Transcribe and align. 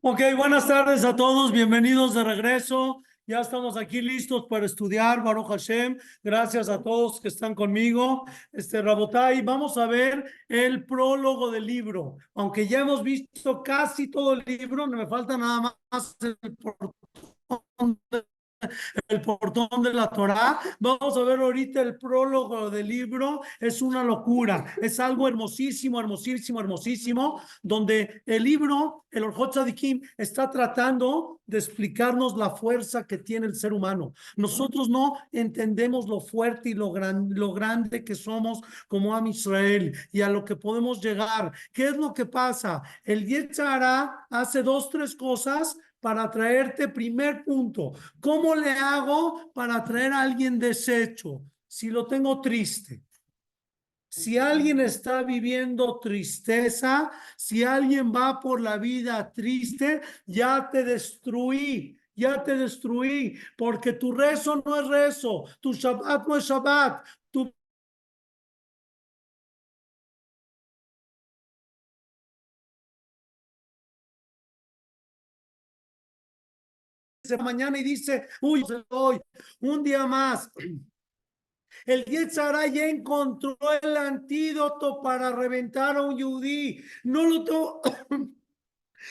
Ok, 0.00 0.20
buenas 0.36 0.66
tardes 0.66 1.04
a 1.04 1.14
todos, 1.14 1.52
bienvenidos 1.52 2.14
de 2.14 2.24
regreso. 2.24 3.02
Ya 3.26 3.40
estamos 3.40 3.76
aquí 3.76 4.00
listos 4.00 4.46
para 4.48 4.64
estudiar, 4.64 5.22
Baruch 5.22 5.48
Hashem. 5.48 5.98
Gracias 6.22 6.70
a 6.70 6.82
todos 6.82 7.20
que 7.20 7.28
están 7.28 7.54
conmigo. 7.54 8.24
Este 8.52 8.80
Rabotai, 8.80 9.42
vamos 9.42 9.76
a 9.76 9.86
ver 9.86 10.24
el 10.48 10.86
prólogo 10.86 11.50
del 11.50 11.66
libro. 11.66 12.16
Aunque 12.34 12.66
ya 12.66 12.80
hemos 12.80 13.02
visto 13.02 13.62
casi 13.62 14.08
todo 14.08 14.32
el 14.32 14.44
libro, 14.46 14.86
no 14.86 14.96
me 14.96 15.06
falta 15.06 15.36
nada 15.36 15.76
más 15.90 16.16
el 16.20 16.56
portón 16.56 18.00
de 18.10 18.24
el 19.08 19.20
portón 19.20 19.82
de 19.82 19.92
la 19.92 20.08
Torá. 20.08 20.58
Vamos 20.78 21.16
a 21.16 21.22
ver 21.22 21.40
ahorita 21.40 21.80
el 21.80 21.96
prólogo 21.96 22.70
del 22.70 22.88
libro. 22.88 23.40
Es 23.60 23.82
una 23.82 24.04
locura. 24.04 24.74
Es 24.80 25.00
algo 25.00 25.28
hermosísimo, 25.28 26.00
hermosísimo, 26.00 26.60
hermosísimo, 26.60 27.40
donde 27.62 28.22
el 28.26 28.42
libro, 28.44 29.06
el 29.10 29.24
Orjot 29.24 29.52
Tzadikim, 29.52 30.02
está 30.16 30.50
tratando 30.50 31.40
de 31.46 31.58
explicarnos 31.58 32.36
la 32.36 32.50
fuerza 32.50 33.06
que 33.06 33.18
tiene 33.18 33.46
el 33.46 33.54
ser 33.54 33.72
humano. 33.72 34.12
Nosotros 34.36 34.88
no 34.88 35.14
entendemos 35.32 36.08
lo 36.08 36.20
fuerte 36.20 36.70
y 36.70 36.74
lo, 36.74 36.90
gran, 36.90 37.28
lo 37.30 37.52
grande 37.52 38.04
que 38.04 38.14
somos 38.14 38.60
como 38.88 39.14
Am 39.14 39.28
Israel 39.28 39.96
y 40.12 40.20
a 40.22 40.28
lo 40.28 40.44
que 40.44 40.56
podemos 40.56 41.00
llegar. 41.00 41.52
¿Qué 41.72 41.88
es 41.88 41.96
lo 41.96 42.12
que 42.12 42.26
pasa? 42.26 42.82
El 43.04 43.26
Yetzara 43.26 44.26
hace 44.30 44.62
dos, 44.62 44.90
tres 44.90 45.14
cosas 45.14 45.76
para 46.06 46.30
traerte 46.30 46.86
primer 46.86 47.42
punto. 47.42 47.92
¿Cómo 48.20 48.54
le 48.54 48.70
hago 48.70 49.50
para 49.52 49.82
traer 49.82 50.12
a 50.12 50.20
alguien 50.20 50.56
deshecho 50.56 51.42
si 51.66 51.90
lo 51.90 52.06
tengo 52.06 52.40
triste? 52.40 53.02
Si 54.08 54.38
alguien 54.38 54.78
está 54.78 55.24
viviendo 55.24 55.98
tristeza, 55.98 57.10
si 57.36 57.64
alguien 57.64 58.12
va 58.14 58.38
por 58.38 58.60
la 58.60 58.78
vida 58.78 59.32
triste, 59.32 60.00
ya 60.26 60.70
te 60.70 60.84
destruí, 60.84 61.98
ya 62.14 62.40
te 62.40 62.54
destruí, 62.54 63.36
porque 63.58 63.94
tu 63.94 64.12
rezo 64.12 64.62
no 64.64 64.80
es 64.80 64.86
rezo, 64.86 65.46
tu 65.60 65.72
Shabbat 65.72 66.28
no 66.28 66.36
es 66.36 66.44
Shabbat, 66.44 67.04
mañana 77.36 77.78
y 77.78 77.82
dice, 77.82 78.28
uy, 78.40 78.64
hoy, 78.88 79.20
un 79.60 79.82
día 79.82 80.06
más. 80.06 80.50
El 81.84 82.04
Yetzara 82.04 82.66
ya 82.66 82.86
encontró 82.86 83.56
el 83.80 83.96
antídoto 83.96 85.00
para 85.02 85.30
reventar 85.30 85.96
a 85.96 86.02
un 86.02 86.16
yudí. 86.16 86.82
No 87.04 87.24
lo 87.24 87.44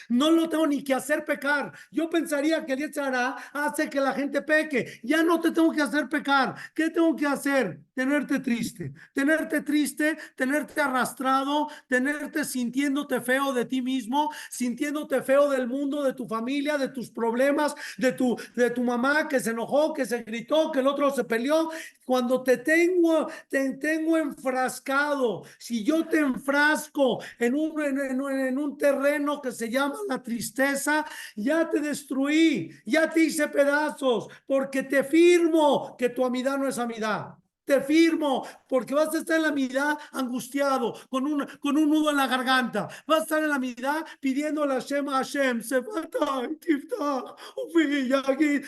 no 0.09 0.31
lo 0.31 0.49
tengo 0.49 0.67
ni 0.67 0.83
que 0.83 0.93
hacer 0.93 1.25
pecar. 1.25 1.71
Yo 1.91 2.09
pensaría 2.09 2.65
que 2.65 2.73
el 2.73 2.79
Yetzara 2.79 3.35
hace 3.53 3.89
que 3.89 3.99
la 3.99 4.13
gente 4.13 4.41
peque. 4.41 4.99
Ya 5.03 5.23
no 5.23 5.39
te 5.39 5.51
tengo 5.51 5.71
que 5.71 5.81
hacer 5.81 6.09
pecar. 6.09 6.55
¿Qué 6.73 6.89
tengo 6.89 7.15
que 7.15 7.25
hacer? 7.25 7.79
tenerte 7.95 8.39
triste, 8.39 8.93
tenerte 9.13 9.61
triste, 9.61 10.17
tenerte 10.35 10.81
arrastrado, 10.81 11.69
tenerte 11.87 12.43
sintiéndote 12.43 13.21
feo 13.21 13.53
de 13.53 13.65
ti 13.65 13.81
mismo, 13.81 14.29
sintiéndote 14.49 15.21
feo 15.21 15.49
del 15.49 15.67
mundo, 15.67 16.03
de 16.03 16.13
tu 16.13 16.27
familia, 16.27 16.77
de 16.77 16.89
tus 16.89 17.09
problemas, 17.09 17.73
de 17.97 18.11
tu, 18.11 18.37
de 18.55 18.69
tu 18.69 18.83
mamá 18.83 19.27
que 19.29 19.39
se 19.39 19.51
enojó, 19.51 19.93
que 19.93 20.05
se 20.05 20.23
gritó, 20.23 20.71
que 20.71 20.81
el 20.81 20.87
otro 20.87 21.09
se 21.09 21.23
peleó. 21.23 21.71
Cuando 22.03 22.43
te 22.43 22.57
tengo, 22.57 23.27
te 23.49 23.71
tengo 23.73 24.17
enfrascado, 24.17 25.43
si 25.57 25.83
yo 25.83 26.05
te 26.05 26.19
enfrasco 26.19 27.19
en 27.39 27.55
un, 27.55 27.81
en, 27.81 28.21
en 28.21 28.57
un 28.57 28.77
terreno 28.77 29.41
que 29.41 29.51
se 29.51 29.69
llama 29.69 29.84
la 30.07 30.21
tristeza, 30.21 31.05
ya 31.35 31.69
te 31.69 31.79
destruí, 31.79 32.71
ya 32.85 33.09
te 33.09 33.21
hice 33.21 33.47
pedazos, 33.47 34.27
porque 34.45 34.83
te 34.83 35.03
firmo 35.03 35.95
que 35.97 36.09
tu 36.09 36.25
amidad 36.25 36.57
no 36.57 36.67
es 36.67 36.77
amidad. 36.77 37.35
Te 37.65 37.81
firmo, 37.81 38.45
porque 38.67 38.93
vas 38.93 39.13
a 39.15 39.17
estar 39.17 39.37
en 39.37 39.43
la 39.43 39.51
mitad 39.51 39.97
angustiado, 40.11 40.93
con 41.09 41.25
un, 41.25 41.45
con 41.59 41.75
un 41.75 41.89
nudo 41.89 42.11
en 42.11 42.17
la 42.17 42.27
garganta. 42.27 42.87
Vas 43.07 43.21
a 43.21 43.23
estar 43.23 43.43
en 43.43 43.49
la 43.49 43.57
mitad 43.57 44.05
pidiendo 44.19 44.63
a 44.63 44.67
Hashem 44.67 45.07
Hashem. 45.07 45.63
Se 45.63 45.81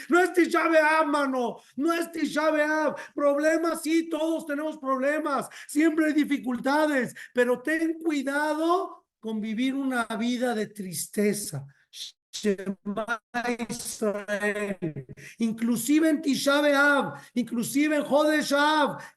No 0.10 0.20
es 0.20 0.34
Tisha 0.34 1.04
mano. 1.06 1.58
No 1.76 1.94
es 1.94 2.12
Tisha 2.12 2.96
Problemas, 3.14 3.84
sí, 3.84 4.10
todos 4.10 4.48
tenemos 4.48 4.80
problemas. 4.80 5.48
Siempre 5.68 6.08
hay 6.08 6.14
dificultades. 6.14 7.14
Pero 7.34 7.62
ten 7.62 8.00
cuidado 8.00 9.07
con 9.20 9.42
vivir 9.42 9.76
una 9.76 10.06
vida 10.18 10.54
de 10.54 10.68
tristeza 10.68 11.66
Inclusive 15.40 16.10
en 16.10 16.22
Tisha 16.22 16.62
B'Av, 16.62 17.20
inclusive 17.34 17.96
en 17.96 18.04
Jodesh 18.04 18.54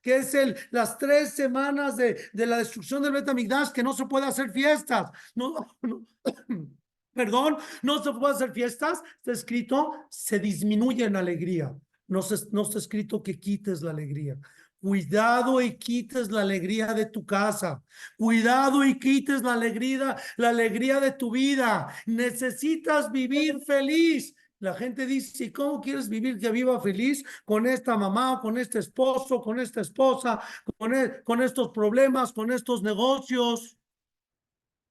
que 0.02 0.16
es 0.16 0.34
el, 0.34 0.56
las 0.70 0.98
tres 0.98 1.34
semanas 1.34 1.96
de, 1.96 2.18
de 2.32 2.46
la 2.46 2.58
destrucción 2.58 3.02
del 3.02 3.12
Betamigdash, 3.12 3.70
que 3.70 3.82
no 3.82 3.92
se 3.92 4.06
puede 4.06 4.26
hacer 4.26 4.50
fiestas. 4.50 5.10
No, 5.34 5.54
perdón, 7.14 7.56
no 7.82 8.02
se 8.02 8.12
puede 8.12 8.34
hacer 8.34 8.52
fiestas. 8.52 9.02
Está 9.16 9.32
escrito, 9.32 10.06
se 10.08 10.38
disminuye 10.38 11.04
en 11.04 11.16
alegría. 11.16 11.74
No, 12.08 12.22
se, 12.22 12.36
no 12.50 12.62
está 12.62 12.78
escrito 12.78 13.22
que 13.22 13.38
quites 13.38 13.82
la 13.82 13.90
alegría. 13.90 14.36
Cuidado 14.80 15.60
y 15.60 15.76
quites 15.76 16.30
la 16.30 16.40
alegría 16.40 16.94
de 16.94 17.04
tu 17.04 17.26
casa. 17.26 17.82
Cuidado 18.16 18.82
y 18.84 18.98
quites 18.98 19.42
la 19.42 19.52
alegría, 19.52 20.16
la 20.38 20.48
alegría 20.48 21.00
de 21.00 21.12
tu 21.12 21.30
vida. 21.30 21.92
Necesitas 22.06 23.12
vivir 23.12 23.60
feliz. 23.60 24.34
La 24.58 24.74
gente 24.74 25.06
dice, 25.06 25.44
¿y 25.44 25.52
cómo 25.52 25.80
quieres 25.80 26.08
vivir 26.08 26.38
que 26.38 26.50
viva 26.50 26.80
feliz 26.80 27.22
con 27.44 27.66
esta 27.66 27.96
mamá, 27.96 28.40
con 28.40 28.56
este 28.56 28.78
esposo, 28.78 29.40
con 29.40 29.60
esta 29.60 29.82
esposa, 29.82 30.40
con, 30.78 30.94
e, 30.94 31.22
con 31.24 31.42
estos 31.42 31.70
problemas, 31.70 32.32
con 32.32 32.50
estos 32.50 32.82
negocios? 32.82 33.78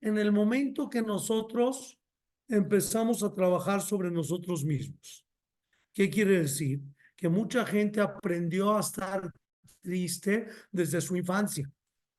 En 0.02 0.20
el 0.20 0.32
momento 0.32 0.90
que 0.90 1.02
nosotros 1.02 2.00
empezamos 2.48 3.24
a 3.24 3.34
trabajar 3.34 3.82
sobre 3.82 4.12
nosotros 4.12 4.64
mismos. 4.64 5.26
¿Qué 5.94 6.10
quiere 6.10 6.42
decir? 6.42 6.82
Que 7.16 7.30
mucha 7.30 7.66
gente 7.66 8.02
aprendió 8.02 8.76
a 8.76 8.80
estar 8.80 9.32
triste 9.82 10.48
desde 10.72 11.02
su 11.02 11.16
infancia. 11.16 11.70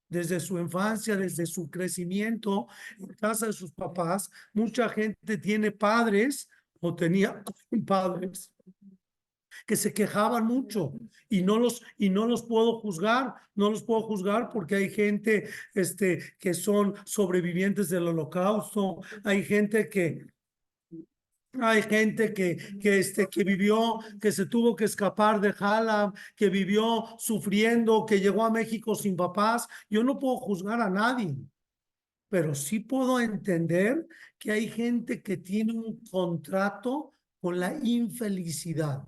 Desde 0.08 0.40
su 0.40 0.58
infancia, 0.58 1.16
desde 1.16 1.46
su 1.46 1.70
crecimiento 1.70 2.66
en 2.98 3.14
casa 3.14 3.46
de 3.46 3.52
sus 3.52 3.70
papás, 3.70 4.28
mucha 4.52 4.88
gente 4.88 5.38
tiene 5.38 5.70
padres 5.70 6.48
o 6.80 6.94
tenía 6.94 7.42
padres 7.86 8.52
que 9.66 9.76
se 9.76 9.92
quejaban 9.92 10.46
mucho 10.46 10.92
y 11.28 11.42
no 11.42 11.58
los 11.58 11.82
y 11.96 12.10
no 12.10 12.26
los 12.26 12.42
puedo 12.42 12.80
juzgar, 12.80 13.34
no 13.54 13.70
los 13.70 13.82
puedo 13.82 14.02
juzgar 14.02 14.50
porque 14.52 14.74
hay 14.76 14.90
gente 14.90 15.48
este 15.74 16.34
que 16.38 16.54
son 16.54 16.94
sobrevivientes 17.04 17.88
del 17.88 18.08
holocausto, 18.08 19.00
hay 19.22 19.44
gente 19.44 19.88
que 19.88 20.26
hay 21.58 21.82
gente 21.82 22.32
que, 22.32 22.56
que, 22.80 22.98
este, 22.98 23.26
que 23.26 23.42
vivió, 23.42 23.98
que 24.20 24.30
se 24.30 24.46
tuvo 24.46 24.76
que 24.76 24.84
escapar 24.84 25.40
de 25.40 25.52
Jalab, 25.52 26.14
que 26.36 26.48
vivió 26.48 27.06
sufriendo, 27.18 28.06
que 28.06 28.20
llegó 28.20 28.44
a 28.44 28.50
México 28.50 28.94
sin 28.94 29.16
papás. 29.16 29.66
Yo 29.88 30.04
no 30.04 30.18
puedo 30.18 30.36
juzgar 30.36 30.80
a 30.80 30.90
nadie, 30.90 31.36
pero 32.28 32.54
sí 32.54 32.80
puedo 32.80 33.20
entender 33.20 34.06
que 34.38 34.52
hay 34.52 34.68
gente 34.68 35.22
que 35.22 35.38
tiene 35.38 35.72
un 35.72 36.00
contrato 36.04 37.14
con 37.40 37.58
la 37.58 37.74
infelicidad. 37.82 39.06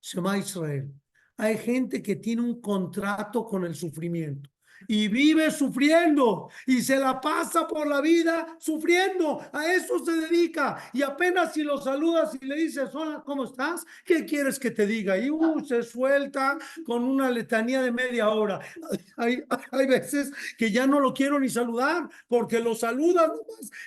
Shema 0.00 0.38
Israel. 0.38 0.92
Hay 1.36 1.58
gente 1.58 2.02
que 2.02 2.16
tiene 2.16 2.42
un 2.42 2.60
contrato 2.60 3.44
con 3.44 3.64
el 3.64 3.74
sufrimiento 3.74 4.51
y 4.88 5.08
vive 5.08 5.50
sufriendo 5.50 6.50
y 6.66 6.82
se 6.82 6.96
la 6.96 7.20
pasa 7.20 7.66
por 7.66 7.86
la 7.86 8.00
vida 8.00 8.56
sufriendo. 8.58 9.40
A 9.52 9.66
eso 9.72 10.04
se 10.04 10.12
dedica. 10.12 10.78
Y 10.92 11.02
apenas 11.02 11.52
si 11.52 11.62
lo 11.62 11.78
saludas 11.78 12.36
y 12.40 12.44
le 12.46 12.56
dices, 12.56 12.94
hola, 12.94 13.22
¿cómo 13.24 13.44
estás? 13.44 13.84
¿Qué 14.04 14.24
quieres 14.24 14.58
que 14.58 14.70
te 14.70 14.86
diga? 14.86 15.18
Y 15.18 15.30
uh, 15.30 15.64
se 15.64 15.82
suelta 15.82 16.58
con 16.84 17.04
una 17.04 17.30
letanía 17.30 17.82
de 17.82 17.92
media 17.92 18.28
hora. 18.30 18.60
Hay, 19.16 19.42
hay 19.70 19.86
veces 19.86 20.32
que 20.56 20.70
ya 20.70 20.86
no 20.86 21.00
lo 21.00 21.12
quiero 21.12 21.38
ni 21.38 21.48
saludar 21.48 22.08
porque 22.28 22.60
lo 22.60 22.74
saludas 22.74 23.30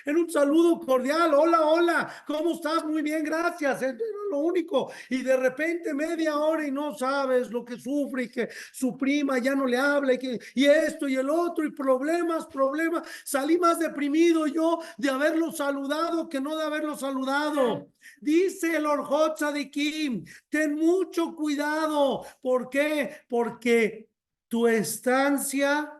en 0.04 0.16
un 0.16 0.30
saludo 0.30 0.80
cordial. 0.80 1.34
Hola, 1.34 1.62
hola, 1.62 2.24
¿cómo 2.26 2.52
estás? 2.52 2.84
Muy 2.84 3.02
bien, 3.02 3.24
gracias. 3.24 3.82
Es 3.82 3.94
lo 4.30 4.38
único. 4.38 4.90
Y 5.10 5.22
de 5.22 5.36
repente 5.36 5.94
media 5.94 6.38
hora 6.38 6.66
y 6.66 6.70
no 6.70 6.96
sabes 6.96 7.50
lo 7.50 7.64
que 7.64 7.78
sufre 7.78 8.24
y 8.24 8.28
que 8.28 8.48
su 8.72 8.96
prima 8.96 9.38
ya 9.38 9.54
no 9.54 9.66
le 9.66 9.76
habla 9.76 10.14
y 10.14 10.18
que 10.18 10.40
y 10.54 10.64
esto 10.86 11.08
y 11.08 11.16
el 11.16 11.30
otro 11.30 11.64
y 11.64 11.70
problemas, 11.70 12.46
problemas. 12.46 13.06
Salí 13.24 13.58
más 13.58 13.78
deprimido 13.78 14.46
yo 14.46 14.80
de 14.96 15.10
haberlo 15.10 15.52
saludado 15.52 16.28
que 16.28 16.40
no 16.40 16.56
de 16.56 16.64
haberlo 16.64 16.96
saludado. 16.96 17.88
Dice 18.20 18.76
el 18.76 18.86
Orjot 18.86 19.38
de 19.52 19.70
Kim, 19.70 20.24
ten 20.48 20.74
mucho 20.74 21.34
cuidado. 21.34 22.24
¿Por 22.40 22.68
qué? 22.68 23.22
Porque 23.28 24.08
tu 24.48 24.66
estancia 24.66 25.92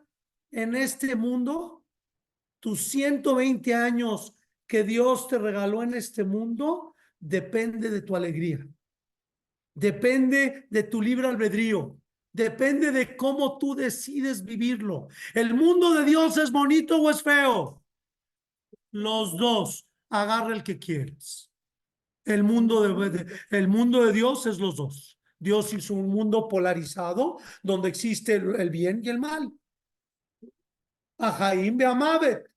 en 0.51 0.75
este 0.75 1.17
mundo 1.17 1.77
tus 2.67 2.89
120 2.89 3.75
años 3.75 4.35
que 4.67 4.83
Dios 4.83 5.29
te 5.29 5.39
regaló 5.39 5.85
en 5.85 5.95
este 5.95 6.25
mundo 6.25 6.97
depende 7.19 7.91
de 7.91 8.03
tu 8.03 8.17
alegría. 8.17 8.67
Depende 9.73 10.67
de 10.69 10.83
tu 10.83 11.01
libre 11.01 11.29
albedrío. 11.29 11.97
Depende 12.37 12.93
de 12.93 13.17
cómo 13.17 13.57
tú 13.57 13.75
decides 13.75 14.45
vivirlo. 14.45 15.09
¿El 15.33 15.55
mundo 15.55 15.95
de 15.95 16.05
Dios 16.05 16.37
es 16.37 16.53
bonito 16.53 17.01
o 17.01 17.09
es 17.09 17.23
feo? 17.23 17.83
Los 18.91 19.39
dos. 19.39 19.87
Agarra 20.11 20.55
el 20.55 20.63
que 20.63 20.79
quieres. 20.79 21.51
El 22.27 22.43
mundo 22.45 22.83
de, 22.83 23.27
el 23.49 23.69
mundo 23.69 24.05
de 24.05 24.13
Dios 24.13 24.45
es 24.45 24.59
los 24.59 24.77
dos. 24.77 25.19
Dios 25.39 25.73
hizo 25.73 25.95
un 25.95 26.11
mundo 26.11 26.47
polarizado 26.47 27.39
donde 27.63 27.89
existe 27.89 28.35
el, 28.35 28.69
bien 28.69 29.01
y 29.03 29.09
el 29.09 29.19
mal. 29.19 29.51
Ajaim 31.17 31.79
Beamavet, 31.79 32.51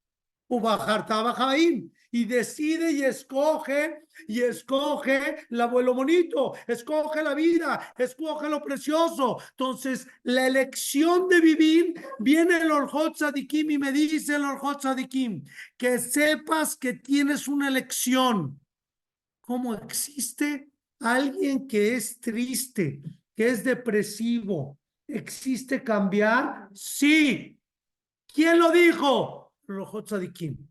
Ubajartaba 0.50 1.34
Jaim 1.34 1.90
y 2.12 2.26
decide 2.26 2.92
y 2.92 3.04
escoge 3.04 4.06
y 4.28 4.42
escoge 4.42 5.48
el 5.50 5.62
abuelo 5.62 5.94
bonito, 5.94 6.54
escoge 6.68 7.24
la 7.24 7.34
vida, 7.34 7.94
escoge 7.98 8.50
lo 8.50 8.62
precioso. 8.62 9.38
Entonces, 9.52 10.08
la 10.24 10.48
elección 10.48 11.28
de 11.28 11.42
vivir 11.42 11.94
viene 12.20 12.58
el 12.58 12.72
Orjot 12.72 13.16
Sadikim 13.16 13.72
y 13.72 13.78
me 13.78 13.92
dice 13.92 14.36
el 14.36 14.44
Orjot 14.44 14.82
Sadikim 14.82 15.46
que 15.78 16.00
sepas 16.00 16.76
que 16.76 16.94
tienes 16.94 17.48
una 17.48 17.68
elección. 17.68 18.60
¿Cómo 19.42 19.74
existe 19.74 20.70
alguien 21.00 21.68
que 21.68 21.96
es 21.96 22.20
triste, 22.20 23.02
que 23.36 23.48
es 23.48 23.64
depresivo? 23.64 24.78
¿Existe 25.08 25.84
cambiar? 25.84 26.70
Sí. 26.74 27.58
¿Quién 28.32 28.60
lo 28.60 28.72
dijo? 28.72 29.54
Orjot 29.68 30.08
Sadikim. 30.08 30.69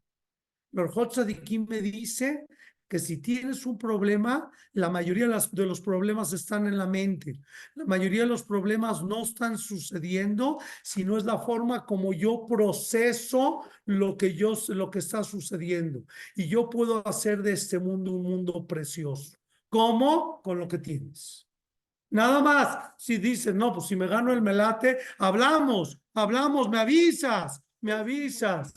Lord 0.79 1.11
Tzadikim 1.11 1.67
me 1.69 1.81
dice 1.81 2.47
que 2.89 2.99
si 2.99 3.19
tienes 3.19 3.67
un 3.67 3.77
problema, 3.77 4.51
la 4.73 4.89
mayoría 4.89 5.29
de, 5.29 5.67
los 5.67 5.81
problemas 5.81 6.33
están 6.33 6.67
en 6.67 6.79
la 6.79 6.87
mente. 6.87 7.39
La 7.75 7.85
mayoría 7.85 8.23
de 8.23 8.29
los 8.29 8.43
problemas 8.43 9.05
no 9.05 9.23
están 9.23 9.59
sucediendo, 9.59 10.59
sino 10.83 11.19
es 11.19 11.25
la 11.25 11.39
forma 11.39 11.85
como 11.85 12.15
yo 12.15 12.47
proceso 12.49 13.63
lo 13.85 14.17
que 14.17 14.35
yo 14.35 14.55
lo 14.69 14.91
que 14.91 15.01
está 15.01 15.23
sucediendo 15.23 16.05
y 16.35 16.49
yo 16.49 16.71
puedo 16.71 17.07
hacer 17.07 17.43
de 17.43 17.53
este 17.53 17.79
mundo 17.79 18.13
un 18.13 18.23
mundo 18.23 18.67
precioso. 18.67 19.37
¿Cómo? 19.69 20.41
Con 20.43 20.59
lo 20.59 20.67
que 20.67 20.79
tienes. 20.79 21.47
Nada 22.11 22.41
más, 22.41 22.95
si 22.97 23.19
dices, 23.19 23.55
no, 23.55 23.75
pues 23.75 23.87
si 23.87 23.97
me 23.97 24.07
gano 24.07 24.33
el 24.33 24.41
melate, 24.41 24.99
hablamos, 25.19 25.99
hablamos, 26.15 26.71
me 26.71 26.79
avisas, 26.79 27.63
me 27.83 27.93
avisas. 27.93 28.73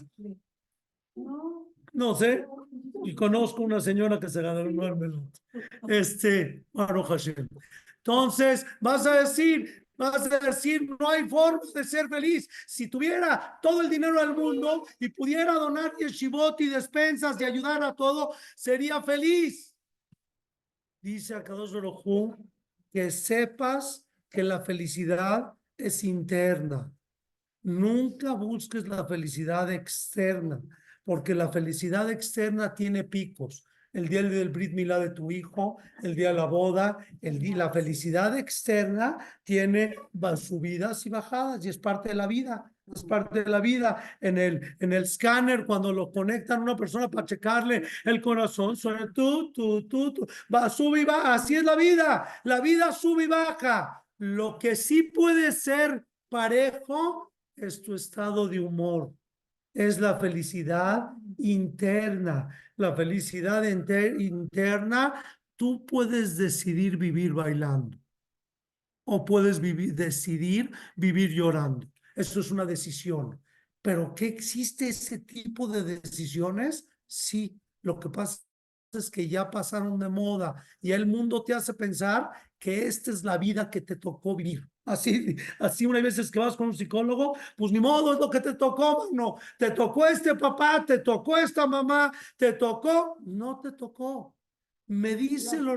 No 1.16 1.61
sé, 2.16 2.46
y 3.04 3.16
conozco 3.16 3.64
una 3.64 3.82
señora 3.82 4.20
que 4.20 4.30
se 4.30 4.42
ganó 4.42 4.62
el 4.62 4.74
mermelada. 4.74 5.24
Este, 5.88 6.66
Maru 6.74 7.04
Hashem. 7.04 7.48
Entonces, 7.98 8.66
vas 8.80 9.06
a 9.06 9.20
decir, 9.22 9.88
vas 9.98 10.32
a 10.32 10.40
decir, 10.40 10.90
no 11.00 11.10
hay 11.10 11.28
forma 11.28 11.62
de 11.74 11.84
ser 11.84 12.08
feliz. 12.08 12.48
Si 12.66 12.88
tuviera 12.88 13.60
todo 13.62 13.82
el 13.82 13.90
dinero 13.90 14.20
del 14.20 14.36
mundo 14.36 14.86
y 15.00 15.10
pudiera 15.10 15.54
donar 15.54 15.94
yeshivot 16.00 16.60
y 16.62 16.70
despensas 16.70 17.40
y 17.40 17.44
ayudar 17.44 17.84
a 17.84 17.94
todo, 17.94 18.34
sería 18.56 19.02
feliz. 19.02 19.76
Dice 21.02 21.36
Akadosh 21.36 21.74
Baruj 21.74 22.36
que 22.92 23.10
sepas 23.10 24.06
que 24.30 24.44
la 24.44 24.60
felicidad 24.60 25.54
es 25.78 26.04
interna. 26.04 26.92
Nunca 27.64 28.34
busques 28.34 28.88
la 28.88 29.06
felicidad 29.06 29.72
externa 29.72 30.62
porque 31.04 31.36
la 31.36 31.50
felicidad 31.50 32.10
externa 32.10 32.74
tiene 32.74 33.04
picos. 33.04 33.66
El 33.94 34.08
día 34.08 34.24
del 34.24 34.50
Brit 34.50 34.74
Milá 34.74 35.00
de 35.00 35.10
tu 35.10 35.32
hijo, 35.32 35.78
el 36.02 36.16
día 36.16 36.30
de 36.30 36.36
la 36.36 36.46
boda, 36.46 36.98
el 37.22 37.40
día, 37.40 37.58
la 37.58 37.74
felicidad 37.74 38.38
externa 38.38 39.18
tiene 39.44 39.96
subidas 40.38 41.06
y 41.06 41.10
bajadas 41.10 41.66
y 41.66 41.70
es 41.70 41.78
parte 41.78 42.10
de 42.10 42.16
la 42.16 42.28
vida. 42.28 42.72
Es 42.94 43.04
parte 43.04 43.44
de 43.44 43.50
la 43.50 43.60
vida. 43.60 44.02
En 44.22 44.38
el, 44.38 44.76
en 44.80 44.94
el 44.94 45.04
escáner, 45.04 45.66
cuando 45.66 45.92
lo 45.92 46.12
conectan 46.12 46.60
a 46.60 46.64
una 46.64 46.76
persona 46.76 47.10
para 47.10 47.26
checarle 47.26 47.84
el 48.06 48.22
corazón, 48.22 48.78
suena 48.78 49.12
tú, 49.14 49.52
tú, 49.52 49.88
tú, 49.88 50.14
tú, 50.14 50.28
va, 50.54 50.70
sube 50.70 51.02
y 51.02 51.06
baja. 51.06 51.34
Así 51.34 51.56
es 51.56 51.64
la 51.64 51.76
vida. 51.76 52.28
La 52.46 52.62
vida 52.62 52.92
sube 52.94 53.26
y 53.26 53.28
baja. 53.28 54.06
Lo 54.18 54.58
que 54.58 54.76
sí 54.76 55.04
puede 55.04 55.52
ser 55.52 56.06
parejo 56.30 57.34
es 57.56 57.82
tu 57.82 57.94
estado 57.94 58.48
de 58.48 58.60
humor 58.60 59.14
es 59.74 60.00
la 60.00 60.20
felicidad 60.20 61.12
interna. 61.38 62.50
La 62.78 62.96
felicidad 62.96 63.64
interna, 63.64 65.24
tú 65.56 65.86
puedes 65.86 66.38
decidir 66.38 66.98
vivir 66.98 67.34
bailando 67.34 67.98
o 69.04 69.26
puedes 69.26 69.60
vivir, 69.60 69.94
decidir 69.94 70.72
vivir 70.96 71.32
llorando. 71.32 71.88
Eso 72.16 72.40
es 72.40 72.52
una 72.52 72.66
decisión. 72.66 73.40
Pero 73.82 74.14
¿qué 74.14 74.28
existe 74.28 74.90
ese 74.90 75.20
tipo 75.20 75.68
de 75.68 75.84
decisiones? 75.84 76.88
Sí, 77.08 77.60
lo 77.82 78.00
que 78.00 78.10
pasa 78.10 78.40
es 78.94 79.10
que 79.10 79.28
ya 79.28 79.50
pasaron 79.50 79.98
de 80.00 80.10
moda 80.10 80.64
y 80.82 80.92
el 80.92 81.06
mundo 81.06 81.44
te 81.44 81.54
hace 81.54 81.74
pensar 81.74 82.30
que 82.62 82.86
esta 82.86 83.10
es 83.10 83.24
la 83.24 83.40
vida 83.40 83.72
que 83.72 83.82
te 83.82 83.96
tocó 83.96 84.36
vivir. 84.36 84.70
Así, 84.86 85.36
así 85.60 85.86
una 85.86 86.02
veces 86.02 86.32
que 86.32 86.40
vas 86.40 86.56
con 86.56 86.68
un 86.68 86.74
psicólogo, 86.74 87.38
pues 87.56 87.72
ni 87.72 87.80
modo, 87.80 88.14
es 88.14 88.20
lo 88.20 88.32
que 88.32 88.40
te 88.40 88.56
tocó, 88.56 89.10
no, 89.12 89.38
te 89.60 89.70
tocó 89.72 90.08
este 90.08 90.34
papá, 90.36 90.84
te 90.84 90.98
tocó 90.98 91.38
esta 91.38 91.68
mamá, 91.68 92.12
te 92.36 92.54
tocó, 92.54 93.16
no 93.22 93.60
te 93.60 93.74
tocó. 93.74 94.34
Me 94.88 95.16
dice 95.16 95.58
el 95.58 95.68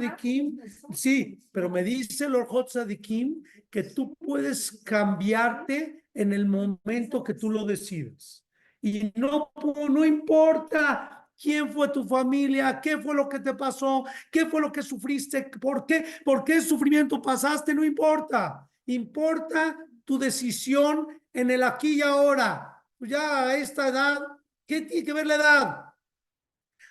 de 0.00 0.16
Kim, 0.16 0.58
sí, 0.92 1.38
pero 1.52 1.68
me 1.68 1.84
dice 1.84 2.24
el 2.24 2.88
de 2.88 3.00
Kim 3.00 3.42
que 3.70 3.82
tú 3.84 4.14
puedes 4.14 4.82
cambiarte 4.82 6.06
en 6.14 6.32
el 6.32 6.46
momento 6.46 7.22
que 7.22 7.34
tú 7.34 7.50
lo 7.50 7.66
decidas. 7.66 8.46
Y 8.80 9.12
no, 9.14 9.52
no 9.90 10.04
importa 10.04 11.17
quién 11.40 11.72
fue 11.72 11.88
tu 11.88 12.04
familia, 12.04 12.80
qué 12.80 12.98
fue 12.98 13.14
lo 13.14 13.28
que 13.28 13.38
te 13.38 13.54
pasó, 13.54 14.04
qué 14.30 14.46
fue 14.46 14.60
lo 14.60 14.72
que 14.72 14.82
sufriste, 14.82 15.44
por 15.60 15.86
qué, 15.86 16.04
por 16.24 16.44
qué 16.44 16.60
sufrimiento 16.60 17.22
pasaste, 17.22 17.74
no 17.74 17.84
importa. 17.84 18.68
Importa 18.86 19.76
tu 20.04 20.18
decisión 20.18 21.06
en 21.32 21.50
el 21.50 21.62
aquí 21.62 21.98
y 21.98 22.02
ahora. 22.02 22.82
Ya 22.98 23.44
a 23.44 23.56
esta 23.56 23.88
edad, 23.88 24.20
¿qué 24.66 24.82
tiene 24.82 25.04
que 25.04 25.12
ver 25.12 25.26
la 25.26 25.34
edad? 25.36 25.84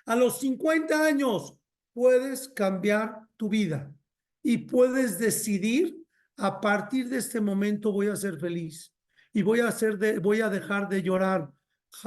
A 0.06 0.16
los 0.16 0.40
50 0.40 1.06
años 1.06 1.58
puedes 1.94 2.48
cambiar 2.50 3.28
tu 3.36 3.50
vida 3.50 3.92
y 4.42 4.60
puedes 4.60 5.20
decidir 5.20 5.98
a 6.38 6.62
partir 6.62 7.10
de 7.10 7.18
este 7.18 7.42
momento 7.42 7.92
voy 7.92 8.08
a 8.08 8.16
ser 8.16 8.40
feliz 8.40 8.94
y 9.34 9.42
voy 9.42 9.60
a 9.60 9.68
hacer 9.68 9.98
de, 9.98 10.20
voy 10.20 10.42
a 10.42 10.50
dejar 10.50 10.88
de 10.88 11.02
llorar. 11.02 11.52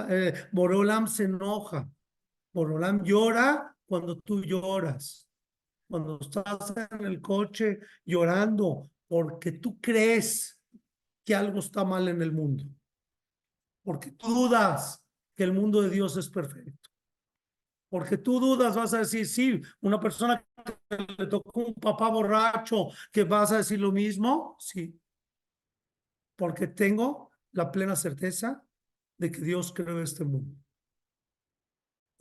Eh, 0.08 0.32
Borolam 0.52 1.08
se 1.08 1.24
enoja 1.24 1.90
Borolam 2.52 3.02
llora 3.04 3.76
cuando 3.86 4.16
tú 4.18 4.42
lloras, 4.42 5.28
cuando 5.88 6.18
estás 6.20 6.74
en 6.90 7.06
el 7.06 7.20
coche 7.20 7.80
llorando 8.04 8.90
porque 9.08 9.50
tú 9.52 9.80
crees 9.80 10.56
que 11.24 11.34
algo 11.34 11.58
está 11.58 11.84
mal 11.84 12.06
en 12.06 12.22
el 12.22 12.30
mundo, 12.30 12.64
porque 13.82 14.12
tú 14.12 14.28
dudas 14.28 15.02
que 15.34 15.42
el 15.42 15.52
mundo 15.52 15.82
de 15.82 15.90
Dios 15.90 16.16
es 16.16 16.28
perfecto, 16.28 16.90
porque 17.88 18.16
tú 18.16 18.38
dudas, 18.38 18.76
vas 18.76 18.94
a 18.94 18.98
decir, 18.98 19.26
sí, 19.26 19.60
una 19.80 19.98
persona 19.98 20.44
que 20.88 21.06
le 21.18 21.26
tocó 21.26 21.60
un 21.60 21.74
papá 21.74 22.08
borracho, 22.08 22.88
que 23.10 23.24
vas 23.24 23.50
a 23.50 23.58
decir 23.58 23.80
lo 23.80 23.90
mismo, 23.90 24.56
sí, 24.60 24.96
porque 26.36 26.68
tengo 26.68 27.32
la 27.50 27.72
plena 27.72 27.96
certeza 27.96 28.64
de 29.18 29.32
que 29.32 29.40
Dios 29.40 29.72
creó 29.72 30.00
este 30.00 30.24
mundo 30.24 30.59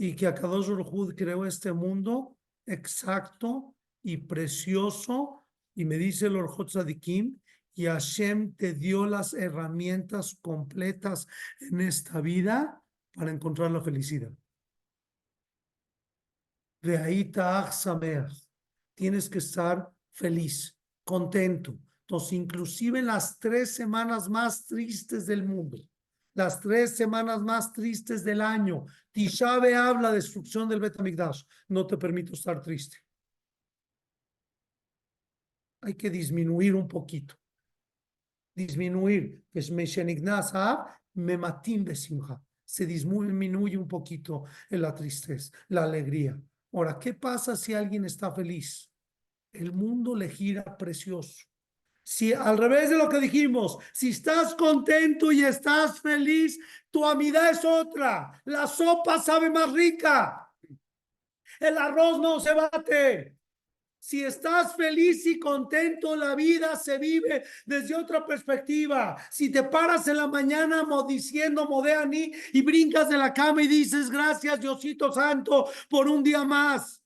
y 0.02 0.16
que 0.16 0.28
Akadosh 0.28 0.70
Baruj 0.70 1.14
creó 1.14 1.46
este 1.46 1.74
mundo 1.74 2.38
exacto 2.66 3.76
y 4.02 4.16
precioso 4.16 5.46
y 5.76 5.84
me 5.84 5.98
dice 5.98 6.28
el 6.28 6.38
Orjot 6.38 6.70
Sadikim 6.70 7.38
y 7.76 7.86
Hashem 7.86 8.56
te 8.56 8.74
dio 8.74 9.06
las 9.06 9.34
herramientas 9.34 10.38
completas 10.42 11.28
en 11.60 11.82
esta 11.82 12.22
vida 12.22 12.82
para 13.14 13.32
encontrar 13.32 13.72
la 13.72 13.82
felicidad. 13.82 14.32
De 16.82 16.98
ahí 16.98 17.30
Tienes 18.96 19.30
que 19.30 19.40
estar 19.40 19.92
feliz, 20.14 20.78
contento. 21.04 21.78
Entonces, 22.08 22.34
inclusive 22.34 23.00
en 23.00 23.08
las 23.08 23.38
tres 23.38 23.76
semanas 23.76 24.30
más 24.30 24.66
tristes 24.66 25.26
del 25.26 25.46
mundo, 25.46 25.78
las 26.34 26.60
tres 26.60 26.96
semanas 26.96 27.42
más 27.42 27.74
tristes 27.74 28.24
del 28.24 28.42
año. 28.42 28.86
Tishabe 29.12 29.76
habla 29.76 30.10
de 30.10 30.16
destrucción 30.16 30.70
del 30.70 30.80
Betamigdash. 30.80 31.44
No 31.68 31.86
te 31.86 31.98
permito 31.98 32.34
estar 32.34 32.62
triste. 32.62 32.98
Hay 35.82 35.96
que 35.96 36.10
disminuir 36.10 36.76
un 36.76 36.88
poquito. 36.88 37.36
Disminuir. 38.56 39.44
Se 42.66 42.86
disminuye 42.86 43.78
un 43.78 43.88
poquito 43.88 44.44
en 44.70 44.82
la 44.82 44.94
tristeza, 44.94 45.52
la 45.70 45.84
alegría. 45.84 46.40
Ahora, 46.72 47.00
¿qué 47.00 47.14
pasa 47.14 47.56
si 47.56 47.74
alguien 47.74 48.06
está 48.06 48.32
feliz? 48.32 48.92
El 49.52 49.72
mundo 49.72 50.16
le 50.16 50.30
gira 50.30 50.78
precioso. 50.78 51.46
Si 52.12 52.34
al 52.34 52.58
revés 52.58 52.90
de 52.90 52.98
lo 52.98 53.08
que 53.08 53.20
dijimos, 53.20 53.78
si 53.94 54.10
estás 54.10 54.56
contento 54.56 55.32
y 55.32 55.44
estás 55.44 56.02
feliz, 56.02 56.60
tu 56.90 57.06
amidad 57.06 57.52
es 57.52 57.64
otra. 57.64 58.42
La 58.46 58.66
sopa 58.66 59.22
sabe 59.22 59.52
más 59.52 59.72
rica. 59.72 60.52
El 61.60 61.78
arroz 61.78 62.20
no 62.20 62.40
se 62.40 62.52
bate. 62.56 63.38
Si 64.00 64.24
estás 64.24 64.76
feliz 64.76 65.24
y 65.28 65.38
contento, 65.38 66.16
la 66.16 66.34
vida 66.34 66.76
se 66.78 66.98
vive 66.98 67.44
desde 67.64 67.94
otra 67.94 68.26
perspectiva. 68.26 69.16
Si 69.30 69.52
te 69.52 69.62
paras 69.62 70.08
en 70.08 70.18
la 70.18 70.26
mañana 70.26 70.88
diciendo 71.08 71.68
Modeani 71.70 72.32
y 72.54 72.62
brincas 72.64 73.08
de 73.08 73.20
la 73.20 73.32
cama 73.32 73.62
y 73.62 73.68
dices 73.68 74.10
gracias 74.10 74.60
Diosito 74.60 75.12
Santo 75.12 75.70
por 75.88 76.08
un 76.08 76.24
día 76.24 76.44
más. 76.44 77.04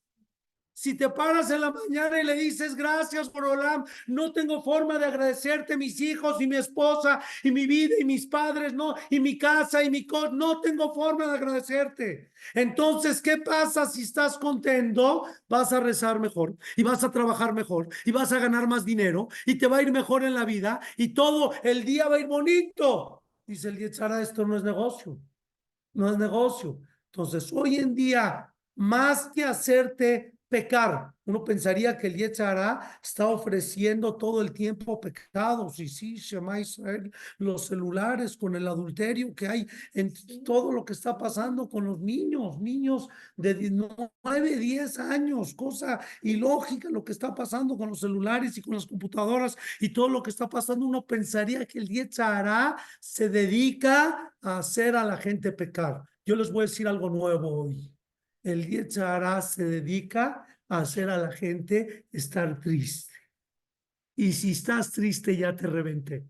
Si 0.74 0.96
te 0.96 1.08
paras 1.10 1.52
en 1.52 1.62
la 1.62 1.72
mañana 1.72 2.20
y 2.20 2.26
le 2.26 2.34
dices 2.34 2.76
gracias 2.76 3.30
por 3.30 3.46
Olam, 3.46 3.86
no 4.08 4.34
tengo 4.34 4.64
forma 4.64 4.98
de 4.98 5.06
agradecerte 5.06 5.78
mis 5.78 6.02
hijos 6.02 6.42
y 6.42 6.48
mi 6.48 6.56
esposa 6.56 7.22
y 7.44 7.52
mi 7.52 7.68
vida 7.68 7.96
y 8.00 8.06
mis 8.06 8.26
padres, 8.26 8.74
no, 8.74 8.96
y 9.10 9.20
mi 9.20 9.38
casa 9.38 9.84
y 9.84 9.92
mi 9.92 10.06
co 10.08 10.30
no 10.30 10.62
tengo 10.62 10.94
forma 10.94 11.28
de 11.28 11.38
agradecerte. 11.38 12.32
Entonces, 12.56 13.22
¿qué 13.22 13.38
pasa 13.38 13.86
si 13.86 14.02
estás 14.02 14.38
contento? 14.38 15.26
Vas 15.48 15.72
a 15.74 15.80
rezar 15.80 16.20
mejor 16.20 16.58
y 16.76 16.82
vas 16.82 17.04
a 17.04 17.12
trabajar 17.12 17.54
mejor 17.54 17.90
y 18.04 18.12
vas 18.12 18.32
a 18.32 18.40
ganar 18.40 18.68
más 18.68 18.84
dinero 18.84 19.28
y 19.46 19.56
te 19.56 19.68
va 19.68 19.78
a 19.78 19.82
ir 19.84 19.92
mejor 19.92 20.24
en 20.24 20.34
la 20.34 20.44
vida 20.44 20.80
y 20.98 21.10
todo 21.14 21.54
el 21.62 21.86
día 21.86 22.08
va 22.08 22.16
a 22.16 22.20
ir 22.20 22.28
bonito. 22.28 23.24
Dice 23.46 23.70
el 23.70 23.78
Yetzara, 23.78 24.22
esto 24.22 24.46
no 24.46 24.58
es 24.58 24.64
negocio, 24.64 25.20
no 25.94 26.10
es 26.10 26.18
negocio. 26.18 26.80
Entonces, 27.12 27.52
hoy 27.54 27.76
en 27.76 27.94
día, 27.94 28.52
más 28.76 29.30
que 29.34 29.44
hacerte 29.44 30.33
pecar. 30.54 31.12
Uno 31.26 31.44
pensaría 31.44 31.98
que 31.98 32.06
el 32.06 32.16
Yetzara 32.16 33.00
está 33.02 33.28
ofreciendo 33.28 34.16
todo 34.16 34.40
el 34.40 34.54
tiempo 34.54 35.02
pecados. 35.02 35.80
Y 35.80 35.88
sí, 35.88 36.18
Shema 36.18 36.60
Israel, 36.60 37.12
los 37.40 37.66
celulares 37.66 38.38
con 38.38 38.56
el 38.56 38.68
adulterio 38.68 39.34
que 39.34 39.48
hay 39.48 39.68
en 39.96 40.14
todo 40.44 40.72
lo 40.72 40.86
que 40.86 40.94
está 40.94 41.18
pasando 41.18 41.68
con 41.68 41.86
los 41.86 42.00
niños, 42.00 42.60
niños 42.60 43.08
de 43.36 43.72
9, 44.24 44.58
10 44.58 45.00
años, 45.00 45.56
cosa 45.56 46.00
ilógica 46.22 46.88
lo 46.92 47.04
que 47.04 47.14
está 47.14 47.34
pasando 47.34 47.76
con 47.76 47.90
los 47.90 48.02
celulares 48.02 48.56
y 48.56 48.62
con 48.62 48.76
las 48.76 48.86
computadoras 48.86 49.58
y 49.80 49.90
todo 49.90 50.08
lo 50.08 50.22
que 50.22 50.30
está 50.30 50.48
pasando. 50.48 50.86
Uno 50.86 51.04
pensaría 51.04 51.66
que 51.66 51.80
el 51.80 51.90
Yetzara 51.90 52.76
se 53.00 53.28
dedica 53.28 54.36
a 54.40 54.60
hacer 54.60 54.96
a 54.96 55.04
la 55.04 55.18
gente 55.18 55.52
pecar. 55.52 56.04
Yo 56.24 56.36
les 56.36 56.52
voy 56.52 56.62
a 56.62 56.70
decir 56.70 56.88
algo 56.88 57.10
nuevo 57.10 57.64
hoy 57.64 57.93
el 58.44 58.68
Yetzara 58.68 59.42
se 59.42 59.64
dedica 59.64 60.46
a 60.68 60.80
hacer 60.80 61.10
a 61.10 61.18
la 61.18 61.32
gente 61.32 62.06
estar 62.12 62.60
triste. 62.60 63.14
Y 64.16 64.34
si 64.34 64.52
estás 64.52 64.92
triste, 64.92 65.36
ya 65.36 65.56
te 65.56 65.66
reventé. 65.66 66.26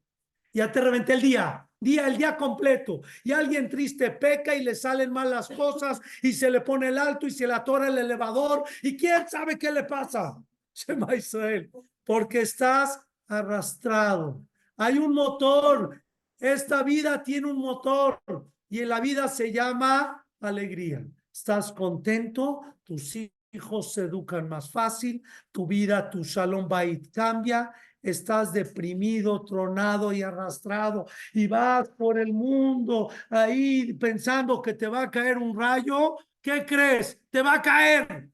Ya 0.54 0.72
te 0.72 0.80
reventé 0.80 1.14
el 1.14 1.22
día, 1.22 1.68
día, 1.80 2.08
el 2.08 2.18
día 2.18 2.38
completo. 2.38 3.02
Y 3.24 3.32
alguien 3.32 3.68
triste 3.68 4.12
peca 4.12 4.56
y 4.56 4.64
le 4.64 4.76
salen 4.76 5.12
mal 5.12 5.32
las 5.32 5.50
cosas 5.50 6.00
y 6.22 6.32
se 6.32 6.50
le 6.52 6.62
pone 6.62 6.90
el 6.90 6.98
alto 7.00 7.26
y 7.26 7.32
se 7.32 7.48
le 7.48 7.54
atora 7.54 7.88
el 7.88 7.98
elevador. 7.98 8.64
¿Y 8.84 8.96
quién 8.96 9.28
sabe 9.28 9.58
qué 9.58 9.72
le 9.72 9.84
pasa? 9.84 10.38
Shema 10.74 11.16
Israel. 11.16 11.72
Porque 12.04 12.42
estás 12.42 13.02
arrastrado. 13.28 14.46
Hay 14.78 15.00
un 15.00 15.14
motor. 15.14 16.02
Esta 16.40 16.84
vida 16.84 17.24
tiene 17.24 17.48
un 17.48 17.58
motor 17.58 18.22
y 18.70 18.80
en 18.80 18.90
la 18.90 19.00
vida 19.00 19.28
se 19.28 19.52
llama 19.52 20.26
alegría 20.40 21.04
estás 21.34 21.72
contento, 21.72 22.62
tus 22.84 23.18
hijos 23.52 23.94
se 23.94 24.02
educan 24.02 24.48
más 24.48 24.72
fácil, 24.72 25.24
tu 25.52 25.66
vida, 25.66 26.10
tu 26.10 26.24
shalom 26.24 26.68
bait 26.68 27.12
cambia, 27.12 27.72
estás 28.02 28.54
deprimido, 28.54 29.44
tronado 29.44 30.14
y 30.14 30.22
arrastrado 30.22 31.08
y 31.34 31.48
vas 31.48 31.90
por 31.90 32.20
el 32.20 32.32
mundo 32.32 33.10
ahí 33.30 33.94
pensando 33.94 34.62
que 34.62 34.76
te 34.76 34.88
va 34.88 35.04
a 35.04 35.12
caer 35.12 35.38
un 35.40 35.58
rayo, 35.58 36.18
¿qué 36.40 36.66
crees? 36.66 37.20
Te 37.32 37.42
va 37.42 37.56
a 37.56 37.62
caer. 37.62 38.30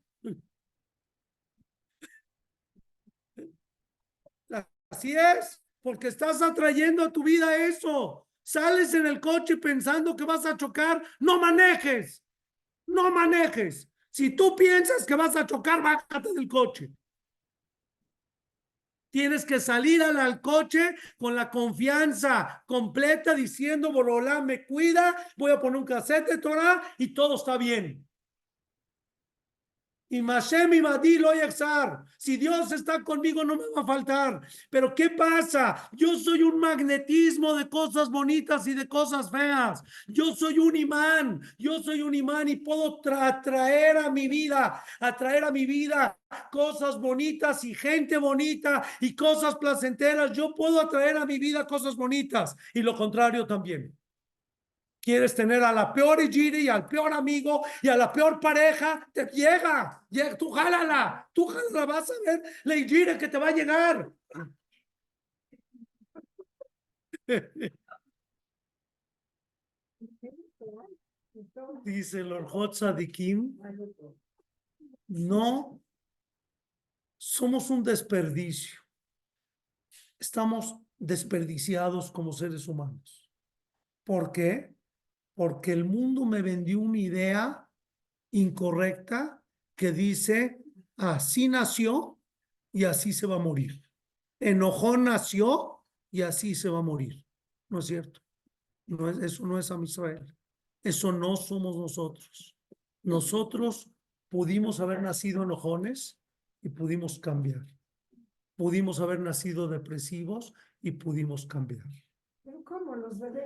Así 4.90 5.16
es, 5.16 5.62
porque 5.84 6.08
estás 6.08 6.42
atrayendo 6.42 7.04
a 7.04 7.14
tu 7.14 7.24
vida 7.24 7.56
eso. 7.56 8.28
Sales 8.42 8.94
en 8.96 9.06
el 9.06 9.20
coche 9.20 9.58
pensando 9.58 10.16
que 10.16 10.26
vas 10.26 10.46
a 10.48 10.58
chocar, 10.58 11.02
no 11.20 11.40
manejes 11.40 12.24
no 12.90 13.12
manejes. 13.12 13.90
Si 14.10 14.36
tú 14.36 14.56
piensas 14.56 15.06
que 15.06 15.16
vas 15.16 15.36
a 15.36 15.46
chocar, 15.46 15.82
bájate 15.82 16.34
del 16.34 16.48
coche. 16.48 16.90
Tienes 19.12 19.44
que 19.44 19.60
salir 19.60 20.04
al, 20.04 20.42
coche 20.42 20.96
con 21.18 21.36
la 21.36 21.50
confianza 21.50 22.64
completa 22.68 23.34
diciendo, 23.34 23.92
Borolá 23.92 24.42
me 24.42 24.66
cuida, 24.66 25.16
voy 25.36 25.52
a 25.52 25.60
poner 25.60 25.80
un 25.80 25.86
cassette 25.86 26.28
de 26.28 26.38
Torah 26.38 26.82
y 26.98 27.14
todo 27.14 27.36
está 27.36 27.58
bien. 27.58 28.09
Y 30.12 30.24
Mashem 30.24 30.74
y 30.74 30.82
Madi 30.82 31.20
lo 31.20 31.30
Si 32.18 32.38
Dios 32.38 32.72
está 32.72 33.04
conmigo, 33.04 33.44
no 33.44 33.56
me 33.56 33.64
va 33.76 33.84
a 33.84 33.86
faltar. 33.86 34.42
Pero 34.72 34.96
¿qué 34.96 35.12
pasa? 35.12 35.88
Yo 35.92 36.18
soy 36.18 36.42
un 36.42 36.60
magnetismo 36.60 37.54
de 37.54 37.70
cosas 37.70 38.10
bonitas 38.10 38.66
y 38.66 38.74
de 38.74 38.88
cosas 38.88 39.30
feas. 39.30 39.84
Yo 40.08 40.36
soy 40.36 40.58
un 40.58 40.76
imán. 40.76 41.42
Yo 41.60 41.84
soy 41.84 42.02
un 42.02 42.16
imán 42.16 42.48
y 42.48 42.56
puedo 42.56 43.00
atraer 43.06 43.98
a 43.98 44.10
mi 44.10 44.28
vida, 44.28 44.84
atraer 45.00 45.44
a 45.44 45.52
mi 45.52 45.68
vida 45.68 46.18
cosas 46.52 47.00
bonitas 47.00 47.64
y 47.64 47.76
gente 47.76 48.18
bonita 48.18 48.84
y 49.00 49.16
cosas 49.16 49.58
placenteras. 49.58 50.32
Yo 50.32 50.56
puedo 50.56 50.82
atraer 50.82 51.18
a 51.18 51.26
mi 51.28 51.38
vida 51.38 51.68
cosas 51.68 51.96
bonitas 51.96 52.56
y 52.74 52.82
lo 52.82 52.96
contrario 52.96 53.46
también. 53.46 53.99
Quieres 55.02 55.34
tener 55.34 55.64
a 55.64 55.72
la 55.72 55.94
peor 55.94 56.22
Igiri 56.22 56.66
y 56.66 56.70
al 56.70 56.86
peor 56.86 57.14
amigo 57.14 57.66
y 57.82 57.88
a 57.88 57.96
la 57.96 58.12
peor 58.12 58.40
pareja, 58.40 59.10
te 59.14 59.26
llega, 59.28 60.06
llega 60.10 60.38
tú 60.38 60.52
jálala, 60.52 61.30
tú 61.34 61.48
jálala, 61.48 61.86
vas 61.86 62.12
a 62.12 62.14
ver 62.26 62.44
la 62.66 62.76
Igiri 62.76 63.18
que 63.18 63.28
te 63.30 63.38
va 63.38 63.48
a 63.48 63.52
llegar. 63.52 64.12
Dice 71.84 72.20
el 72.20 72.32
Orjot 72.34 72.74
Sadikim, 72.74 73.58
no 75.08 75.82
somos 77.18 77.70
un 77.70 77.84
desperdicio. 77.84 78.80
Estamos 80.20 80.80
desperdiciados 80.98 82.12
como 82.12 82.34
seres 82.34 82.68
humanos. 82.68 83.32
¿Por 84.04 84.32
qué? 84.32 84.76
Porque 85.40 85.72
el 85.72 85.86
mundo 85.86 86.26
me 86.26 86.42
vendió 86.42 86.82
una 86.82 87.00
idea 87.00 87.70
incorrecta 88.34 89.42
que 89.74 89.94
dice, 89.94 90.62
así 90.98 91.48
nació 91.48 92.20
y 92.74 92.84
así 92.84 93.14
se 93.14 93.26
va 93.26 93.38
a 93.38 93.40
morir. 93.40 93.82
Enojón 94.42 95.06
nació 95.06 95.86
y 96.12 96.24
así 96.24 96.56
se 96.56 96.68
va 96.68 96.80
a 96.80 96.82
morir. 96.82 97.26
¿No 97.70 97.80
es 97.80 97.86
cierto? 97.86 98.20
No 98.86 99.10
es, 99.10 99.18
eso 99.20 99.48
no 99.48 99.58
es 99.58 99.72
a 99.72 99.80
Israel. 99.82 100.36
Eso 100.84 101.14
no 101.14 101.38
somos 101.38 101.78
nosotros. 101.78 102.58
Nosotros 103.04 103.90
pudimos 104.28 104.82
haber 104.82 105.02
nacido 105.02 105.44
enojones 105.44 106.20
y 106.62 106.68
pudimos 106.68 107.18
cambiar. 107.18 107.66
Pudimos 108.58 109.00
haber 109.00 109.22
nacido 109.22 109.70
depresivos 109.70 110.52
y 110.82 110.92
pudimos 110.92 111.46
cambiar. 111.46 111.88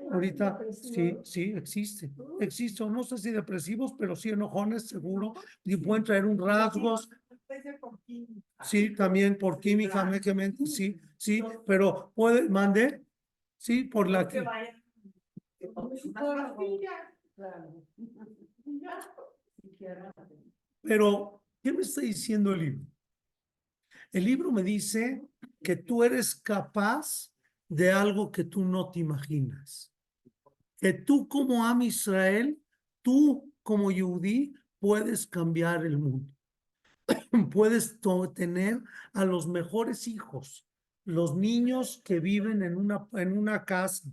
Ahorita 0.09 0.65
sí, 0.69 1.19
sí, 1.23 1.53
existe. 1.55 2.11
Existe, 2.39 2.85
no 2.85 3.03
sé 3.03 3.17
si 3.17 3.31
depresivos, 3.31 3.93
pero 3.97 4.15
sí 4.15 4.29
enojones, 4.29 4.87
seguro. 4.87 5.33
Y 5.63 5.77
pueden 5.77 6.03
traer 6.03 6.25
un 6.25 6.37
rasgos. 6.37 7.09
Sí, 8.61 8.93
también 8.95 9.37
por 9.37 9.59
química, 9.59 10.09
sí, 10.65 10.99
sí, 11.17 11.45
pero 11.65 12.11
puede, 12.15 12.47
mande, 12.49 13.03
sí, 13.57 13.83
por 13.85 14.09
la 14.09 14.27
que. 14.27 14.43
Pero, 20.81 21.41
¿qué 21.61 21.73
me 21.73 21.81
está 21.81 22.01
diciendo 22.01 22.53
el 22.53 22.59
libro? 22.59 22.85
El 24.13 24.25
libro 24.25 24.51
me 24.51 24.63
dice 24.63 25.27
que 25.61 25.75
tú 25.75 26.03
eres 26.03 26.35
capaz 26.35 27.32
de 27.73 27.91
algo 27.91 28.31
que 28.31 28.43
tú 28.43 28.63
no 28.63 28.91
te 28.91 28.99
imaginas. 28.99 29.91
Que 30.79 30.93
tú 30.93 31.27
como 31.27 31.65
Am 31.65 31.81
Israel, 31.81 32.59
tú 33.01 33.51
como 33.63 33.91
Yehudi, 33.91 34.53
puedes 34.79 35.25
cambiar 35.25 35.85
el 35.85 35.97
mundo. 35.97 36.29
puedes 37.51 37.99
tener 38.35 38.81
a 39.13 39.25
los 39.25 39.47
mejores 39.47 40.07
hijos, 40.07 40.67
los 41.05 41.35
niños 41.35 42.01
que 42.03 42.19
viven 42.19 42.61
en 42.61 42.77
una, 42.77 43.07
en 43.13 43.37
una 43.37 43.65
casa. 43.65 44.09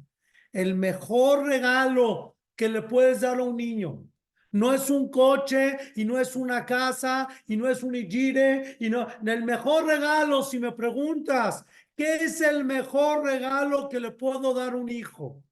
El 0.52 0.74
mejor 0.74 1.46
regalo 1.46 2.36
que 2.56 2.68
le 2.68 2.82
puedes 2.82 3.20
dar 3.20 3.40
a 3.40 3.42
un 3.44 3.56
niño. 3.56 4.04
No 4.52 4.72
es 4.72 4.90
un 4.90 5.10
coche 5.10 5.76
y 5.94 6.04
no 6.04 6.18
es 6.18 6.34
una 6.34 6.66
casa 6.66 7.28
y 7.46 7.56
no 7.56 7.68
es 7.68 7.84
un 7.84 7.94
igire 7.94 8.76
y 8.80 8.90
no. 8.90 9.06
El 9.24 9.44
mejor 9.44 9.86
regalo, 9.86 10.42
si 10.42 10.58
me 10.58 10.72
preguntas, 10.72 11.64
¿qué 12.00 12.14
es 12.16 12.40
el 12.40 12.64
mejor 12.64 13.24
regalo 13.24 13.86
que 13.90 14.00
le 14.00 14.10
puedo 14.10 14.54
dar 14.54 14.72
a 14.72 14.76
un 14.76 14.88
hijo? 14.88 15.44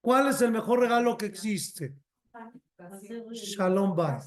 ¿Cuál 0.00 0.26
es 0.26 0.42
el 0.42 0.50
mejor 0.50 0.80
regalo 0.80 1.16
que 1.16 1.26
existe? 1.26 1.94
Shalom 3.32 3.94
Bait. 3.94 4.24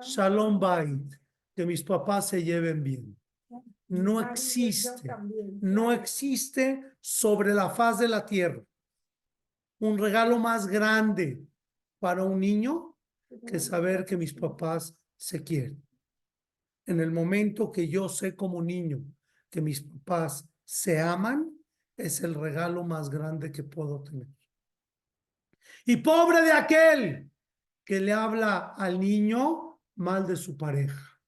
Shalom 0.00 0.58
Bait. 0.58 1.14
Que 1.54 1.64
mis 1.64 1.84
papás 1.84 2.30
se 2.30 2.42
lleven 2.42 2.82
bien. 2.82 3.16
No 3.86 4.20
existe, 4.20 5.08
no 5.60 5.92
existe 5.92 6.82
sobre 7.00 7.54
la 7.54 7.70
faz 7.70 8.00
de 8.00 8.08
la 8.08 8.26
tierra 8.26 8.64
un 9.78 9.98
regalo 9.98 10.38
más 10.38 10.66
grande 10.66 11.44
para 12.00 12.24
un 12.24 12.40
niño 12.40 12.96
que 13.46 13.60
saber 13.60 14.04
que 14.04 14.16
mis 14.16 14.34
papás 14.34 14.96
se 15.16 15.44
quieren. 15.44 15.80
En 16.86 16.98
el 16.98 17.12
momento 17.12 17.70
que 17.70 17.86
yo 17.86 18.08
sé 18.08 18.34
como 18.34 18.62
niño 18.62 19.04
que 19.50 19.60
mis 19.60 19.82
papás 19.82 20.48
se 20.72 20.98
aman, 20.98 21.54
es 21.98 22.22
el 22.22 22.34
regalo 22.34 22.82
más 22.82 23.10
grande 23.10 23.52
que 23.52 23.62
puedo 23.62 24.02
tener. 24.02 24.26
Y 25.84 25.98
pobre 25.98 26.40
de 26.40 26.52
aquel 26.52 27.30
que 27.84 28.00
le 28.00 28.14
habla 28.14 28.72
al 28.78 28.98
niño 28.98 29.80
mal 29.96 30.26
de 30.26 30.34
su 30.34 30.56
pareja 30.56 31.20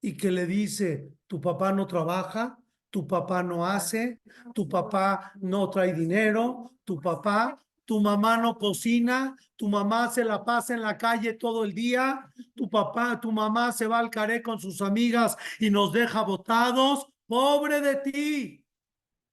y 0.00 0.16
que 0.16 0.30
le 0.30 0.46
dice, 0.46 1.12
tu 1.26 1.38
papá 1.38 1.70
no 1.70 1.86
trabaja, 1.86 2.58
tu 2.88 3.06
papá 3.06 3.42
no 3.42 3.66
hace, 3.66 4.22
tu 4.54 4.66
papá 4.66 5.32
no 5.42 5.68
trae 5.68 5.92
dinero, 5.92 6.72
tu 6.82 6.98
papá, 6.98 7.62
tu 7.84 8.00
mamá 8.00 8.38
no 8.38 8.56
cocina, 8.56 9.36
tu 9.54 9.68
mamá 9.68 10.08
se 10.08 10.24
la 10.24 10.42
pasa 10.42 10.72
en 10.72 10.80
la 10.80 10.96
calle 10.96 11.34
todo 11.34 11.64
el 11.64 11.74
día, 11.74 12.26
tu 12.54 12.70
papá, 12.70 13.20
tu 13.20 13.32
mamá 13.32 13.70
se 13.70 13.86
va 13.86 13.98
al 13.98 14.08
caré 14.08 14.40
con 14.40 14.58
sus 14.58 14.80
amigas 14.80 15.36
y 15.60 15.68
nos 15.68 15.92
deja 15.92 16.22
botados. 16.22 17.06
Pobre 17.26 17.80
de 17.82 17.96
ti. 17.96 18.61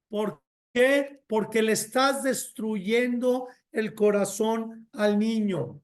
¿Por 0.10 0.42
qué? 0.74 1.24
Porque 1.28 1.62
le 1.62 1.74
estás 1.74 2.24
destruyendo 2.24 3.48
el 3.72 3.94
corazón 3.94 4.88
al 4.94 5.18
niño. 5.18 5.82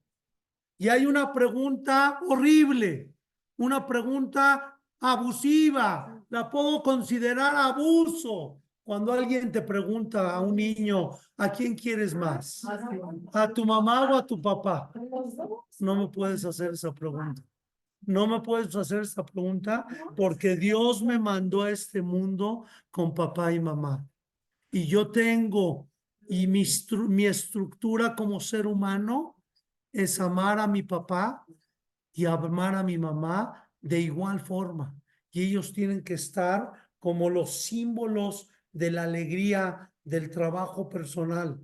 Y 0.77 0.89
hay 0.89 1.05
una 1.05 1.31
pregunta 1.31 2.19
horrible, 2.27 3.13
una 3.57 3.85
pregunta 3.85 4.79
abusiva, 4.99 6.25
la 6.29 6.49
puedo 6.49 6.81
considerar 6.83 7.55
abuso. 7.55 8.61
Cuando 8.83 9.13
alguien 9.13 9.51
te 9.51 9.61
pregunta 9.61 10.35
a 10.35 10.41
un 10.41 10.55
niño, 10.55 11.11
¿a 11.37 11.51
quién 11.51 11.75
quieres 11.75 12.13
más? 12.13 12.63
¿A 13.33 13.51
tu 13.51 13.65
mamá 13.65 14.11
o 14.11 14.15
a 14.15 14.25
tu 14.25 14.39
papá? 14.39 14.91
No 15.79 15.95
me 15.95 16.07
puedes 16.07 16.45
hacer 16.45 16.71
esa 16.71 16.93
pregunta. 16.93 17.41
No 18.01 18.27
me 18.27 18.41
puedes 18.41 18.75
hacer 18.75 19.01
esa 19.01 19.25
pregunta 19.25 19.87
porque 20.15 20.55
Dios 20.55 21.01
me 21.01 21.17
mandó 21.17 21.63
a 21.63 21.71
este 21.71 22.01
mundo 22.03 22.65
con 22.91 23.13
papá 23.13 23.51
y 23.51 23.59
mamá. 23.59 24.07
Y 24.71 24.87
yo 24.87 25.11
tengo, 25.11 25.89
y 26.27 26.47
mi, 26.47 26.63
mi 27.09 27.25
estructura 27.25 28.15
como 28.15 28.39
ser 28.39 28.67
humano 28.67 29.41
es 29.91 30.19
amar 30.19 30.59
a 30.59 30.67
mi 30.67 30.83
papá 30.83 31.45
y 32.11 32.25
amar 32.25 32.75
a 32.75 32.83
mi 32.83 32.97
mamá 32.97 33.69
de 33.81 33.99
igual 33.99 34.39
forma. 34.39 34.95
Y 35.31 35.43
ellos 35.43 35.73
tienen 35.73 36.03
que 36.03 36.15
estar 36.15 36.71
como 36.99 37.29
los 37.29 37.61
símbolos 37.61 38.49
de 38.71 38.91
la 38.91 39.03
alegría 39.03 39.91
del 40.03 40.29
trabajo 40.29 40.89
personal. 40.89 41.63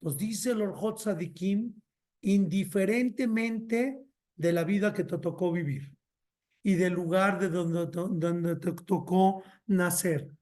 Nos 0.00 0.16
dice 0.16 0.52
el 0.52 0.62
Orjot 0.62 0.98
Sadikim, 0.98 1.74
indiferentemente 2.22 4.02
de 4.36 4.52
la 4.52 4.64
vida 4.64 4.94
que 4.94 5.04
te 5.04 5.18
tocó 5.18 5.52
vivir 5.52 5.92
y 6.62 6.74
del 6.74 6.92
lugar 6.92 7.38
de 7.38 7.48
donde, 7.48 7.86
donde 7.86 8.56
te 8.56 8.72
tocó 8.72 9.42
nacer 9.66 10.34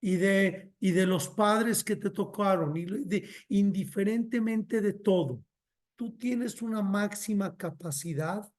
y 0.00 0.16
de, 0.16 0.72
y 0.78 0.90
de 0.92 1.06
los 1.06 1.28
padres 1.28 1.82
que 1.82 1.96
te 1.96 2.10
tocaron, 2.10 2.76
y 2.76 2.84
de, 2.84 3.28
indiferentemente 3.48 4.80
de 4.80 4.92
todo, 4.92 5.42
tú 5.96 6.16
tienes 6.16 6.62
una 6.62 6.82
máxima 6.82 7.56
capacidad 7.56 8.50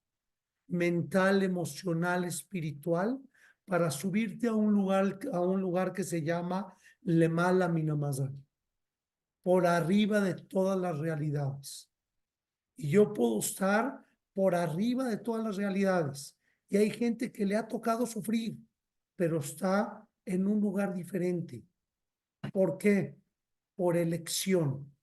mental, 0.68 1.44
emocional, 1.44 2.26
espiritual, 2.26 3.20
para 3.66 3.92
subirte 3.92 4.48
a 4.48 4.54
un 4.54 4.74
lugar, 4.74 5.20
a 5.34 5.42
un 5.42 5.62
lugar 5.62 5.94
que 5.94 6.04
se 6.04 6.24
llama 6.24 6.74
Lemala 7.02 7.68
Minamazal, 7.68 8.34
por 9.44 9.68
arriba 9.68 10.22
de 10.22 10.36
todas 10.36 10.80
las 10.80 10.98
realidades. 10.98 11.92
Y 12.76 12.90
yo 12.90 13.14
puedo 13.14 13.40
estar 13.40 14.06
por 14.34 14.56
arriba 14.56 15.06
de 15.06 15.18
todas 15.18 15.44
las 15.44 15.58
realidades. 15.58 16.38
Y 16.70 16.78
hay 16.78 16.92
gente 16.92 17.32
que 17.32 17.46
le 17.46 17.56
ha 17.56 17.68
tocado 17.68 18.06
sufrir, 18.06 18.58
pero 19.16 19.40
está 19.40 20.07
en 20.28 20.46
un 20.46 20.60
lugar 20.60 20.94
diferente. 20.94 21.64
¿Por 22.52 22.78
qué? 22.78 23.16
Por 23.76 23.98
elección. 23.98 24.94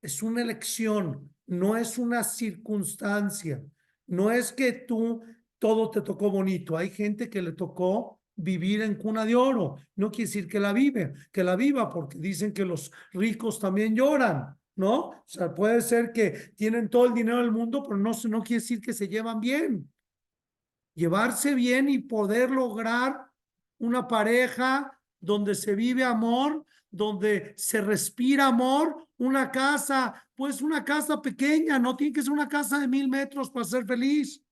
Es 0.00 0.22
una 0.22 0.42
elección, 0.42 1.34
no 1.46 1.76
es 1.76 1.98
una 1.98 2.22
circunstancia. 2.22 3.62
No 4.06 4.30
es 4.30 4.52
que 4.52 4.72
tú 4.72 5.22
todo 5.58 5.90
te 5.90 6.00
tocó 6.00 6.30
bonito. 6.30 6.76
Hay 6.76 6.90
gente 6.90 7.28
que 7.28 7.42
le 7.42 7.52
tocó 7.52 8.20
vivir 8.36 8.82
en 8.82 8.94
cuna 8.94 9.24
de 9.24 9.34
oro. 9.34 9.76
No 9.96 10.10
quiere 10.10 10.28
decir 10.28 10.48
que 10.48 10.60
la 10.60 10.72
vive, 10.72 11.14
que 11.32 11.42
la 11.42 11.56
viva, 11.56 11.90
porque 11.90 12.18
dicen 12.18 12.52
que 12.52 12.64
los 12.64 12.92
ricos 13.12 13.58
también 13.58 13.96
lloran, 13.96 14.56
¿no? 14.76 14.98
O 15.08 15.24
sea, 15.26 15.52
puede 15.52 15.82
ser 15.82 16.12
que 16.12 16.52
tienen 16.54 16.88
todo 16.88 17.06
el 17.06 17.14
dinero 17.14 17.38
del 17.38 17.50
mundo, 17.50 17.82
pero 17.82 17.96
no, 17.96 18.12
no 18.28 18.42
quiere 18.42 18.62
decir 18.62 18.80
que 18.80 18.92
se 18.92 19.08
llevan 19.08 19.40
bien. 19.40 19.90
Llevarse 20.94 21.54
bien 21.54 21.88
y 21.88 21.98
poder 21.98 22.50
lograr 22.50 23.27
una 23.78 24.06
pareja 24.06 24.92
donde 25.20 25.54
se 25.54 25.74
vive 25.74 26.04
amor, 26.04 26.64
donde 26.90 27.54
se 27.56 27.80
respira 27.80 28.46
amor, 28.46 29.06
una 29.18 29.50
casa, 29.50 30.26
pues 30.34 30.62
una 30.62 30.84
casa 30.84 31.20
pequeña, 31.20 31.78
no 31.78 31.96
tiene 31.96 32.12
que 32.12 32.22
ser 32.22 32.32
una 32.32 32.48
casa 32.48 32.78
de 32.78 32.88
mil 32.88 33.08
metros 33.08 33.50
para 33.50 33.64
ser 33.64 33.84
feliz 33.84 34.42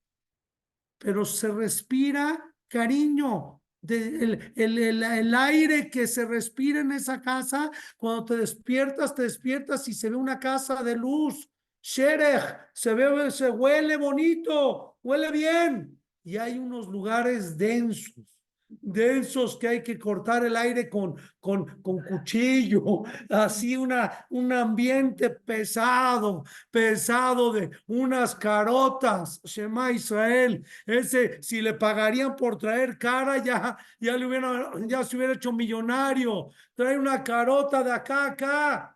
pero 0.99 1.25
se 1.25 1.49
respira 1.49 2.43
cariño. 2.69 3.63
De, 3.81 3.97
el, 4.09 4.53
el, 4.57 5.03
el, 5.05 5.35
aire 5.35 5.89
que 5.89 6.09
se 6.09 6.25
respira 6.25 6.81
en 6.81 6.91
esa 6.91 7.21
casa, 7.21 7.71
cuando 7.97 8.25
te 8.25 8.37
despiertas, 8.39 9.15
te 9.15 9.23
despiertas 9.23 9.87
y 9.87 9.93
se 9.93 10.11
ve 10.11 10.17
una 10.17 10.41
casa 10.41 10.83
de 10.83 10.97
luz. 10.97 11.49
Sherech, 11.81 12.59
se 12.73 12.95
ve, 12.95 13.31
se 13.31 13.49
huele 13.49 13.97
bonito, 13.97 14.99
huele 15.05 15.31
bien. 15.31 16.01
Y 16.25 16.37
hay 16.37 16.59
unos 16.59 16.89
lugares 16.89 17.57
densos 17.57 18.36
densos 18.69 19.57
que 19.57 19.69
hay 19.69 19.83
que 19.83 19.99
cortar 19.99 20.45
el 20.45 20.57
aire 20.57 20.89
con, 20.89 21.15
con, 21.39 21.81
con 21.83 22.03
cuchillo, 22.03 23.05
así 23.31 23.77
una, 23.77 24.27
un 24.31 24.53
ambiente 24.53 25.31
pesado, 25.31 26.45
pesado 26.71 27.53
de 27.53 27.71
unas 27.87 28.35
carotas, 28.35 29.41
Shema 29.45 29.93
Israel, 29.93 30.65
ese 30.85 31.43
si 31.43 31.61
le 31.61 31.75
pagarían 31.75 32.35
por 32.35 32.57
traer 32.59 32.99
cara 32.99 33.39
ya, 33.39 33.77
ya 34.01 34.17
le 34.17 34.27
hubiera, 34.27 34.73
ya 34.87 35.05
se 35.05 35.17
hubiera 35.17 35.35
hecho 35.35 35.53
millonario, 35.53 36.49
trae 36.75 36.99
una 36.99 37.23
carota 37.23 37.83
de 37.83 37.93
acá 37.93 38.27
acá, 38.27 38.96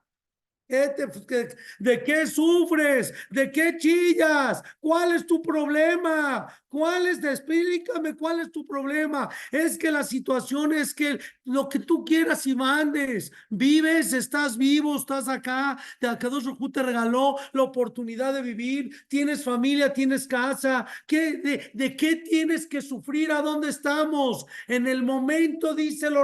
¿De 1.78 2.04
qué 2.04 2.26
sufres? 2.26 3.12
¿De 3.30 3.50
qué 3.50 3.76
chillas? 3.76 4.62
¿Cuál 4.78 5.12
es 5.12 5.26
tu 5.26 5.42
problema? 5.42 6.46
¿Cuál 6.68 7.08
es? 7.08 7.22
Explícame 7.24 8.14
cuál 8.14 8.40
es 8.40 8.52
tu 8.52 8.64
problema. 8.64 9.28
Es 9.50 9.76
que 9.76 9.90
la 9.90 10.04
situación 10.04 10.72
es 10.72 10.94
que 10.94 11.18
lo 11.44 11.68
que 11.68 11.80
tú 11.80 12.04
quieras 12.04 12.46
y 12.46 12.54
mandes, 12.54 13.32
vives, 13.48 14.12
estás 14.12 14.56
vivo, 14.56 14.96
estás 14.96 15.28
acá, 15.28 15.76
de 16.00 16.08
dos 16.30 16.44
te 16.72 16.82
regaló 16.82 17.36
la 17.52 17.64
oportunidad 17.64 18.32
de 18.34 18.42
vivir, 18.42 18.94
tienes 19.08 19.42
familia, 19.42 19.92
tienes 19.92 20.28
casa. 20.28 20.86
¿Qué, 21.06 21.72
de, 21.74 21.96
qué 21.96 22.16
tienes 22.16 22.66
que 22.66 22.80
sufrir? 22.80 23.32
¿A 23.32 23.42
dónde 23.42 23.70
estamos? 23.70 24.46
En 24.68 24.86
el 24.86 25.02
momento, 25.02 25.74
dice 25.74 26.06
el 26.06 26.16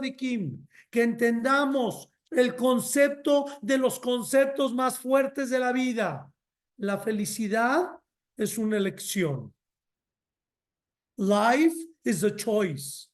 de 0.00 0.16
Kim, 0.16 0.66
que 0.90 1.02
entendamos 1.02 2.09
el 2.30 2.54
concepto 2.54 3.46
de 3.60 3.78
los 3.78 3.98
conceptos 3.98 4.72
más 4.74 4.98
fuertes 4.98 5.50
de 5.50 5.58
la 5.58 5.72
vida. 5.72 6.30
La 6.76 6.98
felicidad 6.98 7.90
es 8.36 8.56
una 8.56 8.76
elección. 8.76 9.52
Life 11.16 11.76
is 12.04 12.24
a 12.24 12.34
choice. 12.34 13.08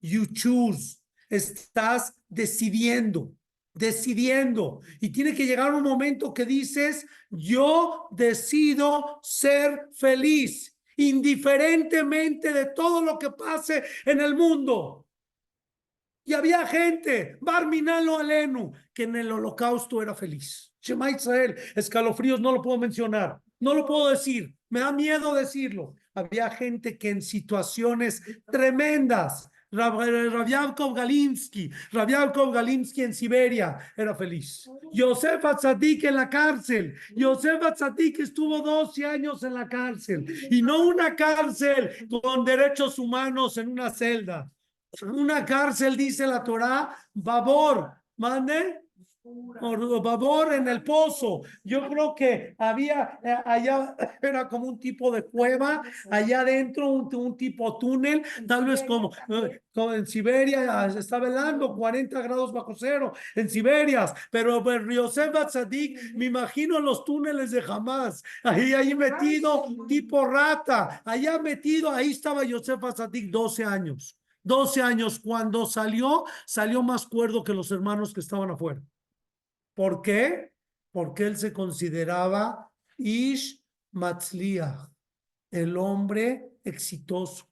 You 0.00 0.26
choose. 0.26 0.98
Estás 1.28 2.12
decidiendo, 2.28 3.32
decidiendo. 3.72 4.80
Y 5.00 5.10
tiene 5.10 5.34
que 5.34 5.46
llegar 5.46 5.72
un 5.72 5.82
momento 5.82 6.34
que 6.34 6.44
dices, 6.44 7.06
yo 7.30 8.08
decido 8.10 9.20
ser 9.22 9.88
feliz, 9.94 10.76
indiferentemente 10.96 12.52
de 12.52 12.66
todo 12.66 13.02
lo 13.02 13.18
que 13.18 13.30
pase 13.30 13.84
en 14.04 14.20
el 14.20 14.34
mundo. 14.34 15.03
Y 16.24 16.32
había 16.32 16.66
gente, 16.66 17.36
Barminalo 17.40 18.18
Alenu, 18.18 18.72
que 18.94 19.02
en 19.02 19.16
el 19.16 19.30
holocausto 19.30 20.00
era 20.00 20.14
feliz. 20.14 20.72
Shema 20.80 21.10
Israel, 21.10 21.54
escalofríos, 21.74 22.40
no 22.40 22.52
lo 22.52 22.62
puedo 22.62 22.78
mencionar, 22.78 23.40
no 23.60 23.74
lo 23.74 23.84
puedo 23.84 24.08
decir, 24.08 24.54
me 24.68 24.80
da 24.80 24.92
miedo 24.92 25.34
decirlo. 25.34 25.94
Había 26.14 26.50
gente 26.50 26.96
que 26.96 27.10
en 27.10 27.22
situaciones 27.22 28.22
tremendas, 28.50 29.50
Rabiakov 29.70 30.94
Galinsky, 30.94 31.70
Rabiakov 31.92 32.52
Galinsky 32.52 33.02
en 33.02 33.14
Siberia 33.14 33.78
era 33.96 34.14
feliz. 34.14 34.70
Yosef 34.92 35.44
Atzadik 35.44 36.04
en 36.04 36.16
la 36.16 36.30
cárcel. 36.30 36.94
Yosef 37.16 37.62
Atzadik 37.62 38.20
estuvo 38.20 38.60
12 38.60 39.04
años 39.04 39.42
en 39.42 39.54
la 39.54 39.68
cárcel 39.68 40.24
y 40.50 40.62
no 40.62 40.86
una 40.86 41.16
cárcel 41.16 41.90
con 42.08 42.44
derechos 42.44 42.98
humanos 42.98 43.58
en 43.58 43.68
una 43.68 43.90
celda. 43.90 44.48
Una 45.02 45.44
cárcel, 45.44 45.96
dice 45.96 46.26
la 46.26 46.42
Torá, 46.42 46.94
Babor, 47.12 47.92
mande, 48.16 48.84
babor 50.02 50.52
en 50.52 50.68
el 50.68 50.82
pozo. 50.82 51.42
Yo 51.62 51.88
creo 51.88 52.14
que 52.14 52.54
había 52.58 53.18
eh, 53.22 53.36
allá, 53.44 53.96
era 54.22 54.48
como 54.48 54.66
un 54.66 54.78
tipo 54.78 55.10
de 55.10 55.22
cueva, 55.24 55.82
allá 56.10 56.40
adentro 56.40 56.90
un, 56.90 57.36
tipo 57.36 57.78
túnel, 57.78 58.22
tal 58.46 58.66
vez 58.66 58.82
como, 58.82 59.10
eh, 59.28 59.62
como, 59.72 59.94
en 59.94 60.06
Siberia, 60.06 60.82
ah, 60.82 60.90
se 60.90 60.98
está 60.98 61.18
velando 61.18 61.74
40 61.74 62.20
grados 62.20 62.52
bajo 62.52 62.74
cero 62.74 63.12
en 63.34 63.48
Siberia, 63.48 64.12
pero 64.30 64.62
Yosef 64.90 65.32
Tzadik, 65.46 65.98
me 66.14 66.26
imagino 66.26 66.78
los 66.80 67.04
túneles 67.04 67.50
de 67.50 67.62
jamás, 67.62 68.22
ahí, 68.42 68.74
ahí 68.74 68.94
metido, 68.94 69.64
tipo 69.88 70.26
rata, 70.26 71.02
allá 71.04 71.38
metido, 71.38 71.90
ahí 71.90 72.10
estaba 72.10 72.44
Yosef 72.44 72.80
Tzadik 72.94 73.30
12 73.30 73.64
años. 73.64 74.18
12 74.44 74.82
años, 74.82 75.18
cuando 75.18 75.66
salió, 75.66 76.24
salió 76.46 76.82
más 76.82 77.06
cuerdo 77.06 77.42
que 77.42 77.54
los 77.54 77.70
hermanos 77.70 78.12
que 78.12 78.20
estaban 78.20 78.50
afuera. 78.50 78.82
¿Por 79.74 80.02
qué? 80.02 80.52
Porque 80.92 81.26
él 81.26 81.36
se 81.36 81.52
consideraba 81.52 82.70
Ish 82.98 83.64
Matzliach, 83.92 84.90
el 85.50 85.76
hombre 85.76 86.52
exitoso, 86.62 87.50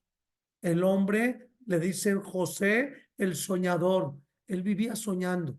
el 0.60 0.84
hombre, 0.84 1.50
le 1.66 1.80
dicen 1.80 2.20
José, 2.20 2.92
el 3.16 3.36
soñador. 3.36 4.16
Él 4.46 4.62
vivía 4.62 4.94
soñando. 4.94 5.58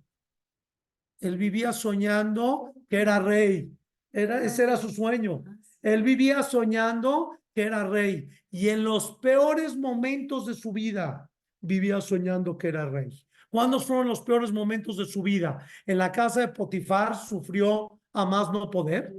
Él 1.19 1.37
vivía 1.37 1.73
soñando 1.73 2.73
que 2.89 3.01
era 3.01 3.19
rey. 3.19 3.71
Era, 4.11 4.43
ese 4.43 4.63
era 4.63 4.77
su 4.77 4.89
sueño. 4.89 5.43
Él 5.81 6.03
vivía 6.03 6.43
soñando 6.43 7.37
que 7.53 7.63
era 7.63 7.87
rey. 7.87 8.29
Y 8.49 8.69
en 8.69 8.83
los 8.83 9.17
peores 9.17 9.75
momentos 9.75 10.45
de 10.45 10.53
su 10.53 10.71
vida, 10.71 11.29
vivía 11.61 12.01
soñando 12.01 12.57
que 12.57 12.67
era 12.67 12.89
rey. 12.89 13.25
¿Cuándo 13.49 13.79
fueron 13.79 14.07
los 14.07 14.21
peores 14.21 14.51
momentos 14.51 14.97
de 14.97 15.05
su 15.05 15.21
vida? 15.21 15.65
En 15.85 15.97
la 15.97 16.11
casa 16.11 16.41
de 16.41 16.47
Potifar 16.47 17.15
sufrió 17.15 17.99
a 18.11 18.25
más 18.25 18.51
no 18.51 18.69
poder. 18.69 19.13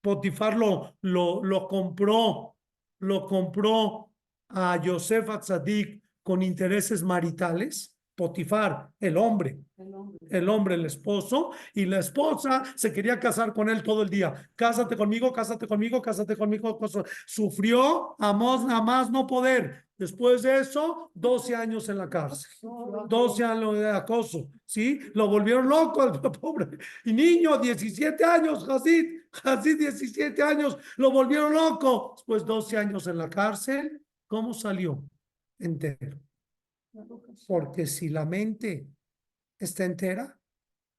Potifar 0.00 0.56
lo, 0.56 0.96
lo, 1.02 1.42
lo 1.42 1.66
compró, 1.66 2.56
lo 3.00 3.26
compró 3.26 4.10
a 4.48 4.80
Yosef 4.80 5.28
Atzadik 5.28 6.02
con 6.22 6.42
intereses 6.42 7.02
maritales. 7.02 7.96
Potifar, 8.20 8.90
el 9.00 9.16
hombre, 9.16 9.60
el 10.28 10.46
hombre, 10.50 10.74
el 10.74 10.84
esposo, 10.84 11.52
y 11.72 11.86
la 11.86 12.00
esposa 12.00 12.64
se 12.76 12.92
quería 12.92 13.18
casar 13.18 13.54
con 13.54 13.70
él 13.70 13.82
todo 13.82 14.02
el 14.02 14.10
día. 14.10 14.34
Cásate 14.54 14.94
conmigo, 14.94 15.32
cásate 15.32 15.66
conmigo, 15.66 16.02
cásate 16.02 16.36
conmigo. 16.36 16.78
Sufrió 17.24 18.14
a 18.18 18.34
más 18.34 19.10
no 19.10 19.26
poder. 19.26 19.86
Después 19.96 20.42
de 20.42 20.60
eso, 20.60 21.10
12 21.14 21.56
años 21.56 21.88
en 21.88 21.96
la 21.96 22.10
cárcel. 22.10 22.50
12 23.08 23.42
años 23.42 23.78
de 23.78 23.88
acoso. 23.88 24.50
¿Sí? 24.66 25.00
Lo 25.14 25.26
volvieron 25.26 25.66
loco 25.66 26.02
al 26.02 26.20
pobre. 26.20 26.76
Y 27.06 27.14
niño, 27.14 27.56
17 27.56 28.22
años, 28.22 28.68
Hasid. 28.68 29.18
Hasid, 29.42 29.78
17 29.78 30.42
años. 30.42 30.76
Lo 30.98 31.10
volvieron 31.10 31.54
loco. 31.54 32.12
Después 32.16 32.44
12 32.44 32.76
años 32.76 33.06
en 33.06 33.16
la 33.16 33.30
cárcel. 33.30 34.02
¿Cómo 34.26 34.52
salió? 34.52 35.02
Entero. 35.58 36.18
Porque 37.46 37.86
si 37.86 38.08
la 38.08 38.24
mente 38.24 38.86
está 39.58 39.84
entera, 39.84 40.38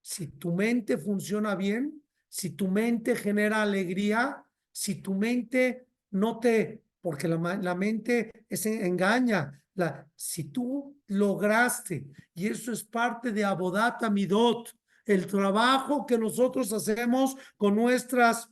si 0.01 0.27
tu 0.27 0.53
mente 0.53 0.97
funciona 0.97 1.55
bien, 1.55 2.03
si 2.27 2.51
tu 2.51 2.67
mente 2.67 3.15
genera 3.15 3.61
alegría, 3.61 4.45
si 4.71 4.95
tu 5.01 5.13
mente 5.13 5.87
no 6.11 6.39
te 6.39 6.83
porque 7.01 7.27
la, 7.27 7.57
la 7.57 7.75
mente 7.75 8.45
es, 8.47 8.65
engaña. 8.65 9.59
La, 9.73 10.07
si 10.15 10.45
tú 10.45 10.97
lograste, 11.07 12.07
y 12.33 12.47
eso 12.47 12.71
es 12.71 12.83
parte 12.83 13.31
de 13.31 13.43
Abodata 13.43 14.09
Midot, 14.09 14.73
el 15.05 15.25
trabajo 15.25 16.05
que 16.05 16.17
nosotros 16.17 16.71
hacemos 16.71 17.35
con 17.57 17.75
nuestras 17.75 18.49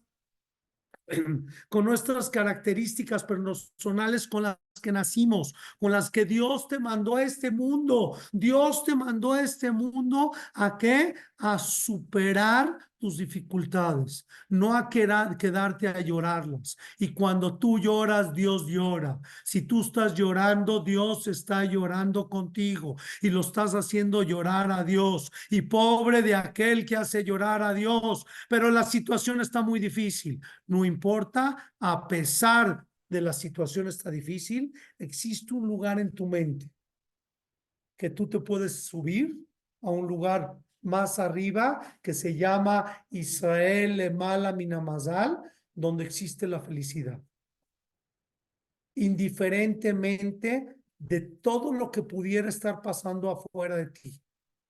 con 1.70 1.86
nuestras 1.86 2.30
características 2.30 3.24
personales 3.24 4.28
con 4.28 4.44
las 4.44 4.58
que 4.80 4.92
nacimos, 4.92 5.54
con 5.80 5.92
las 5.92 6.10
que 6.10 6.26
Dios 6.26 6.68
te 6.68 6.80
mandó 6.80 7.16
a 7.18 7.24
este 7.24 7.52
mundo. 7.52 8.18
Dios 8.32 8.84
te 8.84 8.96
mandó 8.96 9.34
a 9.34 9.42
este 9.42 9.72
mundo 9.72 10.32
a 10.54 10.78
qué? 10.78 11.16
A 11.38 11.58
superar 11.58 12.78
tus 13.00 13.18
dificultades, 13.18 14.28
no 14.50 14.76
a 14.76 14.90
quedarte 14.90 15.88
a 15.88 16.02
llorarlas. 16.02 16.78
Y 17.00 17.14
cuando 17.14 17.58
tú 17.58 17.80
lloras, 17.80 18.34
Dios 18.34 18.68
llora. 18.68 19.20
Si 19.46 19.62
tú 19.62 19.82
estás 19.82 20.14
llorando, 20.14 20.82
Dios 20.82 21.28
está 21.28 21.64
llorando 21.64 22.30
contigo 22.30 22.98
y 23.22 23.30
lo 23.30 23.40
estás 23.40 23.74
haciendo 23.74 24.22
llorar 24.22 24.72
a 24.72 24.84
Dios. 24.84 25.32
Y 25.50 25.62
pobre 25.62 26.22
de 26.22 26.36
aquel 26.36 26.86
que 26.86 26.98
hace 26.98 27.24
llorar 27.24 27.64
a 27.64 27.74
Dios, 27.74 28.26
pero 28.50 28.70
la 28.70 28.84
situación 28.84 29.40
está 29.40 29.62
muy 29.62 29.80
difícil. 29.80 30.42
No 30.68 30.84
importa, 30.84 31.72
a 31.80 32.08
pesar 32.08 32.86
de 33.10 33.22
la 33.22 33.34
situación 33.34 33.88
está 33.88 34.12
difícil, 34.12 34.74
existe 34.98 35.54
un 35.54 35.68
lugar 35.68 36.00
en 36.00 36.12
tu 36.12 36.28
mente 36.28 36.70
que 37.98 38.10
tú 38.10 38.30
te 38.30 38.40
puedes 38.40 38.84
subir 38.84 39.36
a 39.82 39.90
un 39.90 40.08
lugar 40.08 40.58
más 40.82 41.20
arriba 41.20 41.98
que 42.02 42.14
se 42.14 42.36
llama 42.36 43.06
Israel 43.10 44.14
Mala 44.14 44.54
Minamazal, 44.54 45.38
donde 45.74 46.06
existe 46.06 46.48
la 46.48 46.62
felicidad. 46.62 47.22
Indiferentemente 48.96 50.78
de 50.98 51.22
todo 51.22 51.74
lo 51.74 51.92
que 51.92 52.04
pudiera 52.04 52.50
estar 52.50 52.82
pasando 52.82 53.30
afuera 53.30 53.76
de 53.76 53.88
ti, 53.88 54.22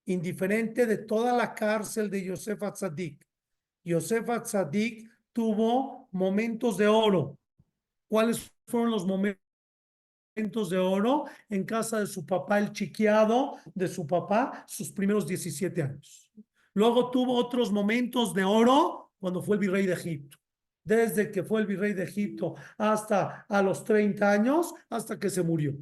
indiferente 0.05 0.85
de 0.85 0.97
toda 0.97 1.33
la 1.33 1.53
cárcel 1.53 2.09
de 2.09 2.23
Yosef 2.23 2.61
Atzadik. 2.63 3.25
Yosef 3.83 4.29
Atzadik 4.29 5.09
tuvo 5.33 6.09
momentos 6.11 6.77
de 6.77 6.87
oro. 6.87 7.38
¿Cuáles 8.09 8.51
fueron 8.67 8.91
los 8.91 9.05
momentos? 9.05 9.49
de 10.69 10.77
oro 10.77 11.25
en 11.49 11.65
casa 11.65 11.99
de 11.99 12.07
su 12.07 12.25
papá, 12.25 12.59
el 12.59 12.71
chiqueado 12.71 13.57
de 13.73 13.87
su 13.87 14.07
papá, 14.07 14.63
sus 14.67 14.91
primeros 14.91 15.27
17 15.27 15.81
años. 15.81 16.31
Luego 16.73 17.11
tuvo 17.11 17.35
otros 17.35 17.71
momentos 17.71 18.33
de 18.33 18.43
oro 18.43 19.11
cuando 19.19 19.41
fue 19.41 19.57
el 19.57 19.61
virrey 19.61 19.85
de 19.85 19.93
Egipto. 19.93 20.37
Desde 20.83 21.29
que 21.29 21.43
fue 21.43 21.61
el 21.61 21.67
virrey 21.67 21.93
de 21.93 22.03
Egipto 22.03 22.55
hasta 22.77 23.45
a 23.49 23.61
los 23.61 23.83
30 23.83 24.31
años, 24.31 24.73
hasta 24.89 25.19
que 25.19 25.29
se 25.29 25.43
murió. 25.43 25.75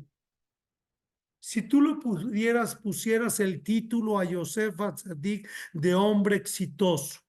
Si 1.39 1.61
tú 1.61 1.81
le 1.81 1.95
pudieras, 1.95 2.75
pusieras 2.75 3.39
el 3.39 3.61
título 3.61 4.17
a 4.17 4.25
Yosef 4.25 4.79
Atzadik 4.81 5.47
de 5.71 5.93
hombre 5.93 6.35
exitoso, 6.35 7.19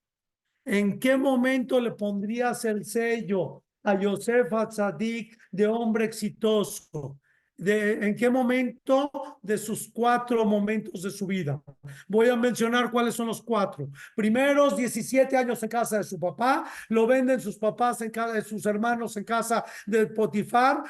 ¿en 0.64 0.98
qué 0.98 1.16
momento 1.16 1.78
le 1.78 1.92
pondrías 1.92 2.64
el 2.64 2.84
sello 2.84 3.64
a 3.82 3.98
Yosef 3.98 4.52
Atzadik 4.52 5.38
de 5.50 5.66
hombre 5.66 6.04
exitoso. 6.04 7.18
De, 7.56 8.06
¿En 8.06 8.14
qué 8.14 8.30
momento 8.30 9.10
de 9.42 9.58
sus 9.58 9.90
cuatro 9.92 10.44
momentos 10.44 11.02
de 11.02 11.10
su 11.10 11.26
vida? 11.26 11.60
Voy 12.06 12.28
a 12.28 12.36
mencionar 12.36 12.88
cuáles 12.88 13.16
son 13.16 13.26
los 13.26 13.42
cuatro. 13.42 13.88
Primeros 14.14 14.76
17 14.76 15.36
años 15.36 15.60
en 15.64 15.68
casa 15.68 15.98
de 15.98 16.04
su 16.04 16.20
papá, 16.20 16.70
lo 16.88 17.04
venden 17.08 17.40
sus 17.40 17.58
papás 17.58 18.00
en 18.00 18.12
casa 18.12 18.34
de 18.34 18.42
sus 18.42 18.64
hermanos 18.64 19.16
en 19.16 19.24
casa 19.24 19.64
de 19.86 20.06
Potifar, 20.06 20.84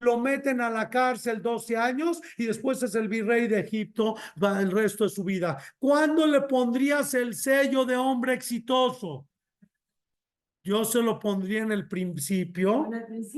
lo 0.00 0.18
meten 0.18 0.60
a 0.60 0.70
la 0.70 0.88
cárcel 0.88 1.40
12 1.40 1.76
años 1.76 2.20
y 2.36 2.46
después 2.46 2.82
es 2.82 2.94
el 2.94 3.08
virrey 3.08 3.48
de 3.48 3.60
Egipto 3.60 4.16
el 4.36 4.70
resto 4.70 5.04
de 5.04 5.10
su 5.10 5.22
vida. 5.22 5.58
¿Cuándo 5.78 6.26
le 6.26 6.42
pondrías 6.42 7.14
el 7.14 7.34
sello 7.34 7.84
de 7.84 7.96
hombre 7.96 8.34
exitoso? 8.34 9.27
Yo 10.68 10.84
se 10.84 11.00
lo 11.00 11.18
pondría 11.18 11.62
en 11.62 11.72
el 11.72 11.88
principio, 11.88 12.90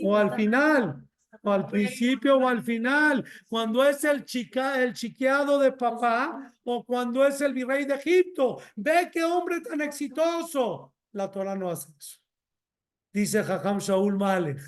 o 0.03 0.17
al 0.17 0.35
final, 0.35 1.09
o 1.43 1.53
al 1.53 1.67
principio 1.67 2.39
o 2.39 2.49
al 2.49 2.61
final, 2.61 3.25
cuando 3.49 3.85
es 3.85 4.03
el, 4.03 4.25
chica, 4.25 4.83
el 4.83 4.95
chiqueado 4.95 5.61
de 5.61 5.71
papá 5.71 6.53
o 6.65 6.85
cuando 6.85 7.25
es 7.25 7.41
el 7.41 7.55
virrey 7.55 7.85
de 7.85 7.95
Egipto. 7.95 8.59
Ve 8.75 9.11
qué 9.13 9.23
hombre 9.23 9.61
tan 9.61 9.81
exitoso. 9.81 10.93
La 11.13 11.31
Torah 11.31 11.55
no 11.55 11.71
hace 11.71 11.93
eso. 11.97 12.19
Dice 13.13 13.45
Jajam 13.45 13.79
Shaul 13.79 14.17
Malech, 14.17 14.61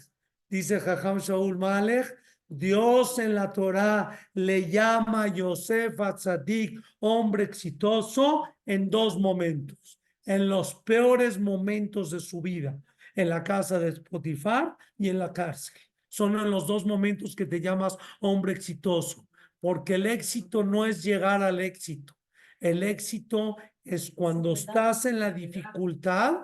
dice 0.48 0.78
Jajam 0.78 1.18
Shaul 1.18 1.58
Malech, 1.58 2.16
Dios 2.48 3.18
en 3.18 3.34
la 3.34 3.52
Torah 3.52 4.16
le 4.34 4.70
llama 4.70 5.24
a 5.24 5.28
Yosef 5.28 5.98
Atzadik 6.00 6.78
hombre 7.00 7.44
exitoso 7.44 8.44
en 8.66 8.88
dos 8.88 9.18
momentos. 9.18 9.98
En 10.24 10.48
los 10.48 10.74
peores 10.74 11.38
momentos 11.38 12.10
de 12.10 12.20
su 12.20 12.40
vida, 12.40 12.78
en 13.14 13.28
la 13.28 13.42
casa 13.42 13.78
de 13.78 13.90
Spotify 13.90 14.64
y 14.98 15.08
en 15.08 15.18
la 15.18 15.32
cárcel. 15.32 15.80
Son 16.08 16.50
los 16.50 16.66
dos 16.66 16.84
momentos 16.84 17.34
que 17.34 17.46
te 17.46 17.60
llamas 17.60 17.96
hombre 18.20 18.52
exitoso, 18.52 19.26
porque 19.60 19.94
el 19.94 20.06
éxito 20.06 20.62
no 20.62 20.84
es 20.84 21.02
llegar 21.02 21.42
al 21.42 21.60
éxito. 21.60 22.14
El 22.60 22.82
éxito 22.82 23.56
es 23.84 24.12
cuando 24.14 24.52
estás 24.52 25.06
en 25.06 25.18
la 25.18 25.32
dificultad, 25.32 26.34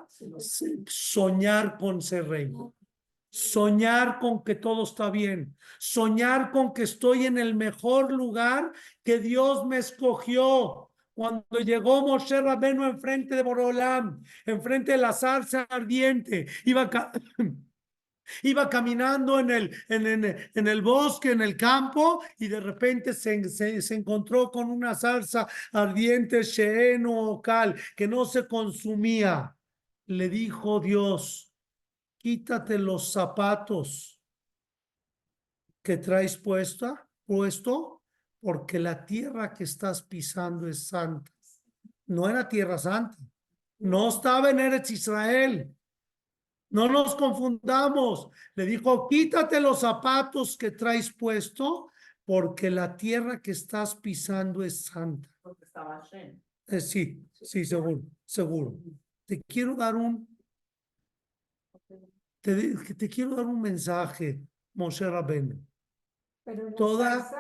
soñar 0.87 1.77
con 1.79 2.03
ser 2.03 2.29
rey. 2.29 2.51
Soñar 3.31 4.19
con 4.19 4.43
que 4.43 4.55
todo 4.55 4.85
está 4.85 5.11
bien. 5.11 5.57
Soñar 5.79 6.51
con 6.51 6.73
que 6.73 6.83
estoy 6.83 7.27
en 7.27 7.39
el 7.39 7.55
mejor 7.55 8.11
lugar 8.11 8.73
que 9.05 9.19
Dios 9.19 9.67
me 9.67 9.79
escogió. 9.79 10.88
Cuando 11.19 11.59
llegó 11.59 12.03
Moshe 12.03 12.41
Rabenu 12.41 12.85
enfrente 12.85 13.35
de 13.35 13.43
Borolam, 13.43 14.23
enfrente 14.47 14.93
de 14.93 14.99
la 14.99 15.13
salsa 15.13 15.63
ardiente, 15.63 16.47
iba, 16.65 16.89
iba 18.45 18.71
caminando 18.71 19.41
en 19.41 19.51
el, 19.51 19.75
en, 19.89 20.07
en, 20.25 20.69
el 20.69 20.81
bosque, 20.81 21.33
en 21.33 21.43
el 21.43 21.57
campo, 21.57 22.23
y 22.39 22.47
de 22.47 22.61
repente 22.61 23.15
se, 23.15 23.49
se, 23.49 23.95
encontró 23.97 24.49
con 24.53 24.71
una 24.71 24.95
salsa 24.95 25.49
ardiente, 25.73 26.45
sheeno 26.45 27.41
cal, 27.43 27.75
que 27.97 28.07
no 28.07 28.25
se 28.25 28.47
consumía. 28.47 29.57
Le 30.07 30.29
dijo 30.29 30.79
Dios, 30.79 31.53
quítate 32.17 32.79
los 32.79 33.13
zapatos 33.13 34.21
que 35.83 35.97
traes 35.97 36.37
puesta, 36.37 37.09
puesto 37.27 37.98
porque 38.41 38.79
la 38.79 39.05
tierra 39.05 39.53
que 39.53 39.65
estás 39.65 40.03
pisando 40.03 40.67
es 40.69 40.87
santa. 40.89 41.31
No 42.07 42.29
era 42.29 42.49
tierra 42.49 42.79
santa. 42.79 43.19
No 43.79 44.09
estaba 44.09 44.51
en 44.51 44.61
Eretz 44.61 44.91
Israel. 44.91 45.75
No 46.71 46.89
nos 46.89 47.15
confundamos. 47.15 48.29
Le 48.55 48.67
dijo, 48.67 49.09
quítate 49.09 49.61
los 49.61 49.81
zapatos 49.81 50.57
que 50.57 50.71
traes 50.71 51.13
puesto, 51.13 51.89
porque 52.25 52.71
la 52.71 52.97
tierra 52.97 53.41
que 53.41 53.53
estás 53.53 53.95
pisando 53.95 54.63
es 54.63 54.85
santa. 54.85 55.29
Eh, 56.67 56.81
sí, 56.81 57.25
sí, 57.33 57.65
seguro, 57.65 58.03
seguro. 58.25 58.79
Te 59.25 59.41
quiero 59.43 59.75
dar 59.75 59.97
un, 59.97 60.29
te, 62.41 62.75
te 62.95 63.09
quiero 63.09 63.37
dar 63.37 63.47
un 63.47 63.61
mensaje, 63.61 64.41
Moshe 64.75 65.07
Toda, 66.77 67.31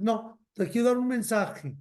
no, 0.00 0.40
te 0.52 0.68
quiero 0.68 0.88
dar 0.88 0.98
un 0.98 1.08
mensaje. 1.08 1.76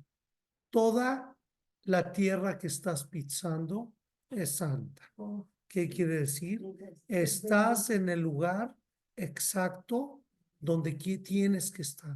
Toda 0.70 1.36
la 1.84 2.12
tierra 2.12 2.58
que 2.58 2.68
estás 2.68 3.06
pisando 3.06 3.94
es 4.30 4.56
santa. 4.56 5.04
Oh. 5.16 5.48
¿Qué 5.68 5.90
quiere 5.90 6.22
decir? 6.22 6.62
Estás 7.08 7.90
en 7.90 8.10
el 8.10 8.22
lugar 8.22 8.74
exacto 9.16 10.24
donde 10.60 10.94
tienes 10.94 11.72
que 11.72 11.82
estar. 11.82 12.16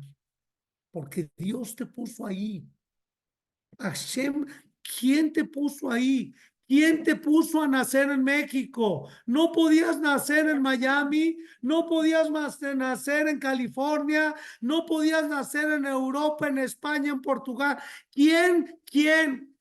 Porque 0.90 1.30
Dios 1.36 1.76
te 1.76 1.86
puso 1.86 2.26
ahí. 2.26 2.66
Hashem, 3.80 4.46
¿quién 4.82 5.34
te 5.34 5.44
puso 5.46 5.92
ahí? 5.92 6.34
¿Quién 6.72 7.04
te 7.04 7.18
puso 7.18 7.62
a 7.62 7.68
nacer 7.68 8.10
en 8.12 8.24
México? 8.24 9.10
No 9.26 9.52
podías 9.52 10.00
nacer 10.00 10.48
en 10.48 10.62
Miami, 10.62 11.38
no 11.62 11.86
podías 11.86 12.32
nacer 12.32 13.28
en 13.28 13.40
California, 13.40 14.34
no 14.62 14.86
podías 14.86 15.28
nacer 15.28 15.70
en 15.70 15.86
Europa, 15.86 16.48
en 16.48 16.60
España, 16.60 17.12
en 17.12 17.22
Portugal. 17.22 17.78
¿Quién, 18.10 18.80
quién? 18.86 19.54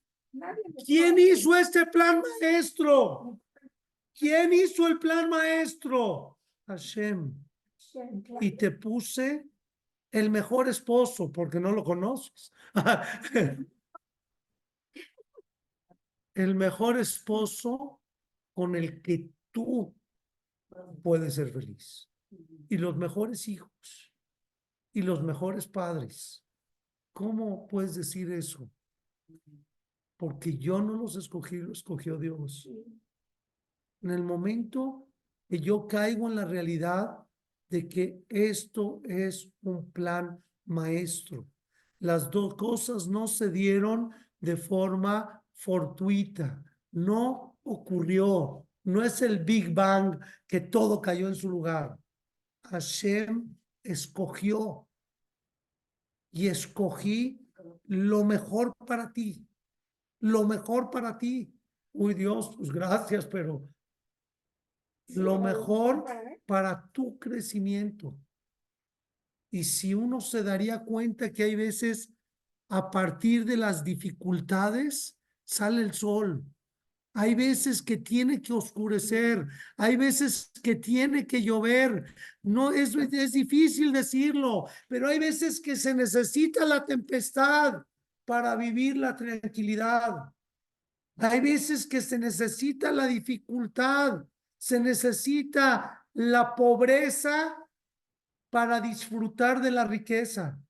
¿Quién 0.86 1.18
hizo 1.18 1.56
este 1.56 1.84
plan 1.86 2.22
maestro? 2.40 3.40
¿Quién 4.16 4.52
hizo 4.52 4.86
el 4.86 5.00
plan 5.00 5.28
maestro? 5.28 6.38
Hashem. 6.68 7.34
Y 8.40 8.52
te 8.52 8.70
puse 8.70 9.46
el 10.12 10.30
mejor 10.30 10.68
esposo 10.68 11.32
porque 11.32 11.58
no 11.58 11.72
lo 11.72 11.82
conoces. 11.82 12.52
el 16.34 16.54
mejor 16.54 16.98
esposo 16.98 18.00
con 18.54 18.76
el 18.76 19.02
que 19.02 19.30
tú 19.50 19.94
puedes 21.02 21.34
ser 21.34 21.50
feliz. 21.50 22.08
Y 22.68 22.78
los 22.78 22.96
mejores 22.96 23.48
hijos. 23.48 24.12
Y 24.92 25.02
los 25.02 25.22
mejores 25.22 25.66
padres. 25.66 26.44
¿Cómo 27.12 27.66
puedes 27.66 27.94
decir 27.94 28.30
eso? 28.32 28.70
Porque 30.16 30.56
yo 30.56 30.80
no 30.80 30.94
los 30.94 31.16
escogí, 31.16 31.56
lo 31.56 31.72
escogió 31.72 32.18
Dios. 32.18 32.68
En 34.02 34.10
el 34.10 34.22
momento 34.22 35.08
que 35.48 35.58
yo 35.58 35.86
caigo 35.86 36.28
en 36.28 36.36
la 36.36 36.44
realidad 36.44 37.18
de 37.68 37.88
que 37.88 38.24
esto 38.28 39.00
es 39.04 39.52
un 39.62 39.90
plan 39.90 40.42
maestro. 40.66 41.46
Las 41.98 42.30
dos 42.30 42.54
cosas 42.54 43.08
no 43.08 43.26
se 43.26 43.50
dieron 43.50 44.10
de 44.40 44.56
forma 44.56 45.39
fortuita, 45.60 46.62
no 46.92 47.58
ocurrió, 47.64 48.66
no 48.84 49.04
es 49.04 49.20
el 49.20 49.44
Big 49.44 49.74
Bang 49.74 50.18
que 50.46 50.60
todo 50.60 51.00
cayó 51.00 51.28
en 51.28 51.34
su 51.34 51.50
lugar. 51.50 51.98
Hashem 52.64 53.54
escogió 53.82 54.88
y 56.32 56.46
escogí 56.46 57.46
lo 57.84 58.24
mejor 58.24 58.72
para 58.86 59.12
ti, 59.12 59.46
lo 60.20 60.46
mejor 60.46 60.90
para 60.90 61.18
ti. 61.18 61.52
Uy 61.92 62.14
Dios, 62.14 62.54
pues 62.56 62.70
gracias, 62.70 63.26
pero 63.26 63.68
lo 65.08 65.38
mejor 65.38 66.04
para 66.46 66.88
tu 66.90 67.18
crecimiento. 67.18 68.16
Y 69.50 69.64
si 69.64 69.92
uno 69.92 70.20
se 70.20 70.42
daría 70.42 70.84
cuenta 70.84 71.32
que 71.32 71.42
hay 71.42 71.54
veces 71.54 72.10
a 72.70 72.90
partir 72.90 73.44
de 73.44 73.56
las 73.56 73.82
dificultades, 73.84 75.19
sale 75.50 75.82
el 75.82 75.92
sol. 75.92 76.44
Hay 77.12 77.34
veces 77.34 77.82
que 77.82 77.96
tiene 77.96 78.40
que 78.40 78.52
oscurecer, 78.52 79.44
hay 79.76 79.96
veces 79.96 80.52
que 80.62 80.76
tiene 80.76 81.26
que 81.26 81.42
llover. 81.42 82.14
No 82.42 82.70
es, 82.70 82.94
es 82.94 83.32
difícil 83.32 83.92
decirlo, 83.92 84.68
pero 84.86 85.08
hay 85.08 85.18
veces 85.18 85.60
que 85.60 85.74
se 85.74 85.92
necesita 85.92 86.64
la 86.64 86.86
tempestad 86.86 87.82
para 88.24 88.54
vivir 88.54 88.96
la 88.96 89.16
tranquilidad. 89.16 90.32
Hay 91.16 91.40
veces 91.40 91.84
que 91.84 92.00
se 92.00 92.16
necesita 92.16 92.92
la 92.92 93.08
dificultad, 93.08 94.24
se 94.56 94.78
necesita 94.78 96.06
la 96.14 96.54
pobreza 96.54 97.56
para 98.50 98.80
disfrutar 98.80 99.60
de 99.60 99.72
la 99.72 99.84
riqueza. 99.84 100.60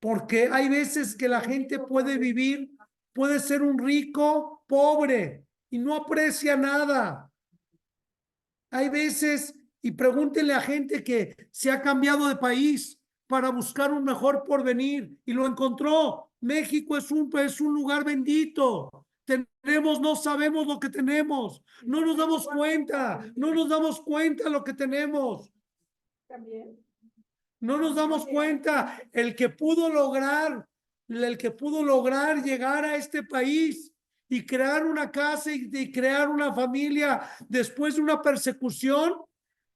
Porque 0.00 0.48
hay 0.52 0.68
veces 0.68 1.16
que 1.16 1.28
la 1.28 1.40
gente 1.40 1.78
puede 1.80 2.18
vivir 2.18 2.73
Puede 3.14 3.38
ser 3.38 3.62
un 3.62 3.78
rico 3.78 4.64
pobre 4.66 5.46
y 5.70 5.78
no 5.78 5.94
aprecia 5.94 6.56
nada. 6.56 7.30
Hay 8.70 8.88
veces, 8.88 9.54
y 9.80 9.92
pregúntenle 9.92 10.52
a 10.52 10.60
gente 10.60 11.04
que 11.04 11.48
se 11.52 11.70
ha 11.70 11.80
cambiado 11.80 12.28
de 12.28 12.36
país 12.36 13.00
para 13.28 13.50
buscar 13.50 13.92
un 13.92 14.04
mejor 14.04 14.44
porvenir 14.44 15.16
y 15.24 15.32
lo 15.32 15.46
encontró. 15.46 16.32
México 16.40 16.96
es 16.96 17.10
un, 17.12 17.30
es 17.38 17.60
un 17.60 17.72
lugar 17.72 18.04
bendito. 18.04 19.06
Tenemos, 19.24 20.00
no 20.00 20.16
sabemos 20.16 20.66
lo 20.66 20.80
que 20.80 20.90
tenemos. 20.90 21.62
No 21.84 22.04
nos 22.04 22.16
damos 22.16 22.46
cuenta. 22.48 23.24
No 23.36 23.54
nos 23.54 23.68
damos 23.68 24.00
cuenta 24.02 24.48
lo 24.48 24.64
que 24.64 24.74
tenemos. 24.74 25.52
No 27.60 27.78
nos 27.78 27.94
damos 27.94 28.26
cuenta. 28.26 29.00
El 29.12 29.36
que 29.36 29.50
pudo 29.50 29.88
lograr 29.88 30.68
el 31.22 31.38
que 31.38 31.50
pudo 31.50 31.84
lograr 31.84 32.42
llegar 32.42 32.84
a 32.84 32.96
este 32.96 33.22
país 33.22 33.92
y 34.28 34.44
crear 34.44 34.84
una 34.84 35.10
casa 35.10 35.52
y, 35.52 35.92
crear 35.92 36.28
una 36.28 36.54
familia 36.54 37.22
después 37.48 37.96
de 37.96 38.02
una 38.02 38.20
persecución, 38.20 39.14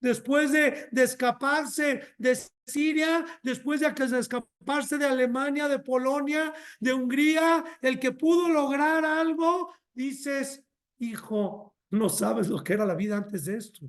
después 0.01 0.51
de, 0.51 0.89
de, 0.91 1.03
escaparse 1.03 2.03
de 2.19 2.39
Siria, 2.67 3.25
después 3.43 3.81
de, 3.81 3.91
de 3.91 4.19
escaparse 4.19 4.99
de 4.99 5.07
Alemania, 5.07 5.69
de 5.69 5.79
Polonia, 5.79 6.53
de 6.81 6.93
Hungría, 6.93 7.65
el 7.83 7.99
que 7.99 8.13
pudo 8.13 8.49
lograr 8.49 9.05
algo, 9.05 9.73
dices, 9.93 10.65
hijo, 10.99 11.75
no 11.91 12.09
sabes 12.09 12.49
lo 12.49 12.65
que 12.65 12.73
era 12.73 12.87
la 12.87 12.95
vida 12.95 13.17
antes 13.17 13.45
de 13.45 13.59
esto 13.59 13.89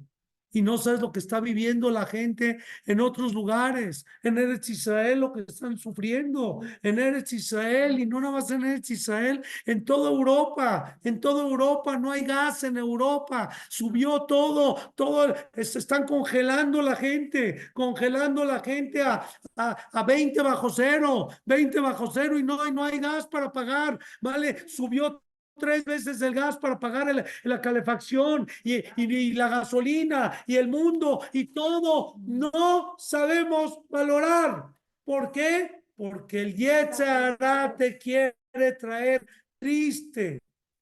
y 0.52 0.62
no 0.62 0.78
sabes 0.78 1.02
lo 1.02 1.12
que 1.12 1.20
está 1.20 1.40
viviendo 1.40 1.90
la 1.90 2.06
gente 2.06 2.60
en 2.86 3.00
otros 3.02 3.34
lugares, 3.34 4.06
en 4.24 4.38
Eretz 4.38 4.70
Israel, 4.70 5.20
lo 5.20 5.34
que 5.34 5.42
están 5.48 5.78
sufriendo, 5.78 6.62
en 6.82 7.00
Eretz 7.00 7.34
Israel 7.34 8.00
y 8.00 8.06
no 8.06 8.20
nada 8.20 8.34
más 8.34 8.52
en 8.52 8.64
Eretz 8.64 8.92
Israel, 8.92 9.44
en 9.66 9.86
toda 9.86 10.10
Europa, 10.10 10.98
en 11.04 11.20
toda 11.20 11.44
Europa 11.44 11.98
no 11.98 12.12
hay 12.12 12.22
gas 12.22 12.64
en 12.64 12.78
Europa, 12.78 13.50
subió 13.70 14.24
todo, 14.24 14.94
todo, 14.96 15.34
se 15.54 15.80
están 15.80 16.06
congelando 16.06 16.82
la 16.82 16.96
gente, 16.96 17.70
congelando 17.74 18.46
la 18.46 18.60
gente 18.60 19.02
a, 19.02 19.26
a, 19.56 19.78
a 19.92 20.04
20 20.04 20.42
bajo 20.42 20.70
cero, 20.70 21.30
20 21.46 21.80
bajo 21.80 22.12
cero 22.12 22.38
y 22.38 22.44
no, 22.44 22.70
no 22.72 22.84
hay 22.84 23.00
gas 23.00 23.28
para 23.28 23.52
pagar, 23.52 24.00
¿vale? 24.22 24.68
Subió 24.68 25.24
tres 25.60 25.86
veces 25.86 26.22
el 26.22 26.34
gas 26.34 26.58
para 26.58 26.80
pagar 26.80 27.10
el- 27.10 27.24
la 27.43 27.62
calefacción 27.62 28.48
y, 28.63 28.78
y- 28.78 28.84
y 28.98 29.34
la 29.34 29.50
gasolina 29.50 30.43
y 30.48 30.56
el 30.56 30.67
mundo 30.69 31.22
y 31.34 31.45
todo. 31.54 32.15
No 32.26 32.95
sabemos 32.98 33.80
valorar. 33.89 34.65
¿Por 35.04 35.32
qué? 35.32 35.84
Porque 35.95 36.41
el 36.41 36.56
Yetzirah 36.56 37.76
te 37.78 37.98
quiere 37.98 38.36
traer 38.80 39.26
triste, 39.60 40.39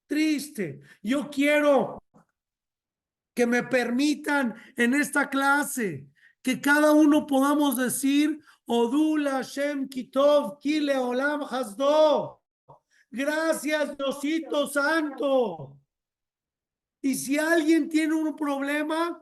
triste. 0.08 0.80
Yo 1.02 1.30
quiero 1.30 1.98
que 3.34 3.46
me 3.46 3.64
permitan 3.64 4.56
en 4.76 4.94
esta 4.94 5.30
clase 5.30 6.08
que 6.42 6.60
cada 6.62 6.92
uno 6.94 7.26
podamos 7.28 7.76
decir 7.78 8.40
Odula 8.66 9.42
Shem 9.44 9.88
Kitov 9.88 10.60
Kile 10.60 10.98
Olam 10.98 11.42
Hasdo. 11.44 12.42
Gracias, 13.10 13.98
Diosito 13.98 14.68
Santo. 14.68 15.78
Y 17.02 17.16
si 17.16 17.38
alguien 17.38 17.88
tiene 17.90 18.14
un 18.14 18.36
problema, 18.36 19.22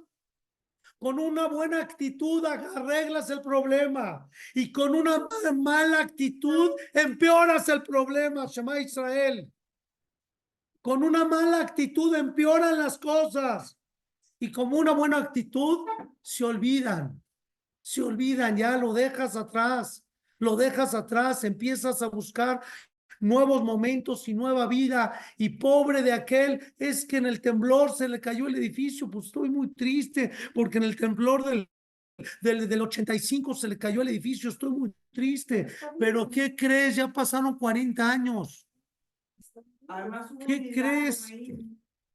con 0.97 1.19
una 1.19 1.47
buena 1.47 1.81
actitud 1.81 2.43
arreglas 2.45 3.29
el 3.29 3.41
problema. 3.41 4.27
Y 4.53 4.71
con 4.71 4.95
una 4.95 5.19
ma- 5.19 5.51
mala 5.51 5.99
actitud 5.99 6.71
empeoras 6.93 7.69
el 7.69 7.83
problema, 7.83 8.45
Shema 8.47 8.79
Israel. 8.79 9.51
Con 10.81 11.03
una 11.03 11.25
mala 11.25 11.61
actitud 11.61 12.15
empeoran 12.15 12.79
las 12.79 12.97
cosas. 12.97 13.77
Y 14.39 14.51
como 14.51 14.77
una 14.77 14.93
buena 14.93 15.17
actitud, 15.17 15.85
se 16.21 16.43
olvidan. 16.43 17.21
Se 17.81 18.01
olvidan, 18.01 18.57
ya 18.57 18.77
lo 18.77 18.93
dejas 18.93 19.35
atrás. 19.35 20.03
Lo 20.39 20.55
dejas 20.55 20.93
atrás, 20.93 21.43
empiezas 21.43 22.01
a 22.01 22.07
buscar 22.07 22.61
nuevos 23.19 23.63
momentos 23.63 24.27
y 24.27 24.33
nueva 24.33 24.67
vida. 24.67 25.13
Y 25.37 25.49
pobre 25.49 26.01
de 26.03 26.13
aquel, 26.13 26.59
es 26.77 27.05
que 27.05 27.17
en 27.17 27.25
el 27.25 27.41
temblor 27.41 27.91
se 27.91 28.07
le 28.07 28.19
cayó 28.19 28.47
el 28.47 28.55
edificio. 28.55 29.09
Pues 29.09 29.27
estoy 29.27 29.49
muy 29.49 29.69
triste 29.73 30.31
porque 30.53 30.77
en 30.77 30.83
el 30.83 30.95
temblor 30.95 31.45
del, 31.45 31.69
del, 32.41 32.67
del 32.69 32.81
85 32.81 33.53
se 33.53 33.67
le 33.67 33.77
cayó 33.77 34.01
el 34.01 34.09
edificio. 34.09 34.49
Estoy 34.49 34.71
muy 34.71 34.93
triste. 35.11 35.67
Pero 35.99 36.29
¿qué 36.29 36.55
crees? 36.55 36.95
Ya 36.95 37.11
pasaron 37.11 37.57
40 37.57 38.11
años. 38.11 38.67
Además, 39.87 40.31
hubo 40.31 40.39
un 40.39 40.47
¿Qué 40.47 40.71
crees? 40.73 41.27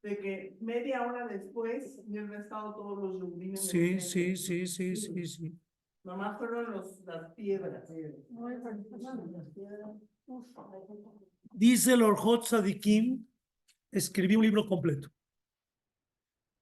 De 0.03 0.17
que 0.17 0.57
media 0.61 1.03
hora 1.07 1.27
después 1.27 2.01
ya 2.09 2.23
habían 2.23 2.43
estado 2.43 2.75
todos 2.75 3.03
los 3.03 3.21
rubines. 3.21 3.67
Sí, 3.67 4.01
sí, 4.01 4.37
sí, 4.37 4.67
sí, 4.67 4.97
sí, 4.97 5.27
sí. 5.27 5.59
Nomás 6.05 6.39
fueron 6.39 6.71
los, 6.73 7.01
las 7.05 7.35
piedras. 7.35 7.85
Dice 11.53 11.95
el 11.95 12.03
Orjot 12.03 12.47
Sadikim, 12.47 13.27
escribí 13.91 14.37
un 14.37 14.43
libro 14.43 14.67
completo. 14.67 15.11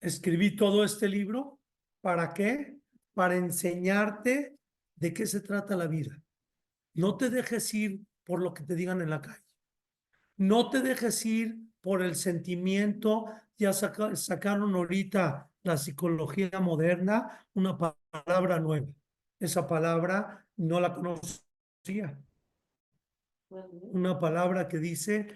Escribí 0.00 0.56
todo 0.56 0.84
este 0.84 1.08
libro. 1.08 1.60
¿Para 2.00 2.32
qué? 2.32 2.78
Para 3.14 3.36
enseñarte 3.36 4.56
de 4.94 5.12
qué 5.12 5.26
se 5.26 5.40
trata 5.40 5.76
la 5.76 5.86
vida. 5.86 6.20
No 6.94 7.16
te 7.16 7.30
dejes 7.30 7.72
ir 7.74 8.00
por 8.24 8.40
lo 8.42 8.54
que 8.54 8.64
te 8.64 8.74
digan 8.74 9.00
en 9.02 9.10
la 9.10 9.20
calle. 9.20 9.44
No 10.36 10.70
te 10.70 10.80
dejes 10.80 11.24
ir 11.26 11.58
por 11.80 12.02
el 12.02 12.14
sentimiento. 12.14 13.26
Ya 13.56 13.72
saca- 13.72 14.14
sacaron 14.16 14.74
ahorita 14.74 15.50
la 15.62 15.76
psicología 15.76 16.60
moderna, 16.60 17.46
una 17.54 17.76
pa- 17.76 17.98
palabra 18.10 18.58
nueva. 18.60 18.88
Esa 19.38 19.66
palabra 19.66 20.46
no 20.56 20.80
la 20.80 20.94
conocía 20.94 22.18
una 23.50 24.18
palabra 24.18 24.68
que 24.68 24.78
dice 24.78 25.28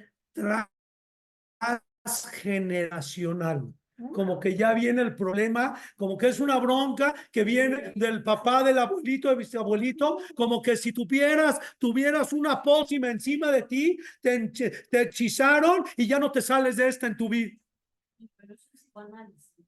transgeneracional. 2.05 3.73
Como 4.15 4.41
que 4.41 4.57
ya 4.57 4.75
viene 4.75 5.03
el 5.03 5.15
problema, 5.15 5.79
como 5.97 6.19
que 6.19 6.29
es 6.29 6.41
una 6.41 6.59
bronca 6.59 7.15
que 7.31 7.45
viene 7.45 7.93
del 7.95 8.25
papá, 8.25 8.65
del 8.65 8.79
abuelito, 8.79 9.29
del 9.29 9.39
bisabuelito, 9.39 10.19
como 10.35 10.61
que 10.61 10.77
si 10.77 10.93
tuvieras, 10.93 11.61
tuvieras 11.79 12.33
una 12.33 12.61
pócima 12.63 13.11
encima 13.11 13.53
de 13.53 13.63
ti, 13.63 13.97
te, 14.21 14.49
te 14.49 15.03
hechizaron 15.03 15.85
y 15.97 16.09
ya 16.09 16.19
no 16.19 16.33
te 16.33 16.43
sales 16.43 16.77
de 16.77 16.89
esta 16.89 17.07
en 17.07 17.17
tu 17.17 17.29
vida. 17.29 17.57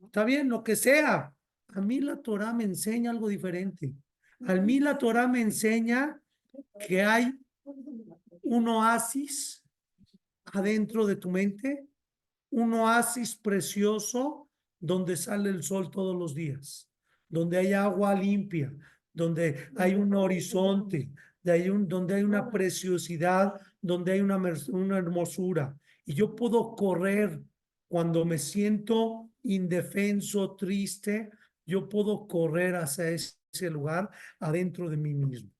Está 0.04 0.24
bien, 0.24 0.48
lo 0.48 0.64
que 0.64 0.74
sea. 0.74 1.32
A 1.68 1.80
mí 1.80 2.00
la 2.00 2.16
Torah 2.16 2.52
me 2.52 2.64
enseña 2.64 3.10
algo 3.10 3.28
diferente. 3.28 3.92
A 4.46 4.54
mí 4.54 4.80
la 4.80 4.98
Torah 4.98 5.28
me 5.28 5.40
enseña 5.40 6.20
que 6.86 7.02
hay 7.02 7.32
un 8.44 8.68
oasis 8.68 9.62
adentro 10.46 11.06
de 11.06 11.16
tu 11.16 11.30
mente, 11.30 11.88
un 12.50 12.72
oasis 12.74 13.34
precioso 13.34 14.48
donde 14.78 15.16
sale 15.16 15.50
el 15.50 15.62
sol 15.62 15.90
todos 15.90 16.14
los 16.16 16.34
días, 16.34 16.88
donde 17.28 17.58
hay 17.58 17.72
agua 17.72 18.14
limpia, 18.14 18.72
donde 19.12 19.70
hay 19.76 19.94
un 19.94 20.14
horizonte, 20.14 21.10
donde 21.42 22.14
hay 22.14 22.22
una 22.22 22.50
preciosidad, 22.50 23.54
donde 23.80 24.12
hay 24.12 24.20
una, 24.20 24.40
una 24.68 24.98
hermosura. 24.98 25.76
Y 26.04 26.14
yo 26.14 26.34
puedo 26.34 26.74
correr 26.74 27.42
cuando 27.88 28.24
me 28.24 28.38
siento 28.38 29.30
indefenso, 29.42 30.56
triste, 30.56 31.30
yo 31.66 31.88
puedo 31.88 32.26
correr 32.26 32.76
hacia 32.76 33.10
ese 33.10 33.70
lugar 33.70 34.10
adentro 34.40 34.88
de 34.88 34.96
mí 34.96 35.14
mismo. 35.14 35.53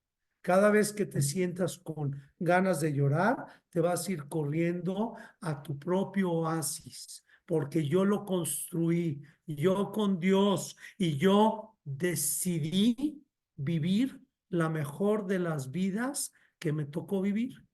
Cada 0.44 0.70
vez 0.70 0.92
que 0.92 1.07
te 1.07 1.22
sientas 1.22 1.78
con 1.78 2.20
ganas 2.38 2.83
de 2.83 2.92
llorar, 2.92 3.62
te 3.70 3.80
vas 3.80 4.07
a 4.07 4.12
ir 4.12 4.28
corriendo 4.28 5.14
a 5.40 5.62
tu 5.62 5.78
propio 5.78 6.30
oasis, 6.30 7.24
porque 7.46 7.88
yo 7.88 8.04
lo 8.04 8.26
construí, 8.26 9.22
yo 9.46 9.90
con 9.90 10.20
Dios, 10.20 10.76
y 10.98 11.16
yo 11.16 11.78
decidí 11.83 13.24
vivir 13.57 14.20
la 14.50 14.68
mejor 14.68 15.26
de 15.26 15.38
las 15.38 15.70
vidas 15.70 16.30
que 16.59 16.74
me 16.74 16.85
tocó 16.85 17.22
vivir. 17.22 17.66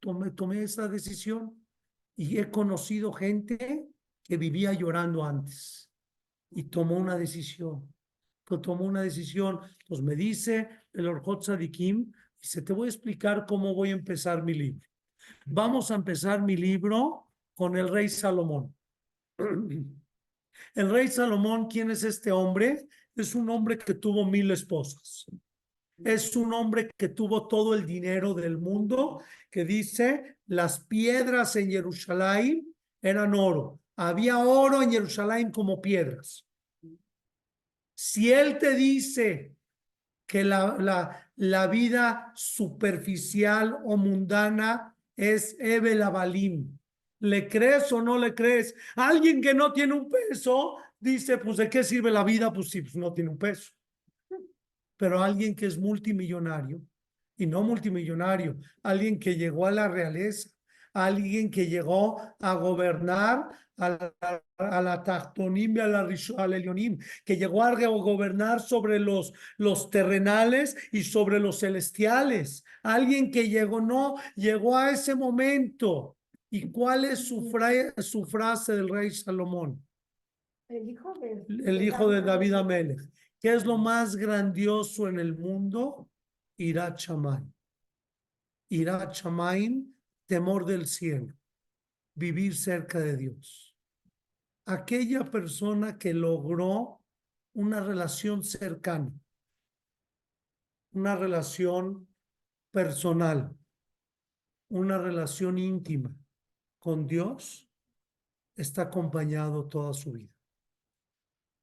Tomé, 0.00 0.32
tomé 0.32 0.64
esa 0.64 0.88
decisión 0.88 1.64
y 2.16 2.38
he 2.38 2.50
conocido 2.50 3.12
gente 3.12 3.86
que 4.24 4.36
vivía 4.36 4.72
llorando 4.72 5.22
antes 5.22 5.88
y 6.50 6.64
tomó 6.64 6.96
una 6.96 7.16
decisión 7.16 7.93
que 8.46 8.58
tomó 8.58 8.84
una 8.84 9.02
decisión. 9.02 9.60
Pues 9.86 10.00
me 10.00 10.14
dice 10.14 10.68
el 10.92 11.08
Orjot 11.08 11.42
Sadikim, 11.42 12.12
dice, 12.40 12.62
te 12.62 12.72
voy 12.72 12.86
a 12.86 12.90
explicar 12.90 13.46
cómo 13.46 13.74
voy 13.74 13.90
a 13.90 13.94
empezar 13.94 14.42
mi 14.42 14.54
libro. 14.54 14.86
Vamos 15.46 15.90
a 15.90 15.94
empezar 15.94 16.42
mi 16.42 16.56
libro 16.56 17.28
con 17.54 17.76
el 17.76 17.88
rey 17.88 18.08
Salomón. 18.08 18.74
El 20.74 20.90
rey 20.90 21.08
Salomón, 21.08 21.68
¿quién 21.68 21.90
es 21.90 22.04
este 22.04 22.32
hombre? 22.32 22.88
Es 23.14 23.34
un 23.34 23.48
hombre 23.50 23.78
que 23.78 23.94
tuvo 23.94 24.26
mil 24.26 24.50
esposas. 24.50 25.26
Es 26.02 26.34
un 26.34 26.52
hombre 26.52 26.90
que 26.96 27.08
tuvo 27.08 27.46
todo 27.46 27.74
el 27.74 27.86
dinero 27.86 28.34
del 28.34 28.58
mundo, 28.58 29.20
que 29.50 29.64
dice, 29.64 30.38
las 30.46 30.84
piedras 30.84 31.54
en 31.56 31.70
Jerusalén 31.70 32.74
eran 33.00 33.34
oro. 33.34 33.80
Había 33.96 34.38
oro 34.38 34.82
en 34.82 34.90
Jerusalén 34.90 35.52
como 35.52 35.80
piedras. 35.80 36.44
Si 37.94 38.32
él 38.32 38.58
te 38.58 38.74
dice 38.74 39.54
que 40.26 40.44
la, 40.44 41.30
la, 41.36 41.66
vida 41.66 42.32
superficial 42.34 43.78
o 43.84 43.96
mundana 43.96 44.96
es 45.16 45.56
Ebel 45.60 46.02
¿le 47.20 47.48
crees 47.48 47.92
o 47.92 48.02
no 48.02 48.18
le 48.18 48.34
crees? 48.34 48.74
Alguien 48.96 49.40
que 49.40 49.54
no 49.54 49.72
tiene 49.72 49.92
un 49.94 50.10
peso 50.10 50.76
dice, 50.98 51.38
pues 51.38 51.56
¿de 51.56 51.70
qué 51.70 51.84
sirve 51.84 52.10
la 52.10 52.24
vida? 52.24 52.52
Pues 52.52 52.70
sí, 52.70 52.82
pues 52.82 52.96
no 52.96 53.12
tiene 53.12 53.30
un 53.30 53.38
peso. 53.38 53.72
Pero 54.96 55.22
alguien 55.22 55.54
que 55.54 55.66
es 55.66 55.78
multimillonario, 55.78 56.80
y 57.36 57.46
no 57.46 57.62
multimillonario, 57.62 58.56
alguien 58.82 59.18
que 59.18 59.36
llegó 59.36 59.66
a 59.66 59.70
la 59.70 59.88
realeza, 59.88 60.50
alguien 60.92 61.50
que 61.50 61.66
llegó 61.66 62.20
a 62.40 62.54
gobernar 62.54 63.48
a 63.76 63.88
la, 63.88 64.14
a 64.58 64.82
la 64.82 65.02
Tachtonim 65.02 65.76
y 65.76 65.80
a 65.80 65.86
la 65.88 66.56
Elionim, 66.56 66.98
que 67.24 67.36
llegó 67.36 67.62
a 67.62 67.74
gobernar 67.74 68.60
sobre 68.60 68.98
los, 68.98 69.32
los 69.58 69.90
terrenales 69.90 70.76
y 70.92 71.02
sobre 71.02 71.40
los 71.40 71.60
celestiales. 71.60 72.64
Alguien 72.82 73.30
que 73.30 73.48
llegó, 73.48 73.80
no, 73.80 74.14
llegó 74.36 74.76
a 74.76 74.90
ese 74.90 75.14
momento. 75.14 76.16
¿Y 76.50 76.70
cuál 76.70 77.04
es 77.04 77.26
su, 77.26 77.50
fra- 77.50 77.92
su 78.00 78.24
frase 78.24 78.76
del 78.76 78.88
rey 78.88 79.10
Salomón? 79.10 79.84
El 80.68 80.88
hijo 80.88 81.14
de. 81.14 81.44
El 81.64 81.82
hijo 81.82 82.08
de 82.08 82.22
David 82.22 82.54
Amelech. 82.54 83.00
¿Qué 83.40 83.52
es 83.54 83.66
lo 83.66 83.76
más 83.76 84.16
grandioso 84.16 85.08
en 85.08 85.18
el 85.18 85.36
mundo? 85.36 86.08
Irat 86.56 86.98
Shamayim, 89.12 89.92
temor 90.26 90.64
del 90.64 90.86
cielo. 90.86 91.34
Vivir 92.14 92.56
cerca 92.56 93.00
de 93.00 93.16
Dios. 93.16 93.76
Aquella 94.66 95.30
persona 95.30 95.98
que 95.98 96.14
logró 96.14 97.02
una 97.54 97.80
relación 97.80 98.42
cercana, 98.42 99.12
una 100.92 101.16
relación 101.16 102.08
personal, 102.70 103.56
una 104.68 104.98
relación 104.98 105.58
íntima 105.58 106.16
con 106.78 107.06
Dios 107.06 107.68
está 108.56 108.82
acompañado 108.82 109.68
toda 109.68 109.92
su 109.92 110.12
vida. 110.12 110.32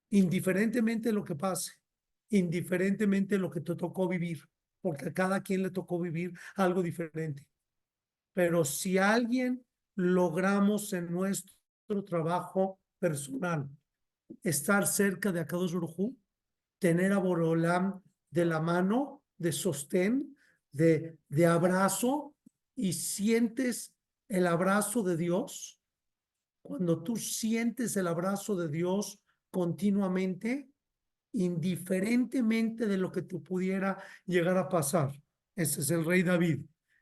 Indiferentemente 0.09 1.09
de 1.09 1.13
lo 1.13 1.23
que 1.23 1.35
pase, 1.35 1.73
indiferentemente 2.29 3.35
de 3.35 3.41
lo 3.41 3.49
que 3.49 3.61
te 3.61 3.75
tocó 3.75 4.07
vivir, 4.07 4.43
porque 4.81 5.09
a 5.09 5.13
cada 5.13 5.41
quien 5.41 5.63
le 5.63 5.71
tocó 5.71 5.99
vivir 5.99 6.33
algo 6.55 6.81
diferente. 6.81 7.45
Pero 8.33 8.65
si 8.65 8.97
alguien 8.97 9.65
logramos 9.95 10.93
en 10.93 11.11
nuestro 11.11 12.03
trabajo 12.05 12.79
personal 12.99 13.69
estar 14.43 14.87
cerca 14.87 15.31
de 15.31 15.41
Akadosh 15.41 15.73
Baruj 15.73 16.13
tener 16.79 17.11
a 17.11 17.19
Borolam 17.19 18.01
de 18.31 18.45
la 18.45 18.59
mano, 18.59 19.21
de 19.37 19.51
sostén, 19.51 20.35
de, 20.71 21.17
de 21.29 21.45
abrazo, 21.45 22.33
y 22.75 22.93
sientes 22.93 23.93
el 24.27 24.47
abrazo 24.47 25.03
de 25.03 25.15
Dios, 25.15 25.79
cuando 26.63 27.03
tú 27.03 27.17
sientes 27.17 27.95
el 27.97 28.07
abrazo 28.07 28.55
de 28.55 28.69
Dios 28.69 29.19
continuamente, 29.51 30.71
indiferentemente 31.33 32.87
de 32.87 32.97
lo 32.97 33.11
que 33.11 33.21
te 33.21 33.37
pudiera 33.39 33.97
llegar 34.25 34.57
a 34.57 34.67
pasar. 34.67 35.11
Ese 35.55 35.81
es 35.81 35.91
el 35.91 36.03
rey 36.03 36.23
David. 36.23 36.61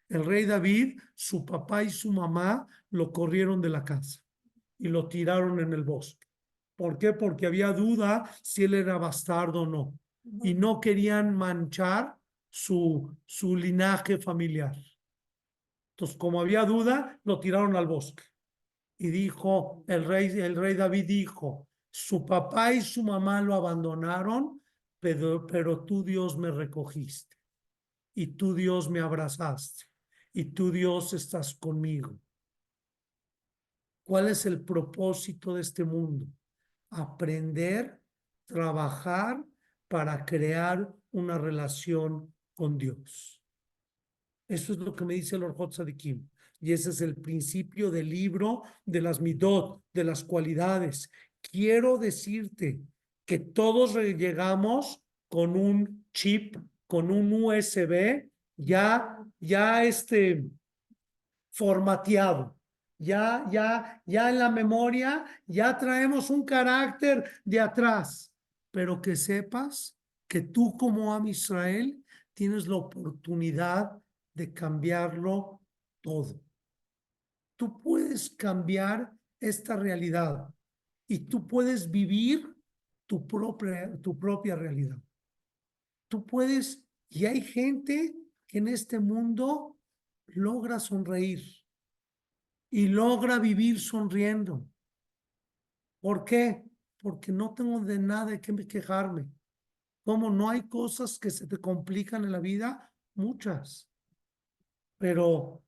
El 0.09 0.25
rey 0.25 0.45
David, 0.45 0.99
su 1.13 1.45
papá 1.45 1.83
y 1.83 1.91
su 1.91 2.11
mamá 2.11 2.67
lo 2.89 3.11
corrieron 3.11 3.61
de 3.61 3.69
la 3.69 3.83
casa 3.83 4.19
y 4.79 4.87
lo 4.87 5.07
tiraron 5.07 5.59
en 5.59 5.71
el 5.73 5.83
bosque. 5.83 6.25
¿Por 6.75 6.97
qué? 6.97 7.13
Porque 7.13 7.45
había 7.45 7.73
duda 7.73 8.29
si 8.41 8.63
él 8.63 8.73
era 8.73 8.97
bastardo 8.97 9.61
o 9.61 9.67
no. 9.67 9.93
Y 10.43 10.53
no 10.53 10.79
querían 10.79 11.35
manchar 11.35 12.15
su, 12.49 13.15
su 13.25 13.55
linaje 13.55 14.17
familiar. 14.17 14.75
Entonces, 15.91 16.17
como 16.17 16.41
había 16.41 16.65
duda, 16.65 17.19
lo 17.23 17.39
tiraron 17.39 17.75
al 17.75 17.85
bosque. 17.85 18.23
Y 18.97 19.09
dijo, 19.09 19.83
el 19.87 20.05
rey, 20.05 20.27
el 20.39 20.55
rey 20.55 20.73
David 20.73 21.05
dijo, 21.05 21.67
su 21.91 22.25
papá 22.25 22.73
y 22.73 22.81
su 22.81 23.03
mamá 23.03 23.41
lo 23.41 23.53
abandonaron, 23.55 24.61
pero, 24.99 25.45
pero 25.45 25.83
tú 25.83 26.03
Dios 26.03 26.37
me 26.37 26.51
recogiste. 26.51 27.35
Y 28.15 28.27
tú 28.27 28.53
Dios 28.53 28.89
me 28.89 28.99
abrazaste. 28.99 29.85
Y 30.33 30.45
tú 30.45 30.71
Dios 30.71 31.13
estás 31.13 31.53
conmigo. 31.53 32.17
¿Cuál 34.03 34.29
es 34.29 34.45
el 34.45 34.61
propósito 34.61 35.55
de 35.55 35.61
este 35.61 35.83
mundo? 35.83 36.27
Aprender, 36.89 37.99
trabajar 38.45 39.43
para 39.87 40.25
crear 40.25 40.91
una 41.11 41.37
relación 41.37 42.33
con 42.55 42.77
Dios. 42.77 43.41
Eso 44.47 44.73
es 44.73 44.79
lo 44.79 44.95
que 44.95 45.05
me 45.05 45.13
dice 45.13 45.35
el 45.35 45.43
Orjot 45.43 45.73
Sadikim. 45.73 46.27
Y 46.59 46.73
ese 46.73 46.89
es 46.89 47.01
el 47.01 47.15
principio 47.15 47.89
del 47.91 48.09
libro 48.09 48.63
de 48.83 49.01
las 49.01 49.21
midot, 49.21 49.83
de 49.93 50.03
las 50.03 50.23
cualidades. 50.23 51.09
Quiero 51.41 51.97
decirte 51.97 52.81
que 53.25 53.39
todos 53.39 53.95
llegamos 53.95 55.01
con 55.29 55.55
un 55.55 56.05
chip, 56.13 56.57
con 56.87 57.11
un 57.11 57.31
USB 57.31 58.27
ya, 58.57 59.18
ya 59.39 59.83
este 59.83 60.43
formateado. 61.51 62.55
Ya, 63.01 63.45
ya, 63.49 64.01
ya 64.05 64.29
en 64.29 64.39
la 64.39 64.49
memoria, 64.49 65.25
ya 65.47 65.77
traemos 65.77 66.29
un 66.29 66.43
carácter 66.43 67.23
de 67.45 67.59
atrás. 67.59 68.33
Pero 68.71 69.01
que 69.01 69.15
sepas 69.15 69.97
que 70.27 70.41
tú 70.41 70.75
como 70.77 71.13
Am 71.13 71.27
Israel 71.27 72.03
tienes 72.33 72.67
la 72.67 72.75
oportunidad 72.75 74.01
de 74.33 74.53
cambiarlo 74.53 75.61
todo. 76.01 76.41
Tú 77.57 77.81
puedes 77.81 78.29
cambiar 78.29 79.11
esta 79.39 79.75
realidad 79.75 80.53
y 81.07 81.19
tú 81.19 81.47
puedes 81.47 81.89
vivir 81.89 82.55
tu 83.07 83.25
propia, 83.25 83.99
tu 84.01 84.17
propia 84.17 84.55
realidad. 84.55 84.97
Tú 86.07 86.25
puedes, 86.25 86.81
y 87.09 87.25
hay 87.25 87.41
gente 87.41 88.15
que 88.49 88.57
en 88.57 88.67
este 88.67 88.99
mundo 88.99 89.77
logra 90.25 90.79
sonreír 90.79 91.41
y 92.69 92.87
logra 92.87 93.39
vivir 93.39 93.79
sonriendo. 93.79 94.67
¿Por 96.01 96.25
qué? 96.25 96.65
Porque 97.01 97.31
no 97.31 97.53
tengo 97.53 97.79
de 97.79 97.99
nada 97.99 98.31
de 98.31 98.41
qué 98.41 98.67
quejarme. 98.67 99.29
Como 100.03 100.29
no 100.29 100.49
hay 100.49 100.67
cosas 100.67 101.17
que 101.17 101.29
se 101.29 101.47
te 101.47 101.57
complican 101.57 102.25
en 102.25 102.31
la 102.31 102.39
vida, 102.39 102.91
muchas 103.13 103.89
pero 104.99 105.63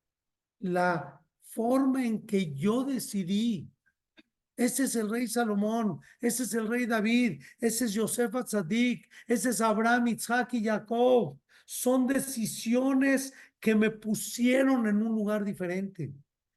la 0.60 1.20
forma 1.42 2.06
en 2.06 2.26
que 2.26 2.54
yo 2.54 2.84
decidí, 2.84 3.68
ese 4.56 4.84
es 4.84 4.96
el 4.96 5.10
rey 5.10 5.28
Salomón, 5.28 6.00
ese 6.20 6.44
es 6.44 6.54
el 6.54 6.68
rey 6.68 6.86
David, 6.86 7.42
ese 7.58 7.86
es 7.86 7.94
Yosef 7.94 8.32
Tzadik, 8.46 9.10
ese 9.26 9.50
es 9.50 9.62
Abraham, 9.62 10.10
Isaac 10.10 10.54
y 10.54 10.66
Jacob, 10.66 11.40
son 11.66 12.08
decisiones 12.08 13.34
que 13.60 13.76
me 13.76 13.92
pusieron 13.92 14.88
en 14.88 15.02
un 15.02 15.16
lugar 15.16 15.46
diferente. 15.46 16.14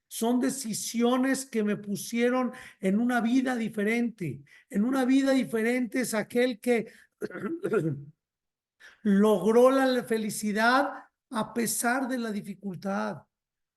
Son 0.08 0.40
decisiones 0.40 1.44
que 1.44 1.64
me 1.64 1.76
pusieron 1.76 2.52
en 2.80 2.98
una 2.98 3.20
vida 3.20 3.56
diferente. 3.56 4.42
En 4.70 4.84
una 4.84 5.04
vida 5.04 5.32
diferente 5.32 6.00
es 6.00 6.14
aquel 6.14 6.60
que 6.60 6.90
logró 9.02 9.70
la 9.70 10.04
felicidad 10.04 10.90
a 11.30 11.52
pesar 11.52 12.06
de 12.06 12.18
la 12.18 12.30
dificultad, 12.30 13.22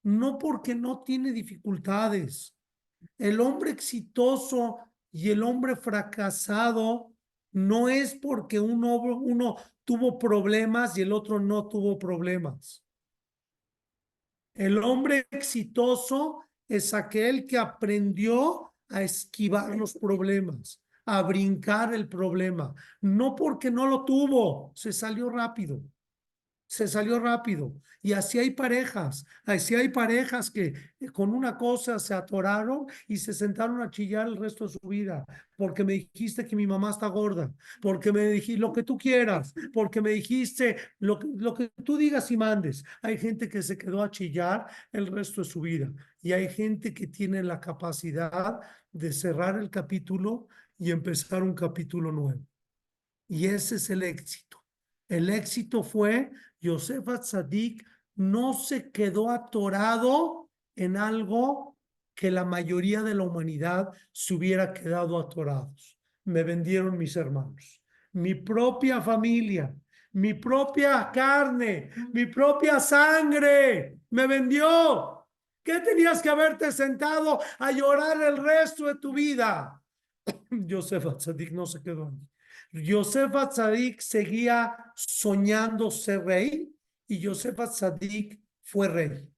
no 0.04 0.38
porque 0.38 0.76
no 0.76 1.04
tiene 1.04 1.32
dificultades. 1.32 2.56
El 3.18 3.42
hombre 3.42 3.72
exitoso 3.72 4.78
y 5.12 5.32
el 5.32 5.42
hombre 5.42 5.76
fracasado 5.76 7.17
no 7.58 7.90
es 7.90 8.14
porque 8.14 8.60
uno, 8.60 9.56
tuvo 9.84 10.20
problemas 10.20 10.96
y 10.96 11.02
el 11.02 11.12
otro 11.12 11.40
no 11.40 11.68
tuvo 11.68 11.98
problemas. 11.98 12.86
El 14.54 14.78
hombre 14.84 15.26
exitoso 15.32 16.42
es 16.68 16.94
aquel 16.94 17.48
que 17.48 17.58
aprendió 17.58 18.76
a 18.90 19.02
esquivar 19.02 19.76
los 19.76 19.98
problemas, 19.98 20.84
a 21.06 21.24
brincar 21.24 21.96
el 21.96 22.08
problema, 22.08 22.76
no 23.02 23.36
porque 23.36 23.72
no 23.72 23.88
lo 23.88 24.06
tuvo, 24.06 24.72
se 24.76 24.94
salió 24.94 25.28
rápido 25.30 25.82
se 26.68 26.88
salió 26.88 27.20
rápido. 27.20 27.74
Y 28.02 28.14
así 28.14 28.38
hay 28.40 28.52
parejas, 28.52 29.26
así 29.44 29.76
hay 29.76 29.90
parejas 29.90 30.52
que 30.52 30.74
eh, 31.00 31.10
con 31.12 31.34
una 31.34 31.58
cosa 31.58 31.98
se 32.00 32.14
atoraron 32.14 32.86
y 33.08 33.18
se 33.18 33.34
sentaron 33.34 33.82
a 33.82 33.90
chillar 33.90 34.28
el 34.28 34.38
resto 34.38 34.66
de 34.66 34.74
su 34.74 34.88
vida, 34.88 35.26
porque 35.58 35.84
me 35.84 35.94
dijiste 35.94 36.46
que 36.46 36.56
mi 36.56 36.68
mamá 36.68 36.92
está 36.92 37.08
gorda, 37.08 37.52
porque 37.82 38.12
me 38.12 38.26
dijiste 38.28 38.62
lo 38.62 38.72
que 38.72 38.84
tú 38.84 38.98
quieras, 38.98 39.54
porque 39.74 40.00
me 40.00 40.12
dijiste 40.12 40.78
lo, 41.00 41.20
lo 41.38 41.54
que 41.54 41.70
tú 41.84 41.98
digas 41.98 42.30
y 42.32 42.38
mandes. 42.38 42.84
Hay 43.02 43.18
gente 43.18 43.50
que 43.50 43.62
se 43.62 43.78
quedó 43.78 44.04
a 44.04 44.12
chillar 44.12 44.68
el 44.92 45.08
resto 45.08 45.42
de 45.42 45.50
su 45.50 45.62
vida 45.62 45.92
y 46.22 46.32
hay 46.32 46.50
gente 46.50 46.94
que 46.94 47.08
tiene 47.08 47.42
la 47.44 47.60
capacidad 47.60 48.60
de 48.92 49.12
cerrar 49.12 49.58
el 49.58 49.70
capítulo 49.70 50.48
y 50.78 50.92
empezar 50.92 51.44
un 51.44 51.56
capítulo 51.56 52.12
nuevo. 52.12 52.42
Y 53.28 53.48
ese 53.48 53.76
es 53.76 53.90
el 53.90 54.04
éxito. 54.04 54.64
El 55.10 55.30
éxito 55.30 55.84
fue 55.84 56.32
Yosef 56.60 57.06
Tzadik 57.20 57.86
no 58.16 58.54
se 58.54 58.92
quedó 58.92 59.30
atorado 59.30 60.50
en 60.76 60.98
algo 60.98 61.78
que 62.16 62.32
la 62.32 62.46
mayoría 62.46 63.04
de 63.04 63.14
la 63.14 63.24
humanidad 63.24 63.90
se 64.12 64.34
hubiera 64.34 64.74
quedado 64.74 65.20
atorados. 65.20 65.98
Me 66.26 66.44
vendieron 66.44 66.98
mis 66.98 67.16
hermanos, 67.16 67.82
mi 68.14 68.34
propia 68.34 69.02
familia, 69.02 69.74
mi 70.14 70.34
propia 70.34 71.12
carne, 71.14 71.92
mi 72.12 72.26
propia 72.26 72.80
sangre, 72.80 74.00
me 74.10 74.26
vendió. 74.26 75.28
¿Qué 75.64 75.80
tenías 75.82 76.22
que 76.22 76.30
haberte 76.30 76.72
sentado 76.72 77.40
a 77.60 77.72
llorar 77.72 78.22
el 78.24 78.38
resto 78.38 78.86
de 78.86 78.96
tu 78.96 79.14
vida? 79.14 79.80
Yosef 80.50 81.06
Tzadik 81.18 81.52
no 81.52 81.66
se 81.66 81.84
quedó 81.84 82.08
ahí. 82.08 82.28
Yosef 82.84 83.36
Atzadik 83.36 84.02
seguía 84.02 84.76
soñando 84.96 85.92
ser 85.92 86.24
rey 86.26 86.74
y 87.08 87.20
Yosef 87.20 87.60
Atzadik 87.60 88.42
fue 88.62 88.88
rey. 88.88 89.30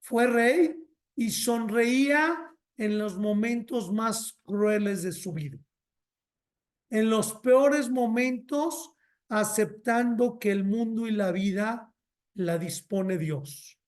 Fue 0.00 0.26
rey 0.26 0.76
y 1.14 1.30
sonreía 1.30 2.50
en 2.76 2.98
los 2.98 3.18
momentos 3.18 3.92
más 3.92 4.38
crueles 4.44 5.02
de 5.02 5.12
su 5.12 5.32
vida. 5.32 5.58
En 6.88 7.10
los 7.10 7.34
peores 7.34 7.90
momentos, 7.90 8.94
aceptando 9.28 10.38
que 10.38 10.50
el 10.50 10.64
mundo 10.64 11.06
y 11.06 11.12
la 11.12 11.30
vida 11.30 11.92
la 12.34 12.58
dispone 12.58 13.18
Dios. 13.18 13.78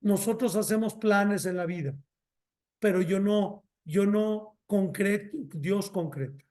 Nosotros 0.00 0.56
hacemos 0.56 0.94
planes 0.94 1.46
en 1.46 1.56
la 1.56 1.66
vida, 1.66 1.94
pero 2.78 3.02
yo 3.02 3.20
no, 3.20 3.66
yo 3.84 4.06
no 4.06 4.53
concreto, 4.66 5.36
Dios 5.54 5.90
concreto. 5.90 6.44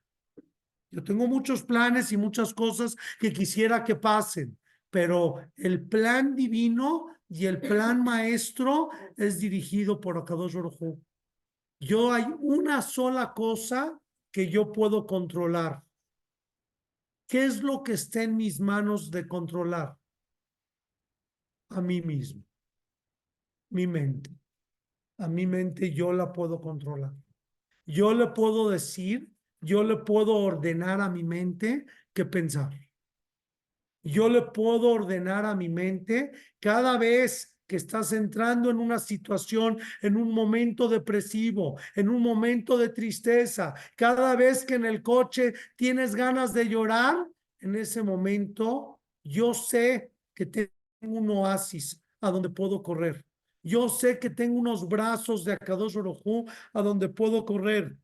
Yo 0.91 1.03
tengo 1.03 1.27
muchos 1.27 1.63
planes 1.63 2.11
y 2.11 2.17
muchas 2.17 2.53
cosas 2.53 2.95
que 3.19 3.33
quisiera 3.33 3.83
que 3.83 3.95
pasen, 3.95 4.57
pero 4.89 5.37
el 5.57 5.83
plan 5.87 6.35
divino 6.35 7.07
y 7.27 7.47
el 7.47 7.59
plan 7.59 8.03
maestro 8.03 8.89
es 9.17 9.39
dirigido 9.39 9.99
por 9.99 10.17
Akadosh 10.17 10.53
Baruj. 10.53 10.99
Yo 11.79 12.13
hay 12.13 12.25
una 12.39 12.81
sola 12.81 13.33
cosa 13.33 13.99
que 14.31 14.49
yo 14.49 14.71
puedo 14.71 15.05
controlar. 15.05 15.83
¿Qué 17.27 17.45
es 17.45 17.63
lo 17.63 17.81
que 17.81 17.93
está 17.93 18.23
en 18.23 18.37
mis 18.37 18.59
manos 18.59 19.09
de 19.09 19.27
controlar? 19.27 19.97
A 21.69 21.81
mí 21.81 22.01
mismo. 22.01 22.43
Mi 23.69 23.87
mente. 23.87 24.29
A 25.17 25.27
mi 25.27 25.47
mente 25.47 25.91
yo 25.91 26.13
la 26.13 26.31
puedo 26.31 26.61
controlar. 26.61 27.13
Yo 27.85 28.13
le 28.13 28.27
puedo 28.27 28.69
decir, 28.69 29.29
yo 29.61 29.83
le 29.83 29.97
puedo 29.97 30.35
ordenar 30.35 31.01
a 31.01 31.09
mi 31.09 31.23
mente 31.23 31.85
qué 32.13 32.25
pensar. 32.25 32.71
Yo 34.03 34.27
le 34.27 34.41
puedo 34.41 34.89
ordenar 34.89 35.45
a 35.45 35.55
mi 35.55 35.69
mente 35.69 36.31
cada 36.59 36.97
vez 36.97 37.55
que 37.65 37.77
estás 37.77 38.11
entrando 38.11 38.69
en 38.69 38.77
una 38.77 38.99
situación, 38.99 39.79
en 40.01 40.17
un 40.17 40.31
momento 40.31 40.89
depresivo, 40.89 41.79
en 41.95 42.09
un 42.09 42.21
momento 42.21 42.77
de 42.77 42.89
tristeza, 42.89 43.73
cada 43.95 44.35
vez 44.35 44.65
que 44.65 44.75
en 44.75 44.85
el 44.85 45.01
coche 45.01 45.53
tienes 45.75 46.15
ganas 46.15 46.53
de 46.53 46.67
llorar, 46.67 47.25
en 47.59 47.75
ese 47.75 48.03
momento 48.03 48.99
yo 49.23 49.53
sé 49.53 50.11
que 50.35 50.45
tengo 50.45 50.71
un 51.01 51.29
oasis 51.29 52.01
a 52.19 52.29
donde 52.29 52.49
puedo 52.49 52.83
correr. 52.83 53.23
Yo 53.63 53.87
sé 53.87 54.19
que 54.19 54.29
tengo 54.29 54.59
unos 54.59 54.87
brazos 54.87 55.45
de 55.45 55.53
Akadosh 55.53 55.97
Orojú 55.97 56.45
a 56.73 56.81
donde 56.81 57.09
puedo 57.09 57.45
correr. 57.45 57.95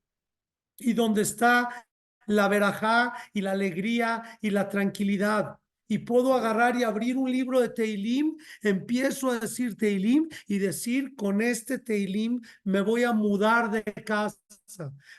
Y 0.78 0.94
donde 0.94 1.24
está 1.24 1.86
la 2.26 2.48
verajá 2.48 3.14
y 3.34 3.42
la 3.42 3.52
alegría 3.52 4.24
y 4.42 4.52
la 4.52 4.70
tranquilidad. 4.70 5.60
Y 5.88 5.98
puedo 5.98 6.34
agarrar 6.36 6.78
y 6.78 6.84
abrir 6.84 7.18
un 7.18 7.32
libro 7.32 7.60
de 7.60 7.70
Teilim, 7.70 8.38
empiezo 8.62 9.32
a 9.32 9.40
decir 9.40 9.76
Teilim 9.76 10.30
y 10.48 10.60
decir, 10.60 11.16
con 11.16 11.42
este 11.42 11.80
Teilim 11.80 12.40
me 12.64 12.82
voy 12.82 13.04
a 13.04 13.12
mudar 13.12 13.72
de 13.72 13.84
casa, 13.84 14.38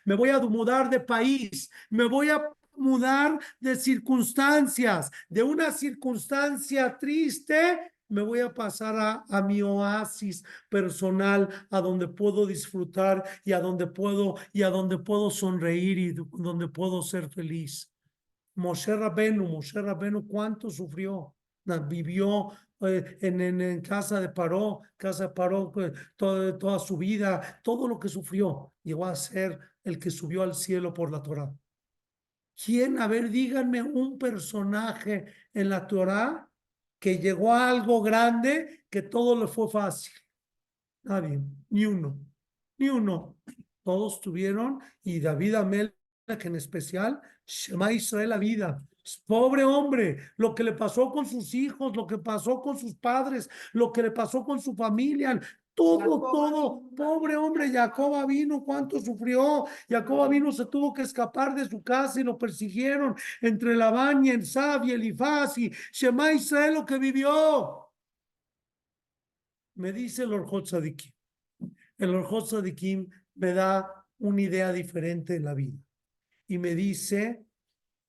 me 0.04 0.14
voy 0.14 0.30
a 0.30 0.38
mudar 0.38 0.88
de 0.88 1.00
país, 1.00 1.68
me 1.90 2.04
voy 2.04 2.30
a 2.30 2.40
mudar 2.76 3.38
de 3.58 3.74
circunstancias, 3.74 5.10
de 5.28 5.42
una 5.42 5.72
circunstancia 5.72 6.96
triste, 6.96 7.92
me 8.10 8.22
voy 8.22 8.40
a 8.40 8.52
pasar 8.52 8.96
a, 8.96 9.24
a, 9.28 9.40
mi 9.42 9.62
oasis 9.62 10.44
personal, 10.68 11.48
a 11.70 11.80
donde 11.80 12.08
puedo 12.08 12.44
disfrutar 12.46 13.24
y 13.44 13.52
a 13.52 13.60
donde 13.60 13.86
puedo 13.86 14.34
y 14.52 14.62
a 14.62 14.70
donde 14.70 14.98
puedo 14.98 15.30
sonreír 15.30 15.98
y 15.98 16.12
donde 16.12 16.68
puedo 16.68 17.02
ser 17.02 17.30
feliz. 17.30 17.90
Moshe 18.56 18.94
Rabenu, 18.94 19.48
Moshe 19.48 19.80
Rabenu, 19.80 20.26
¿cuánto 20.26 20.70
sufrió? 20.70 21.34
Vivió 21.88 22.50
eh, 22.80 23.18
en, 23.20 23.40
en, 23.40 23.60
en, 23.60 23.80
casa 23.80 24.20
de 24.20 24.28
Paró, 24.28 24.80
casa 24.96 25.28
de 25.28 25.34
Paró 25.34 25.70
pues, 25.70 25.92
toda, 26.16 26.58
toda 26.58 26.78
su 26.78 26.96
vida, 26.96 27.60
todo 27.62 27.86
lo 27.86 27.98
que 27.98 28.08
sufrió, 28.08 28.72
llegó 28.82 29.06
a 29.06 29.14
ser 29.14 29.58
el 29.84 29.98
que 29.98 30.10
subió 30.10 30.42
al 30.42 30.54
cielo 30.54 30.92
por 30.92 31.12
la 31.12 31.22
Torah. 31.22 31.52
¿Quién? 32.62 32.98
A 32.98 33.06
ver, 33.06 33.30
díganme 33.30 33.82
un 33.82 34.18
personaje 34.18 35.26
en 35.54 35.70
la 35.70 35.86
Torah 35.86 36.49
que 37.00 37.18
llegó 37.18 37.52
a 37.52 37.68
algo 37.68 38.02
grande 38.02 38.84
que 38.88 39.02
todo 39.02 39.34
le 39.34 39.48
fue 39.48 39.68
fácil. 39.68 40.12
Nadie, 41.02 41.40
ni 41.70 41.86
uno, 41.86 42.20
ni 42.78 42.90
uno. 42.90 43.36
Todos 43.82 44.20
tuvieron, 44.20 44.80
y 45.02 45.18
David 45.18 45.54
Amel, 45.54 45.96
que 46.38 46.48
en 46.48 46.56
especial, 46.56 47.20
Shema 47.46 47.90
Israel 47.92 48.28
la 48.28 48.38
vida. 48.38 48.84
Pobre 49.26 49.64
hombre, 49.64 50.18
lo 50.36 50.54
que 50.54 50.62
le 50.62 50.74
pasó 50.74 51.10
con 51.10 51.26
sus 51.26 51.54
hijos, 51.54 51.96
lo 51.96 52.06
que 52.06 52.18
pasó 52.18 52.60
con 52.60 52.78
sus 52.78 52.94
padres, 52.94 53.48
lo 53.72 53.90
que 53.90 54.02
le 54.02 54.10
pasó 54.10 54.44
con 54.44 54.60
su 54.60 54.74
familia, 54.74 55.40
todo, 55.80 56.20
todo. 56.20 56.82
Pobre 56.94 57.36
hombre, 57.36 57.70
Jacoba 57.70 58.26
vino, 58.26 58.62
cuánto 58.62 59.00
sufrió. 59.00 59.64
Jacoba 59.88 60.28
vino, 60.28 60.52
se 60.52 60.66
tuvo 60.66 60.92
que 60.92 61.02
escapar 61.02 61.54
de 61.54 61.64
su 61.66 61.82
casa 61.82 62.20
y 62.20 62.24
lo 62.24 62.36
persiguieron 62.36 63.14
entre 63.40 63.74
Labán 63.74 64.26
y 64.26 64.30
Ensab 64.30 64.84
y 64.84 64.92
Elifaz 64.92 65.56
y 65.56 65.72
Shema 65.90 66.32
Israel 66.32 66.74
lo 66.74 66.84
que 66.84 66.98
vivió. 66.98 67.88
Me 69.76 69.90
dice 69.92 70.24
el 70.24 70.34
Orjot 70.34 70.66
Sadikim. 70.66 71.12
El 71.96 72.14
Orjot 72.14 72.46
Sadikim 72.46 73.08
me 73.36 73.54
da 73.54 74.04
una 74.18 74.42
idea 74.42 74.72
diferente 74.72 75.36
en 75.36 75.44
la 75.44 75.54
vida. 75.54 75.78
Y 76.46 76.58
me 76.58 76.74
dice, 76.74 77.42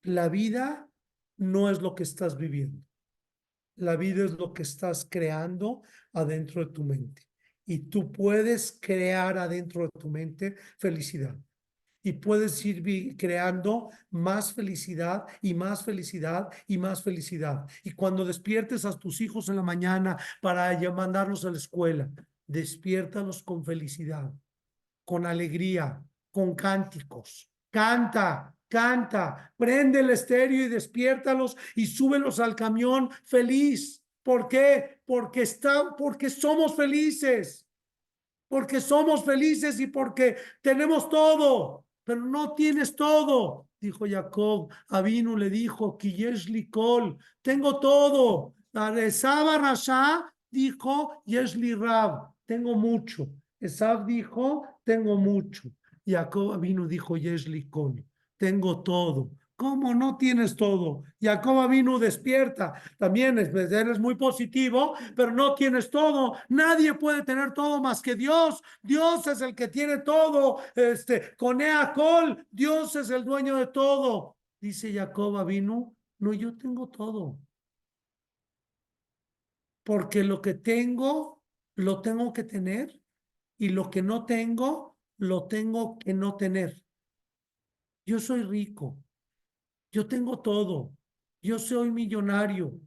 la 0.03 0.27
vida 0.27 0.89
no 1.37 1.69
es 1.69 1.81
lo 1.81 1.95
que 1.95 2.03
estás 2.03 2.37
viviendo. 2.37 2.83
La 3.77 3.95
vida 3.95 4.25
es 4.25 4.31
lo 4.33 4.51
que 4.53 4.63
estás 4.63 5.07
creando 5.09 5.83
adentro 6.11 6.65
de 6.65 6.73
tu 6.73 6.83
mente. 6.83 7.30
Y 7.65 7.79
tú 7.89 8.11
puedes 8.11 8.77
crear 8.81 9.37
adentro 9.37 9.83
de 9.83 9.89
tu 9.99 10.09
mente 10.09 10.55
felicidad. 10.77 11.35
Y 12.03 12.13
puedes 12.13 12.65
ir 12.65 13.15
creando 13.15 13.91
más 14.09 14.53
felicidad 14.53 15.25
y 15.41 15.53
más 15.53 15.85
felicidad 15.85 16.49
y 16.67 16.77
más 16.77 17.03
felicidad. 17.03 17.67
Y 17.83 17.91
cuando 17.91 18.25
despiertes 18.25 18.85
a 18.85 18.97
tus 18.97 19.21
hijos 19.21 19.49
en 19.49 19.57
la 19.57 19.61
mañana 19.61 20.17
para 20.41 20.77
mandarlos 20.91 21.45
a 21.45 21.51
la 21.51 21.57
escuela, 21.57 22.09
despiértalos 22.47 23.43
con 23.43 23.63
felicidad, 23.63 24.33
con 25.05 25.25
alegría, 25.25 26.03
con 26.31 26.55
cánticos. 26.55 27.49
Canta, 27.69 28.55
canta, 28.67 29.53
prende 29.55 29.99
el 29.99 30.09
estéreo 30.09 30.65
y 30.65 30.69
despiértalos 30.69 31.55
y 31.75 31.85
súbelos 31.85 32.39
al 32.39 32.55
camión 32.55 33.09
feliz. 33.25 34.00
¿Por 34.23 34.47
qué? 34.47 35.01
Porque 35.05 35.41
está, 35.41 35.95
porque 35.95 36.29
somos 36.29 36.75
felices. 36.75 37.67
Porque 38.47 38.81
somos 38.81 39.23
felices 39.23 39.79
y 39.79 39.87
porque 39.87 40.35
tenemos 40.61 41.07
todo, 41.09 41.85
pero 42.03 42.21
no 42.25 42.53
tienes 42.53 42.95
todo. 42.95 43.67
Dijo 43.79 44.05
Jacob, 44.07 44.69
Avinu 44.89 45.37
le 45.37 45.49
dijo, 45.49 45.97
Kiyesh 45.97 46.49
Likol, 46.49 47.17
tengo 47.41 47.79
todo. 47.79 48.53
Esab 48.73 49.61
Rasha 49.61 50.31
dijo, 50.49 51.21
Yeshli 51.25 51.73
Rab, 51.75 52.33
tengo 52.45 52.75
mucho. 52.75 53.29
Esab 53.59 54.05
dijo, 54.05 54.65
tengo 54.83 55.17
mucho. 55.17 55.69
Jacob 56.05 56.59
vino 56.59 56.87
dijo, 56.87 57.17
Yeshli 57.17 57.69
Kol, 57.69 58.03
tengo 58.37 58.81
todo. 58.81 59.31
¿Cómo 59.61 59.93
no 59.93 60.17
tienes 60.17 60.55
todo? 60.55 61.03
Jacob 61.21 61.69
vino 61.69 61.99
despierta. 61.99 62.73
También 62.97 63.37
es, 63.37 63.49
eres 63.71 63.99
muy 63.99 64.15
positivo, 64.15 64.95
pero 65.15 65.31
no 65.31 65.53
tienes 65.53 65.91
todo. 65.91 66.35
Nadie 66.49 66.95
puede 66.95 67.21
tener 67.21 67.53
todo 67.53 67.79
más 67.79 68.01
que 68.01 68.15
Dios. 68.15 68.63
Dios 68.81 69.27
es 69.27 69.39
el 69.41 69.53
que 69.53 69.67
tiene 69.67 69.99
todo. 69.99 70.61
Este, 70.73 71.35
con 71.37 71.61
Eacol, 71.61 72.43
Dios 72.49 72.95
es 72.95 73.11
el 73.11 73.23
dueño 73.23 73.55
de 73.57 73.67
todo. 73.67 74.35
Dice 74.59 74.91
Jacob 74.91 75.45
vino, 75.45 75.95
no, 76.17 76.33
yo 76.33 76.57
tengo 76.57 76.89
todo. 76.89 77.37
Porque 79.83 80.23
lo 80.23 80.41
que 80.41 80.55
tengo, 80.55 81.43
lo 81.75 82.01
tengo 82.01 82.33
que 82.33 82.45
tener. 82.45 82.99
Y 83.59 83.69
lo 83.69 83.91
que 83.91 84.01
no 84.01 84.25
tengo, 84.25 84.97
lo 85.17 85.47
tengo 85.47 85.99
que 85.99 86.15
no 86.15 86.35
tener. 86.35 86.83
Yo 88.07 88.19
soy 88.19 88.41
rico, 88.41 88.97
yo 89.91 90.07
tengo 90.07 90.39
todo, 90.39 90.93
yo 91.41 91.59
soy 91.59 91.91
millonario, 91.91 92.79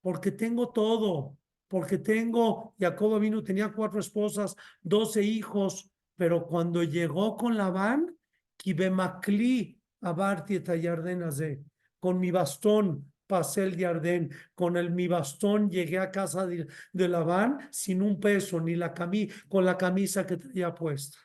porque 0.00 0.30
tengo 0.32 0.70
todo, 0.70 1.36
porque 1.68 1.98
tengo, 1.98 2.74
Jacob 2.78 3.20
vino, 3.20 3.42
tenía 3.42 3.72
cuatro 3.72 4.00
esposas, 4.00 4.56
doce 4.80 5.22
hijos, 5.22 5.90
pero 6.16 6.46
cuando 6.46 6.82
llegó 6.82 7.36
con 7.36 7.56
Labán, 7.56 8.16
Kibemacli, 8.56 9.80
Abarti 10.00 10.58
de 10.58 11.62
con 12.00 12.20
mi 12.20 12.30
bastón 12.30 13.12
pasé 13.26 13.64
el 13.64 13.76
Yardén, 13.76 14.32
con 14.54 14.76
el 14.76 14.90
mi 14.90 15.06
bastón 15.06 15.70
llegué 15.70 15.98
a 15.98 16.10
casa 16.10 16.46
de, 16.46 16.66
de 16.92 17.08
Labán 17.08 17.68
sin 17.70 18.02
un 18.02 18.18
peso, 18.18 18.60
ni 18.60 18.74
la 18.74 18.94
camisa, 18.94 19.34
con 19.48 19.64
la 19.64 19.76
camisa 19.76 20.26
que 20.26 20.36
tenía 20.36 20.74
puesta. 20.74 21.18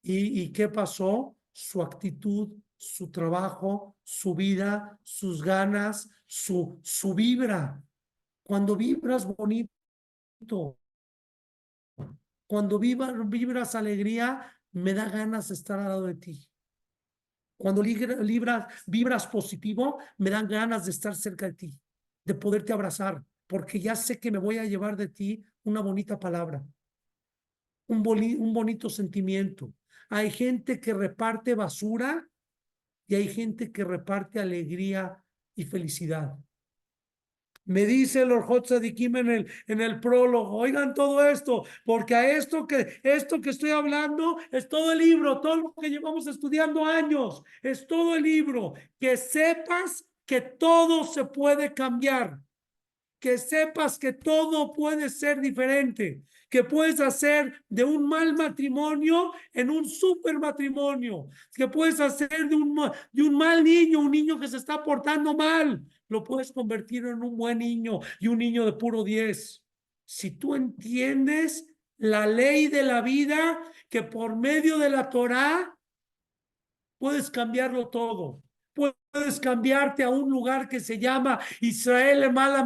¿Y, 0.00 0.42
¿Y 0.42 0.52
qué 0.52 0.68
pasó? 0.68 1.36
Su 1.52 1.82
actitud, 1.82 2.50
su 2.78 3.10
trabajo, 3.10 3.96
su 4.04 4.34
vida, 4.34 4.98
sus 5.02 5.42
ganas, 5.42 6.08
su, 6.26 6.80
su 6.82 7.14
vibra. 7.14 7.82
Cuando 8.42 8.76
vibras 8.76 9.26
bonito, 9.26 9.68
cuando 12.46 12.78
vibras, 12.78 13.28
vibras 13.28 13.74
alegría, 13.74 14.54
me 14.72 14.94
da 14.94 15.08
ganas 15.08 15.48
de 15.48 15.54
estar 15.54 15.78
al 15.78 15.88
lado 15.88 16.06
de 16.06 16.14
ti. 16.14 16.48
Cuando 17.56 17.82
vibras 18.86 19.26
positivo, 19.26 19.98
me 20.16 20.30
dan 20.30 20.46
ganas 20.46 20.84
de 20.84 20.92
estar 20.92 21.16
cerca 21.16 21.46
de 21.46 21.54
ti, 21.54 21.80
de 22.24 22.34
poderte 22.34 22.72
abrazar, 22.72 23.24
porque 23.48 23.80
ya 23.80 23.96
sé 23.96 24.20
que 24.20 24.30
me 24.30 24.38
voy 24.38 24.58
a 24.58 24.64
llevar 24.64 24.96
de 24.96 25.08
ti 25.08 25.44
una 25.64 25.80
bonita 25.80 26.18
palabra, 26.20 26.64
un, 27.88 28.06
un 28.06 28.52
bonito 28.52 28.88
sentimiento, 28.88 29.74
hay 30.08 30.30
gente 30.30 30.80
que 30.80 30.94
reparte 30.94 31.54
basura 31.54 32.27
y 33.08 33.14
hay 33.14 33.28
gente 33.28 33.72
que 33.72 33.82
reparte 33.82 34.38
alegría 34.38 35.24
y 35.54 35.64
felicidad. 35.64 36.36
Me 37.64 37.84
dice 37.84 38.22
el 38.22 38.32
Orjot 38.32 38.66
Tzadikim 38.66 39.16
en 39.16 39.30
el, 39.30 39.52
en 39.66 39.80
el 39.80 40.00
prólogo, 40.00 40.56
oigan 40.56 40.94
todo 40.94 41.26
esto, 41.28 41.64
porque 41.84 42.14
a 42.14 42.30
esto 42.30 42.66
que, 42.66 43.00
esto 43.02 43.40
que 43.40 43.50
estoy 43.50 43.70
hablando 43.70 44.38
es 44.50 44.68
todo 44.68 44.92
el 44.92 45.00
libro, 45.00 45.40
todo 45.40 45.56
lo 45.56 45.74
que 45.74 45.90
llevamos 45.90 46.26
estudiando 46.26 46.84
años, 46.84 47.42
es 47.62 47.86
todo 47.86 48.16
el 48.16 48.22
libro. 48.22 48.72
Que 48.98 49.18
sepas 49.18 50.06
que 50.24 50.40
todo 50.40 51.04
se 51.04 51.26
puede 51.26 51.74
cambiar, 51.74 52.38
que 53.20 53.36
sepas 53.36 53.98
que 53.98 54.14
todo 54.14 54.72
puede 54.72 55.10
ser 55.10 55.40
diferente, 55.40 56.22
que 56.48 56.64
puedes 56.64 57.00
hacer 57.00 57.62
de 57.68 57.84
un 57.84 58.08
mal 58.08 58.34
matrimonio 58.34 59.32
en 59.52 59.70
un 59.70 59.88
super 59.88 60.38
matrimonio, 60.38 61.28
que 61.54 61.68
puedes 61.68 62.00
hacer 62.00 62.48
de 62.48 62.56
un, 62.56 62.90
de 63.12 63.22
un 63.22 63.36
mal 63.36 63.62
niño, 63.62 64.00
un 64.00 64.10
niño 64.10 64.38
que 64.38 64.48
se 64.48 64.56
está 64.56 64.82
portando 64.82 65.34
mal, 65.34 65.82
lo 66.08 66.24
puedes 66.24 66.52
convertir 66.52 67.04
en 67.06 67.22
un 67.22 67.36
buen 67.36 67.58
niño 67.58 68.00
y 68.18 68.28
un 68.28 68.38
niño 68.38 68.64
de 68.64 68.72
puro 68.72 69.04
10. 69.04 69.62
Si 70.04 70.30
tú 70.32 70.54
entiendes 70.54 71.66
la 71.98 72.26
ley 72.26 72.68
de 72.68 72.82
la 72.82 73.02
vida, 73.02 73.60
que 73.88 74.02
por 74.02 74.36
medio 74.36 74.78
de 74.78 74.90
la 74.90 75.10
Torá 75.10 75.76
puedes 76.98 77.30
cambiarlo 77.30 77.88
todo. 77.88 78.42
Puedes 78.72 79.40
cambiarte 79.40 80.04
a 80.04 80.08
un 80.08 80.30
lugar 80.30 80.68
que 80.68 80.80
se 80.80 80.98
llama 80.98 81.40
Israel 81.60 82.32
Mala. 82.32 82.64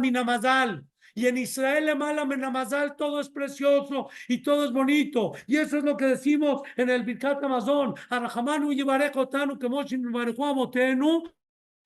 Y 1.15 1.27
en 1.27 1.37
Israel 1.37 1.95
Mala 1.95 2.25
Minamazal 2.25 2.95
todo 2.95 3.19
es 3.19 3.29
precioso 3.29 4.09
y 4.27 4.39
todo 4.39 4.65
es 4.65 4.71
bonito. 4.71 5.33
Y 5.47 5.57
eso 5.57 5.77
es 5.77 5.83
lo 5.83 5.95
que 5.95 6.05
decimos 6.05 6.61
en 6.75 6.89
el 6.89 7.03
Birkat 7.03 7.43
Amazon. 7.43 7.93
Arahamanu 8.09 8.73
Yivarech 8.73 9.15
Otanu 9.15 9.57
Kemoshin 9.59 10.05
Amotenu. 10.05 11.23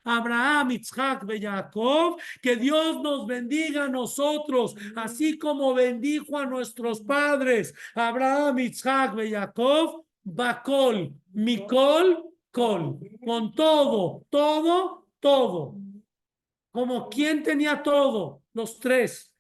Abraham, 0.08 0.72
Isaac 0.72 1.26
Jacob, 1.28 2.18
que 2.42 2.56
Dios 2.56 3.02
nos 3.02 3.28
bendiga 3.28 3.84
a 3.84 3.90
nosotros, 3.90 4.74
así 4.96 5.38
como 5.38 5.74
bendijo 5.74 6.38
a 6.38 6.46
nuestros 6.46 7.02
padres, 7.02 7.74
Abraham, 7.94 8.60
Isaac 8.60 9.18
Jacob, 9.30 10.06
Bacol, 10.24 11.14
Mikol, 11.34 12.24
Col, 12.52 12.98
con 13.24 13.52
todo, 13.54 14.26
todo, 14.30 15.06
todo. 15.20 15.76
Como 16.78 17.10
quien 17.10 17.42
tenía 17.42 17.82
todo, 17.82 18.44
los 18.54 18.78
tres. 18.78 19.34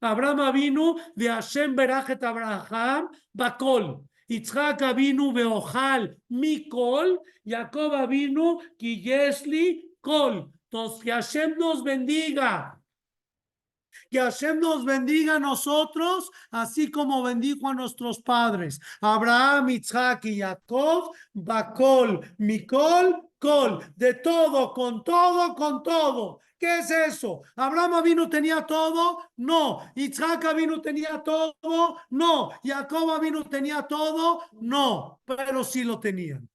Abraham 0.00 0.50
vino 0.54 0.96
de 1.14 1.28
Hashem 1.28 1.76
Berachet 1.76 2.24
Abraham, 2.24 3.10
Bacol. 3.34 4.00
Yitzhak 4.28 4.80
vino 4.96 5.30
Beojal, 5.30 6.16
Mikol. 6.30 7.20
Jacob 7.44 8.08
vino 8.08 8.60
Kiyesli, 8.78 9.90
Kol. 10.00 10.50
Entonces, 10.70 11.04
que 11.04 11.12
Hashem 11.12 11.58
nos 11.58 11.84
bendiga. 11.84 12.80
Que 14.10 14.20
Hashem 14.20 14.58
nos 14.58 14.86
bendiga 14.86 15.36
a 15.36 15.38
nosotros, 15.38 16.30
así 16.50 16.90
como 16.90 17.22
bendijo 17.22 17.68
a 17.68 17.74
nuestros 17.74 18.22
padres. 18.22 18.80
Abraham, 19.02 19.68
Isaac 19.68 20.24
y 20.24 20.38
Jacob, 20.38 21.14
Bacol, 21.34 22.20
Mikol, 22.38 23.20
De 23.96 24.14
todo, 24.14 24.72
con 24.72 25.04
todo, 25.04 25.54
con 25.54 25.82
todo. 25.82 26.40
¿Qué 26.58 26.78
es 26.78 26.90
eso? 26.90 27.42
¿Abraham 27.56 28.02
vino 28.02 28.28
tenía 28.30 28.64
todo? 28.64 29.18
No. 29.36 29.80
¿Isaac 29.94 30.54
vino 30.56 30.80
tenía 30.80 31.22
todo? 31.22 31.98
No. 32.08 32.50
¿Jacob 32.64 33.20
vino 33.20 33.44
tenía 33.44 33.82
todo? 33.82 34.44
No. 34.62 35.20
Pero 35.26 35.62
sí 35.62 35.84
lo 35.84 36.00
tenían. 36.00 36.48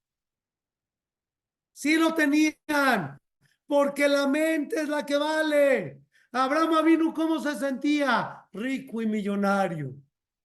Sí 1.73 1.95
lo 1.95 2.15
tenían. 2.15 3.19
Porque 3.67 4.07
la 4.07 4.27
mente 4.27 4.81
es 4.81 4.89
la 4.89 5.05
que 5.05 5.15
vale. 5.15 6.01
Abraham 6.31 6.83
vino, 6.83 7.13
¿cómo 7.13 7.39
se 7.39 7.55
sentía? 7.55 8.47
Rico 8.51 9.03
y 9.03 9.05
millonario. 9.05 9.93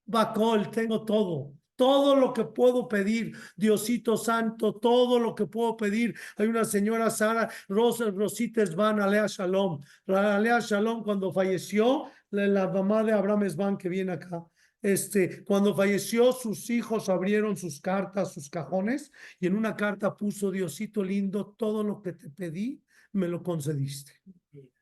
Bacol, 0.05 0.71
tengo 0.71 1.07
todo. 1.07 1.55
Todo 1.77 2.17
lo 2.17 2.33
que 2.33 2.45
puedo 2.45 2.89
pedir, 2.89 3.37
Diosito 3.57 4.17
Santo, 4.17 4.75
todo 4.75 5.19
lo 5.19 5.35
que 5.35 5.47
puedo 5.47 5.77
pedir. 5.77 6.15
Hay 6.37 6.47
una 6.47 6.65
señora 6.65 7.11
Sara 7.11 7.51
Rosa, 7.69 8.11
Rosita 8.11 8.65
Svan, 8.65 9.01
Alea 9.01 9.27
Shalom. 9.27 9.81
Alea 10.07 10.61
Shalom, 10.61 11.03
cuando 11.03 11.33
falleció, 11.33 12.05
la, 12.31 12.47
la 12.47 12.69
mamá 12.69 13.03
de 13.03 13.13
Abraham 13.13 13.49
Svan, 13.49 13.77
que 13.77 13.89
viene 13.89 14.13
acá, 14.13 14.45
este, 14.85 15.43
cuando 15.45 15.75
falleció, 15.75 16.31
sus 16.33 16.69
hijos 16.69 17.09
abrieron 17.09 17.57
sus 17.57 17.81
cartas, 17.81 18.35
sus 18.35 18.51
cajones, 18.51 19.11
y 19.41 19.47
en 19.47 19.57
una 19.57 19.75
carta 19.75 20.15
puso, 20.15 20.51
Diosito 20.51 21.03
lindo, 21.03 21.55
todo 21.57 21.83
lo 21.83 22.03
que 22.03 22.13
te 22.13 22.29
pedí, 22.29 22.83
me 23.13 23.27
lo 23.27 23.43
concediste. 23.43 24.13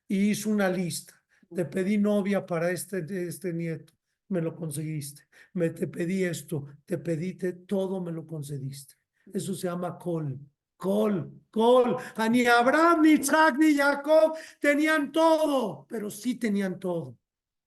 Y 0.09 0.31
hizo 0.31 0.51
una 0.51 0.69
lista. 0.69 1.23
Te 1.55 1.67
pedí 1.67 1.99
novia 1.99 2.45
para 2.45 2.73
este, 2.73 3.05
este 3.29 3.53
nieto, 3.53 3.93
me 4.33 4.41
lo 4.41 4.57
conseguiste. 4.57 5.23
Me 5.53 5.71
te 5.71 5.87
pedí 5.87 6.25
esto, 6.25 6.67
te 6.87 6.99
pedí 6.99 7.35
te- 7.35 7.53
todo, 7.53 8.01
me 8.01 8.11
lo 8.11 8.27
concediste. 8.27 8.95
Eso 9.33 9.55
se 9.55 9.69
llama 9.69 9.99
col. 9.99 10.39
Col, 10.77 11.31
col. 11.51 11.97
A 12.17 12.29
Ni 12.29 12.45
Abraham, 12.47 13.03
ni 13.03 13.13
Isaac, 13.13 13.57
ni 13.59 13.77
Jacob 13.77 14.35
tenían 14.59 15.13
todo, 15.13 15.87
pero 15.89 16.11
sí 16.11 16.35
tenían 16.37 16.79
todo. 16.81 17.17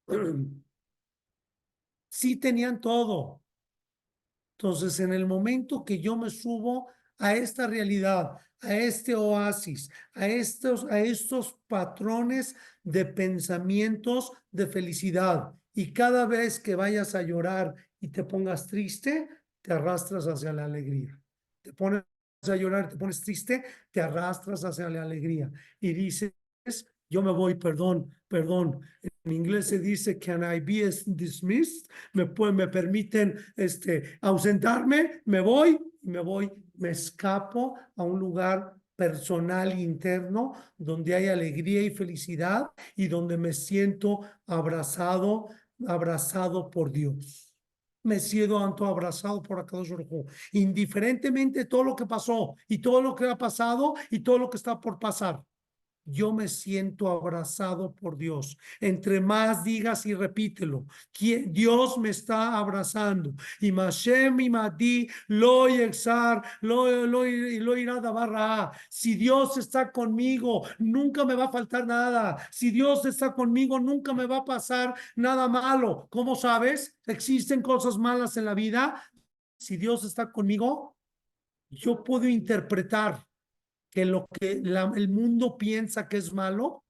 Sí 2.09 2.37
tenían 2.37 2.79
todo. 2.79 3.41
Entonces, 4.57 5.01
en 5.01 5.11
el 5.11 5.25
momento 5.25 5.83
que 5.83 5.99
yo 5.99 6.15
me 6.15 6.29
subo 6.29 6.87
a 7.17 7.35
esta 7.35 7.67
realidad, 7.67 8.37
a 8.61 8.73
este 8.73 9.15
oasis, 9.15 9.89
a 10.13 10.25
estos, 10.27 10.85
a 10.85 11.01
estos 11.01 11.57
patrones 11.67 12.55
de 12.83 13.03
pensamientos 13.03 14.31
de 14.51 14.67
felicidad, 14.67 15.53
y 15.75 15.93
cada 15.93 16.25
vez 16.25 16.59
que 16.59 16.75
vayas 16.75 17.13
a 17.15 17.21
llorar 17.21 17.75
y 17.99 18.07
te 18.09 18.23
pongas 18.23 18.65
triste, 18.67 19.29
te 19.61 19.73
arrastras 19.73 20.25
hacia 20.27 20.53
la 20.53 20.65
alegría. 20.65 21.19
Te 21.61 21.73
pones 21.73 22.03
a 22.43 22.55
llorar, 22.55 22.89
te 22.89 22.97
pones 22.97 23.21
triste, 23.21 23.63
te 23.91 24.01
arrastras 24.01 24.63
hacia 24.65 24.89
la 24.89 25.03
alegría 25.03 25.51
y 25.79 25.93
dices, 25.93 26.33
yo 27.09 27.21
me 27.21 27.31
voy, 27.31 27.55
perdón, 27.55 28.11
perdón. 28.27 28.81
En 29.23 29.31
inglés 29.31 29.67
se 29.67 29.79
dice, 29.79 30.17
can 30.19 30.43
I 30.43 30.59
be 30.59 30.89
dismissed? 31.05 31.89
Me, 32.13 32.25
pu- 32.25 32.53
me 32.53 32.67
permiten 32.67 33.37
este, 33.55 34.17
ausentarme, 34.21 35.21
me 35.25 35.39
voy, 35.41 35.79
me 36.03 36.19
voy, 36.19 36.51
me 36.75 36.89
escapo 36.91 37.77
a 37.95 38.03
un 38.03 38.19
lugar 38.19 38.75
personal 38.95 39.77
interno 39.77 40.53
donde 40.77 41.15
hay 41.15 41.27
alegría 41.27 41.81
y 41.81 41.89
felicidad 41.89 42.67
y 42.95 43.07
donde 43.07 43.37
me 43.37 43.51
siento 43.53 44.21
abrazado, 44.47 45.49
abrazado 45.87 46.69
por 46.69 46.91
Dios. 46.91 47.53
Me 48.03 48.19
siento 48.19 48.85
abrazado 48.85 49.41
por 49.41 49.59
Akadosh 49.59 49.91
Baruj 49.91 50.27
indiferentemente 50.51 51.59
de 51.59 51.65
todo 51.65 51.83
lo 51.83 51.95
que 51.95 52.05
pasó 52.05 52.55
y 52.67 52.77
todo 52.77 53.01
lo 53.01 53.15
que 53.15 53.29
ha 53.29 53.37
pasado 53.37 53.95
y 54.11 54.19
todo 54.19 54.37
lo 54.37 54.49
que 54.49 54.57
está 54.57 54.79
por 54.79 54.99
pasar 54.99 55.41
yo 56.05 56.31
me 56.31 56.47
siento 56.47 57.09
abrazado 57.09 57.93
por 57.93 58.17
Dios. 58.17 58.57
Entre 58.79 59.19
más 59.19 59.63
digas 59.63 60.05
y 60.05 60.13
repítelo, 60.13 60.85
¿quién- 61.11 61.51
Dios 61.51 61.97
me 61.97 62.09
está 62.09 62.57
abrazando. 62.57 63.33
Y 63.59 63.71
Mashem 63.71 64.39
y 64.39 64.49
Madi 64.49 65.07
lo 65.27 65.67
yexar, 65.67 66.43
lo, 66.61 67.25
irá. 67.25 68.71
Si 68.89 69.15
Dios 69.15 69.57
está 69.57 69.91
conmigo, 69.91 70.63
nunca 70.79 71.25
me 71.25 71.35
va 71.35 71.45
a 71.45 71.51
faltar 71.51 71.85
nada. 71.85 72.37
Si 72.51 72.71
Dios 72.71 73.05
está 73.05 73.33
conmigo, 73.33 73.79
nunca 73.79 74.13
me 74.13 74.25
va 74.25 74.37
a 74.37 74.45
pasar 74.45 74.93
nada 75.15 75.47
malo. 75.47 76.07
¿Cómo 76.09 76.35
sabes? 76.35 76.95
¿Existen 77.05 77.61
cosas 77.61 77.97
malas 77.97 78.37
en 78.37 78.45
la 78.45 78.53
vida? 78.53 79.01
Si 79.57 79.77
Dios 79.77 80.03
está 80.03 80.31
conmigo, 80.31 80.95
yo 81.69 82.03
puedo 82.03 82.27
interpretar 82.27 83.24
que 83.95 84.03
lo 84.03 84.27
que 84.27 84.51
el 84.51 85.07
mundo 85.07 85.57
piensa 85.57 86.09
que 86.09 86.17
es 86.17 86.33
malo 86.33 86.83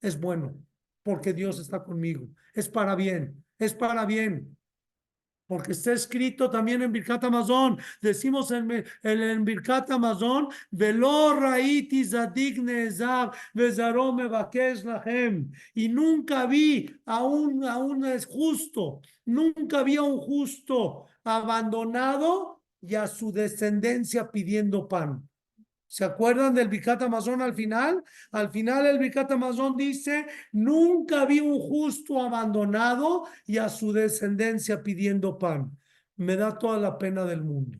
es 0.00 0.18
bueno, 0.18 0.54
porque 1.02 1.34
Dios 1.34 1.60
está 1.60 1.84
conmigo. 1.84 2.26
Es 2.54 2.70
para 2.70 2.94
bien, 2.94 3.44
es 3.58 3.74
para 3.74 4.06
bien. 4.06 4.56
Porque 5.46 5.72
está 5.72 5.92
escrito 5.92 6.48
también 6.48 6.80
en 6.80 6.90
Birkat 6.92 7.22
Amazon, 7.24 7.78
decimos 8.00 8.50
en, 8.50 8.70
en, 8.70 8.86
en 9.02 9.44
Birkat 9.44 9.90
Amazon, 9.90 10.48
lahem. 14.84 15.50
Y 15.74 15.88
nunca 15.90 16.46
vi 16.46 16.90
a 17.04 17.24
un, 17.24 17.64
a 17.64 17.76
un 17.76 18.06
justo, 18.26 19.02
nunca 19.26 19.82
vi 19.82 19.96
a 19.96 20.02
un 20.02 20.18
justo 20.18 21.04
abandonado 21.24 22.62
y 22.80 22.94
a 22.94 23.06
su 23.06 23.32
descendencia 23.32 24.30
pidiendo 24.30 24.88
pan. 24.88 25.27
¿Se 25.88 26.04
acuerdan 26.04 26.54
del 26.54 26.68
Birkat 26.68 27.02
Amazon 27.02 27.40
al 27.40 27.54
final? 27.54 28.04
Al 28.30 28.50
final 28.50 28.86
el 28.86 28.98
Birkat 28.98 29.32
Amazon 29.32 29.74
dice, 29.74 30.26
nunca 30.52 31.24
vi 31.24 31.40
un 31.40 31.58
justo 31.58 32.22
abandonado 32.22 33.24
y 33.46 33.56
a 33.56 33.70
su 33.70 33.92
descendencia 33.92 34.82
pidiendo 34.82 35.38
pan. 35.38 35.76
Me 36.16 36.36
da 36.36 36.58
toda 36.58 36.78
la 36.78 36.98
pena 36.98 37.24
del 37.24 37.42
mundo 37.42 37.78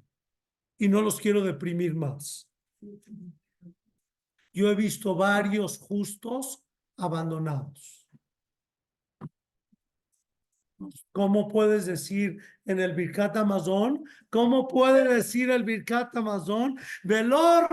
y 0.78 0.88
no 0.88 1.02
los 1.02 1.20
quiero 1.20 1.42
deprimir 1.42 1.94
más. 1.94 2.48
Yo 4.52 4.70
he 4.70 4.74
visto 4.74 5.14
varios 5.14 5.78
justos 5.78 6.64
abandonados. 6.96 7.97
¿Cómo 11.12 11.48
puedes 11.48 11.86
decir 11.86 12.40
en 12.64 12.78
el 12.80 12.94
Birkat 12.94 13.36
Amazon? 13.36 14.04
¿Cómo 14.30 14.68
puede 14.68 15.14
decir 15.14 15.50
el 15.50 15.64
Birkat 15.64 16.16
Amazon? 16.16 16.78
Velor. 17.02 17.68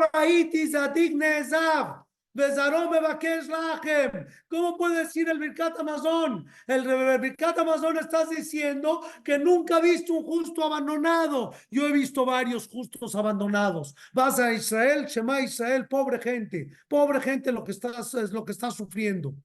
¿Cómo 4.47 4.77
puede 4.77 5.03
decir 5.03 5.29
el 5.29 5.39
Birkat 5.39 5.79
Amazon? 5.79 6.45
El, 6.65 6.89
el 6.89 7.21
Birkat 7.21 7.59
Amazon 7.59 7.97
estás 7.97 8.29
diciendo 8.29 9.01
que 9.23 9.37
nunca 9.37 9.77
ha 9.77 9.81
visto 9.81 10.13
un 10.13 10.23
justo 10.23 10.63
abandonado. 10.63 11.53
Yo 11.69 11.87
he 11.87 11.91
visto 11.91 12.25
varios 12.25 12.67
justos 12.67 13.15
abandonados. 13.15 13.95
Vas 14.13 14.39
a 14.39 14.51
Israel, 14.51 15.05
Shema 15.05 15.41
Israel, 15.41 15.87
pobre 15.87 16.19
gente. 16.19 16.71
Pobre 16.87 17.21
gente 17.21 17.51
lo 17.51 17.63
que 17.63 17.71
estás, 17.71 18.13
es 18.15 18.31
lo 18.31 18.43
que 18.43 18.51
está 18.51 18.71
sufriendo. 18.71 19.35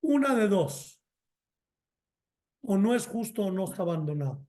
Una 0.00 0.34
de 0.34 0.48
dos 0.48 1.01
o 2.62 2.78
no 2.78 2.94
es 2.94 3.06
justo 3.06 3.42
o 3.42 3.50
no 3.50 3.64
está 3.64 3.82
abandonado. 3.82 4.46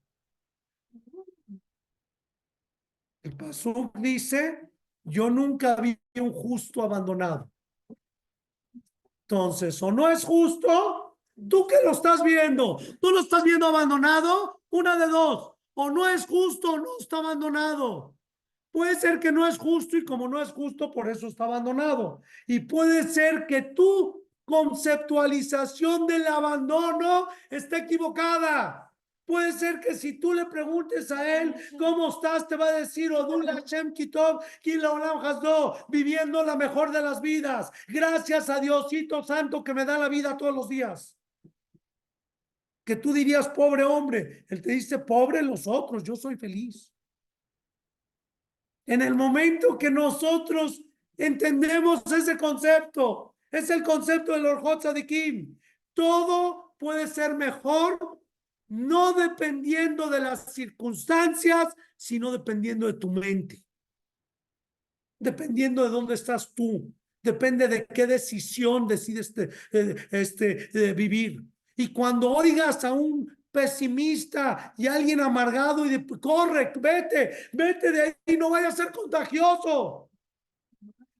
El 3.22 3.36
Pasuk 3.36 3.96
dice, 3.98 4.70
yo 5.02 5.30
nunca 5.30 5.76
vi 5.76 5.98
un 6.16 6.32
justo 6.32 6.82
abandonado. 6.82 7.50
Entonces, 9.22 9.82
o 9.82 9.90
no 9.90 10.10
es 10.10 10.24
justo, 10.24 11.18
tú 11.48 11.66
que 11.66 11.76
lo 11.82 11.92
estás 11.92 12.22
viendo, 12.22 12.78
tú 13.00 13.10
lo 13.10 13.20
estás 13.20 13.42
viendo 13.42 13.66
abandonado, 13.66 14.60
una 14.70 14.98
de 14.98 15.06
dos, 15.06 15.52
o 15.74 15.90
no 15.90 16.06
es 16.08 16.26
justo 16.26 16.72
o 16.72 16.78
no 16.78 16.98
está 16.98 17.18
abandonado. 17.18 18.14
Puede 18.70 18.96
ser 18.96 19.20
que 19.20 19.32
no 19.32 19.46
es 19.46 19.56
justo 19.56 19.96
y 19.96 20.04
como 20.04 20.28
no 20.28 20.42
es 20.42 20.52
justo, 20.52 20.90
por 20.90 21.08
eso 21.08 21.28
está 21.28 21.44
abandonado. 21.44 22.20
Y 22.46 22.60
puede 22.60 23.04
ser 23.04 23.46
que 23.46 23.62
tú 23.62 24.23
conceptualización 24.44 26.06
del 26.06 26.26
abandono 26.26 27.28
está 27.50 27.78
equivocada. 27.78 28.84
Puede 29.24 29.52
ser 29.52 29.80
que 29.80 29.94
si 29.94 30.14
tú 30.14 30.34
le 30.34 30.44
preguntes 30.44 31.10
a 31.10 31.40
él 31.40 31.54
cómo 31.78 32.10
estás, 32.10 32.46
te 32.46 32.56
va 32.56 32.66
a 32.66 32.72
decir 32.72 33.10
Hashem 33.10 33.94
Kitov, 33.94 34.42
Olam 34.66 35.24
Hasdo, 35.24 35.86
viviendo 35.88 36.42
la 36.44 36.56
mejor 36.56 36.92
de 36.92 37.00
las 37.00 37.22
vidas. 37.22 37.70
Gracias 37.88 38.50
a 38.50 38.60
Diosito 38.60 39.22
Santo 39.22 39.64
que 39.64 39.72
me 39.72 39.86
da 39.86 39.98
la 39.98 40.10
vida 40.10 40.36
todos 40.36 40.54
los 40.54 40.68
días. 40.68 41.16
Que 42.84 42.96
tú 42.96 43.14
dirías, 43.14 43.48
pobre 43.48 43.82
hombre. 43.82 44.44
Él 44.50 44.60
te 44.60 44.72
dice, 44.72 44.98
pobre 44.98 45.42
los 45.42 45.66
otros, 45.66 46.02
yo 46.02 46.16
soy 46.16 46.36
feliz. 46.36 46.92
En 48.86 49.00
el 49.00 49.14
momento 49.14 49.78
que 49.78 49.90
nosotros 49.90 50.82
entendemos 51.16 52.02
ese 52.12 52.36
concepto, 52.36 53.33
es 53.54 53.70
el 53.70 53.82
concepto 53.82 54.32
del 54.32 54.46
Orjot 54.46 54.82
Kim. 55.06 55.56
Todo 55.92 56.74
puede 56.78 57.06
ser 57.06 57.34
mejor, 57.34 58.20
no 58.68 59.12
dependiendo 59.12 60.10
de 60.10 60.18
las 60.20 60.52
circunstancias, 60.52 61.72
sino 61.96 62.32
dependiendo 62.32 62.86
de 62.88 62.94
tu 62.94 63.10
mente. 63.10 63.64
Dependiendo 65.20 65.84
de 65.84 65.90
dónde 65.90 66.14
estás 66.14 66.52
tú. 66.52 66.92
Depende 67.22 67.68
de 67.68 67.86
qué 67.86 68.06
decisión 68.06 68.88
decides 68.88 69.32
este, 69.70 70.08
este, 70.10 70.92
vivir. 70.92 71.40
Y 71.76 71.92
cuando 71.92 72.32
oigas 72.32 72.84
a 72.84 72.92
un 72.92 73.34
pesimista 73.52 74.74
y 74.76 74.88
alguien 74.88 75.20
amargado 75.20 75.86
y 75.86 76.04
corre, 76.06 76.72
vete, 76.76 77.48
vete 77.52 77.92
de 77.92 78.02
ahí, 78.26 78.36
no 78.36 78.50
vaya 78.50 78.68
a 78.68 78.72
ser 78.72 78.90
contagioso. 78.90 80.10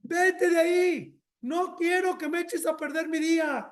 Vete 0.03 0.51
de 0.51 0.59
ahí. 0.59 1.14
No 1.45 1.77
quiero 1.77 2.17
que 2.17 2.27
me 2.27 2.41
eches 2.41 2.65
a 2.65 2.75
perder 2.75 3.07
mi 3.07 3.19
día. 3.19 3.71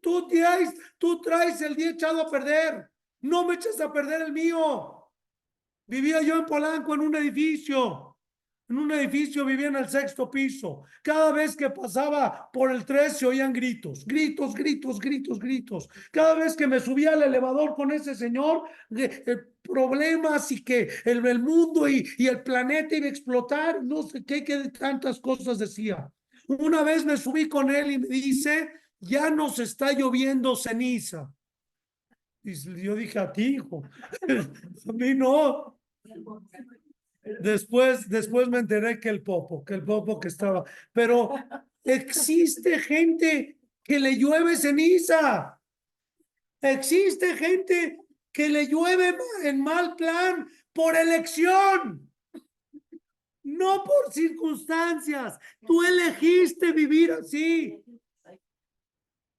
Tú 0.00 0.28
traes, 0.28 0.72
tú 0.98 1.20
traes 1.20 1.60
el 1.62 1.74
día 1.74 1.90
echado 1.90 2.22
a 2.22 2.30
perder. 2.30 2.88
No 3.22 3.44
me 3.44 3.54
eches 3.54 3.80
a 3.80 3.92
perder 3.92 4.22
el 4.22 4.32
mío. 4.32 5.10
Vivía 5.88 6.22
yo 6.22 6.36
en 6.36 6.46
Polanco 6.46 6.94
en 6.94 7.00
un 7.00 7.16
edificio. 7.16 8.16
En 8.68 8.78
un 8.78 8.92
edificio 8.92 9.44
vivía 9.44 9.66
en 9.66 9.74
el 9.74 9.88
sexto 9.88 10.30
piso. 10.30 10.84
Cada 11.02 11.32
vez 11.32 11.56
que 11.56 11.70
pasaba 11.70 12.48
por 12.52 12.70
el 12.70 12.84
tres 12.84 13.16
se 13.16 13.26
oían 13.26 13.52
gritos, 13.52 14.06
gritos, 14.06 14.54
gritos, 14.54 15.00
gritos, 15.00 15.40
gritos. 15.40 15.88
Cada 16.12 16.34
vez 16.34 16.54
que 16.54 16.68
me 16.68 16.78
subía 16.78 17.14
al 17.14 17.24
elevador 17.24 17.74
con 17.74 17.90
ese 17.90 18.14
señor, 18.14 18.62
problemas 19.64 20.52
y 20.52 20.62
que 20.62 20.88
el, 21.04 21.20
mundo 21.40 21.88
y, 21.88 22.08
y, 22.16 22.28
el 22.28 22.44
planeta 22.44 22.94
iba 22.94 23.06
a 23.06 23.10
explotar, 23.10 23.82
no 23.82 24.04
sé 24.04 24.24
qué, 24.24 24.44
qué 24.44 24.68
tantas 24.68 25.18
cosas 25.18 25.58
decía. 25.58 26.08
Una 26.48 26.82
vez 26.82 27.04
me 27.04 27.16
subí 27.18 27.46
con 27.46 27.70
él 27.70 27.92
y 27.92 27.98
me 27.98 28.08
dice, 28.08 28.72
ya 29.00 29.30
nos 29.30 29.58
está 29.58 29.92
lloviendo 29.92 30.56
ceniza. 30.56 31.30
Y 32.42 32.82
yo 32.82 32.94
dije 32.94 33.18
a 33.18 33.30
ti, 33.30 33.56
hijo, 33.56 33.82
a 34.88 34.92
mí 34.92 35.14
no. 35.14 35.78
Después, 37.22 38.08
después 38.08 38.48
me 38.48 38.60
enteré 38.60 38.98
que 38.98 39.10
el 39.10 39.22
popo, 39.22 39.62
que 39.62 39.74
el 39.74 39.84
popo 39.84 40.18
que 40.18 40.28
estaba. 40.28 40.64
Pero 40.92 41.34
existe 41.84 42.78
gente 42.78 43.58
que 43.82 44.00
le 44.00 44.16
llueve 44.16 44.56
ceniza. 44.56 45.60
Existe 46.62 47.36
gente 47.36 47.98
que 48.32 48.48
le 48.48 48.66
llueve 48.68 49.18
en 49.44 49.62
mal 49.62 49.96
plan 49.96 50.48
por 50.72 50.96
elección 50.96 52.07
no 53.56 53.84
por 53.84 54.12
circunstancias. 54.12 55.38
Tú 55.66 55.82
elegiste 55.82 56.72
vivir 56.72 57.12
así. 57.12 57.82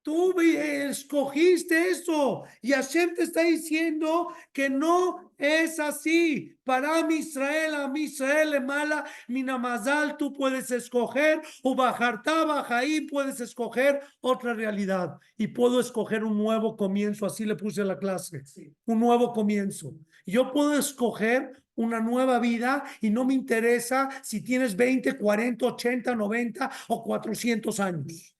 Tú 0.01 0.33
escogiste 0.39 1.89
eso 1.89 2.43
y 2.61 2.71
Hashem 2.71 3.13
te 3.15 3.23
está 3.23 3.43
diciendo 3.43 4.33
que 4.53 4.69
no 4.69 5.33
es 5.37 5.79
así. 5.79 6.55
Para 6.63 7.05
mi 7.05 7.17
Israel, 7.17 7.75
a 7.75 7.87
mi 7.89 8.03
Israel, 8.03 8.63
mala, 8.63 9.05
minamazal, 9.27 10.17
tú 10.17 10.33
puedes 10.33 10.71
escoger 10.71 11.41
o 11.63 11.75
bajar 11.75 12.23
ahí 12.69 13.01
puedes 13.01 13.39
escoger 13.41 14.01
otra 14.21 14.53
realidad 14.53 15.17
y 15.37 15.47
puedo 15.47 15.79
escoger 15.79 16.23
un 16.23 16.37
nuevo 16.37 16.75
comienzo. 16.75 17.25
Así 17.25 17.45
le 17.45 17.55
puse 17.55 17.81
a 17.81 17.85
la 17.85 17.99
clase, 17.99 18.41
un 18.85 18.99
nuevo 18.99 19.33
comienzo. 19.33 19.93
Yo 20.25 20.51
puedo 20.51 20.77
escoger 20.77 21.61
una 21.79 22.01
nueva 22.01 22.39
vida 22.39 22.83
y 22.99 23.09
no 23.09 23.23
me 23.23 23.33
interesa 23.33 24.09
si 24.21 24.41
tienes 24.41 24.75
20, 24.75 25.17
40, 25.17 25.65
80, 25.65 26.13
90 26.13 26.71
o 26.89 27.03
400 27.03 27.79
años. 27.79 28.35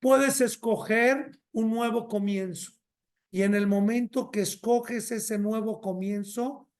Puedes 0.00 0.40
escoger 0.40 1.38
un 1.52 1.70
nuevo 1.70 2.08
comienzo. 2.08 2.72
Y 3.30 3.42
en 3.42 3.54
el 3.54 3.66
momento 3.66 4.30
que 4.30 4.40
escoges 4.40 5.12
ese 5.12 5.38
nuevo 5.38 5.80
comienzo, 5.82 6.70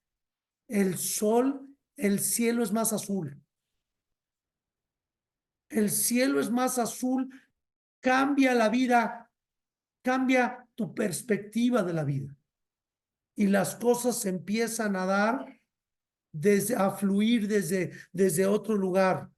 el 0.68 0.96
sol, 0.96 1.68
el 1.96 2.20
cielo 2.20 2.62
es 2.62 2.72
más 2.72 2.94
azul. 2.94 3.38
El 5.68 5.90
cielo 5.90 6.40
es 6.40 6.50
más 6.50 6.78
azul, 6.78 7.28
cambia 8.00 8.54
la 8.54 8.70
vida, 8.70 9.30
cambia 10.02 10.66
tu 10.74 10.94
perspectiva 10.94 11.82
de 11.82 11.92
la 11.92 12.04
vida 12.04 12.35
y 13.36 13.46
las 13.46 13.76
cosas 13.76 14.24
empiezan 14.26 14.96
a 14.96 15.06
dar, 15.06 15.60
desde, 16.32 16.74
a 16.74 16.90
fluir 16.90 17.46
desde, 17.46 17.92
desde 18.12 18.46
otro 18.46 18.74
lugar. 18.74 19.30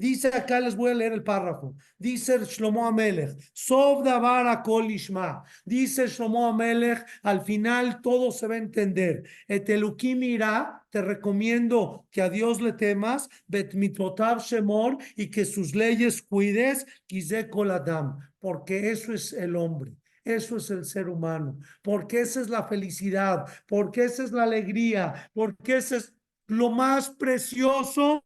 Dice 0.00 0.28
acá, 0.28 0.60
les 0.60 0.74
voy 0.74 0.92
a 0.92 0.94
leer 0.94 1.12
el 1.12 1.22
párrafo. 1.22 1.76
Dice 1.98 2.38
Shlomo 2.46 2.86
Amelech, 2.86 3.36
Sov 3.52 4.02
davar 4.02 4.62
kolishma. 4.62 5.44
Dice 5.62 6.06
Shlomo 6.06 6.46
Amelech, 6.46 7.04
al 7.22 7.42
final 7.42 8.00
todo 8.00 8.32
se 8.32 8.46
va 8.46 8.54
a 8.54 8.58
entender. 8.58 9.24
Etelukim 9.46 10.22
irá, 10.22 10.86
te 10.88 11.02
recomiendo 11.02 12.06
que 12.10 12.22
a 12.22 12.30
Dios 12.30 12.62
le 12.62 12.72
temas, 12.72 13.28
bet 13.46 13.74
shemor, 13.74 14.96
y 15.16 15.30
que 15.30 15.44
sus 15.44 15.74
leyes 15.74 16.22
cuides, 16.22 16.86
kize 17.06 17.50
koladam, 17.50 18.20
porque 18.38 18.90
eso 18.90 19.12
es 19.12 19.34
el 19.34 19.54
hombre. 19.54 19.99
Eso 20.34 20.56
es 20.56 20.70
el 20.70 20.84
ser 20.84 21.08
humano, 21.08 21.58
porque 21.82 22.20
esa 22.20 22.40
es 22.40 22.48
la 22.48 22.64
felicidad, 22.64 23.46
porque 23.66 24.04
esa 24.04 24.24
es 24.24 24.32
la 24.32 24.44
alegría, 24.44 25.30
porque 25.34 25.76
ese 25.78 25.98
es 25.98 26.14
lo 26.46 26.70
más 26.70 27.10
precioso 27.10 28.24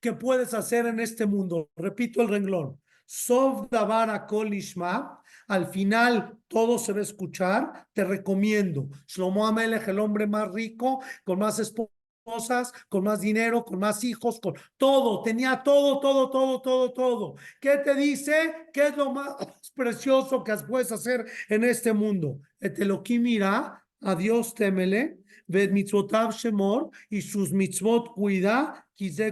que 0.00 0.12
puedes 0.12 0.54
hacer 0.54 0.86
en 0.86 1.00
este 1.00 1.26
mundo. 1.26 1.70
Repito 1.76 2.22
el 2.22 2.28
renglón. 2.28 2.80
Sov 3.04 3.68
Davara 3.70 4.26
Kolishma, 4.26 5.22
al 5.46 5.66
final 5.68 6.38
todo 6.48 6.78
se 6.78 6.92
va 6.92 6.98
a 6.98 7.02
escuchar. 7.02 7.86
Te 7.92 8.04
recomiendo. 8.04 8.88
Shlomo 9.06 9.46
Amelech, 9.46 9.86
el 9.88 10.00
hombre 10.00 10.26
más 10.26 10.50
rico, 10.52 11.02
con 11.24 11.38
más 11.38 11.58
esposa 11.60 11.95
cosas, 12.26 12.72
con 12.88 13.04
más 13.04 13.20
dinero, 13.20 13.64
con 13.64 13.78
más 13.78 14.02
hijos, 14.02 14.40
con 14.40 14.54
todo, 14.76 15.22
tenía 15.22 15.62
todo, 15.62 16.00
todo, 16.00 16.28
todo, 16.28 16.60
todo, 16.60 16.92
todo. 16.92 17.34
¿Qué 17.60 17.78
te 17.78 17.94
dice? 17.94 18.66
¿Qué 18.72 18.88
es 18.88 18.96
lo 18.96 19.12
más 19.12 19.36
precioso 19.74 20.42
que 20.42 20.56
puedes 20.68 20.90
hacer 20.90 21.24
en 21.48 21.62
este 21.62 21.92
mundo? 21.92 22.40
Eteloquim 22.58 23.22
mira, 23.22 23.84
a 24.00 24.14
Dios 24.16 24.54
temele, 24.54 25.20
ved 25.46 25.70
mitzvotav 25.70 26.32
shemor, 26.32 26.90
y 27.08 27.22
sus 27.22 27.52
mitzvot 27.52 28.12
cuida, 28.12 28.84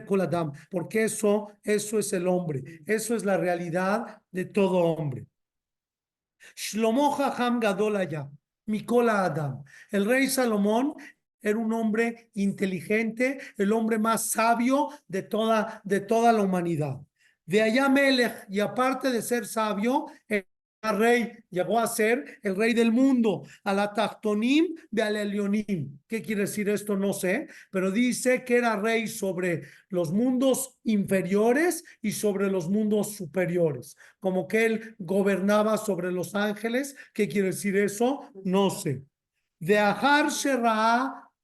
koladam, 0.07 0.53
porque 0.71 1.05
eso, 1.05 1.49
eso 1.65 1.99
es 1.99 2.13
el 2.13 2.29
hombre, 2.29 2.83
eso 2.87 3.17
es 3.17 3.25
la 3.25 3.37
realidad 3.37 4.23
de 4.31 4.45
todo 4.45 4.79
hombre. 4.79 5.27
Shlomo 6.55 7.17
Gadol 7.61 7.97
Haya, 7.97 8.29
Mikola 8.67 9.25
Adam. 9.25 9.65
El 9.91 10.05
rey 10.05 10.29
Salomón 10.29 10.95
era 11.45 11.59
un 11.59 11.73
hombre 11.73 12.31
inteligente, 12.35 13.39
el 13.57 13.73
hombre 13.73 13.99
más 13.99 14.31
sabio 14.31 14.89
de 15.07 15.23
toda, 15.23 15.81
de 15.85 16.01
toda 16.01 16.33
la 16.33 16.43
humanidad. 16.43 17.01
De 17.47 17.61
allá 17.61 17.89
Melech, 17.89 18.47
y 18.49 18.61
aparte 18.61 19.11
de 19.11 19.21
ser 19.21 19.47
sabio, 19.47 20.07
el 20.29 20.47
rey 20.83 21.33
llegó 21.51 21.79
a 21.79 21.87
ser 21.87 22.39
el 22.43 22.57
rey 22.57 22.73
del 22.75 22.93
mundo, 22.93 23.45
a 23.65 23.73
la 23.75 23.93
Tachtonim 23.93 24.75
de 24.91 25.03
Alelionim. 25.03 25.99
¿Qué 26.07 26.23
quiere 26.23 26.43
decir 26.43 26.69
esto? 26.69 26.97
No 26.97 27.13
sé, 27.13 27.49
pero 27.71 27.91
dice 27.91 28.45
que 28.45 28.57
era 28.57 28.77
rey 28.77 29.07
sobre 29.07 29.63
los 29.89 30.13
mundos 30.13 30.79
inferiores 30.85 31.85
y 32.01 32.13
sobre 32.13 32.51
los 32.51 32.69
mundos 32.69 33.15
superiores, 33.15 33.97
como 34.19 34.49
que 34.49 34.67
él 34.67 34.97
gobernaba 34.99 35.77
sobre 35.77 36.11
los 36.13 36.35
ángeles. 36.35 36.97
¿Qué 37.13 37.29
quiere 37.29 37.49
decir 37.49 37.77
eso? 37.77 38.31
No 38.45 38.71
sé. 38.71 39.03
De 39.59 39.79
Ahar 39.79 40.31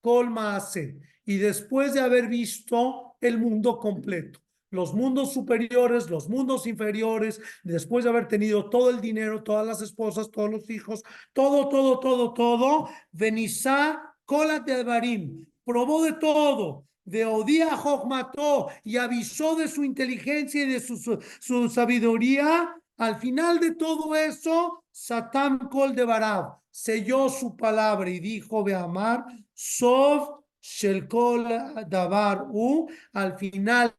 Kol 0.00 0.30
Maase, 0.30 0.98
y 1.24 1.36
después 1.36 1.94
de 1.94 2.00
haber 2.00 2.28
visto 2.28 3.16
el 3.20 3.38
mundo 3.38 3.78
completo 3.78 4.40
los 4.70 4.94
mundos 4.94 5.32
superiores, 5.32 6.08
los 6.08 6.28
mundos 6.28 6.66
inferiores, 6.66 7.40
después 7.64 8.04
de 8.04 8.10
haber 8.10 8.28
tenido 8.28 8.70
todo 8.70 8.90
el 8.90 9.00
dinero, 9.00 9.42
todas 9.42 9.66
las 9.66 9.82
esposas, 9.82 10.30
todos 10.30 10.50
los 10.50 10.70
hijos, 10.70 11.02
todo, 11.32 11.68
todo, 11.68 11.98
todo, 11.98 12.32
todo, 12.32 12.88
Benizá, 13.10 14.14
cola 14.24 14.60
de 14.60 14.84
Barim, 14.84 15.44
probó 15.64 16.04
de 16.04 16.12
todo, 16.12 16.86
de 17.04 17.24
Odía 17.24 17.70
mató 18.06 18.68
y 18.84 18.96
avisó 18.96 19.56
de 19.56 19.66
su 19.66 19.82
inteligencia 19.82 20.62
y 20.62 20.68
de 20.68 20.80
su, 20.80 20.96
su, 20.96 21.18
su, 21.40 21.68
sabiduría. 21.68 22.76
Al 22.98 23.16
final 23.16 23.58
de 23.58 23.74
todo 23.74 24.14
eso, 24.14 24.84
Satán 24.92 25.58
Kol 25.70 25.94
de 25.94 26.04
Barab 26.04 26.60
selló 26.70 27.28
su 27.28 27.56
palabra 27.56 28.08
y 28.08 28.20
dijo, 28.20 28.62
Beamar, 28.62 29.24
Sov 29.62 30.44
Shel 30.58 31.06
Kol 31.06 31.46
Dabar 31.86 32.46
U, 32.50 32.88
al 33.12 33.36
final 33.38 33.94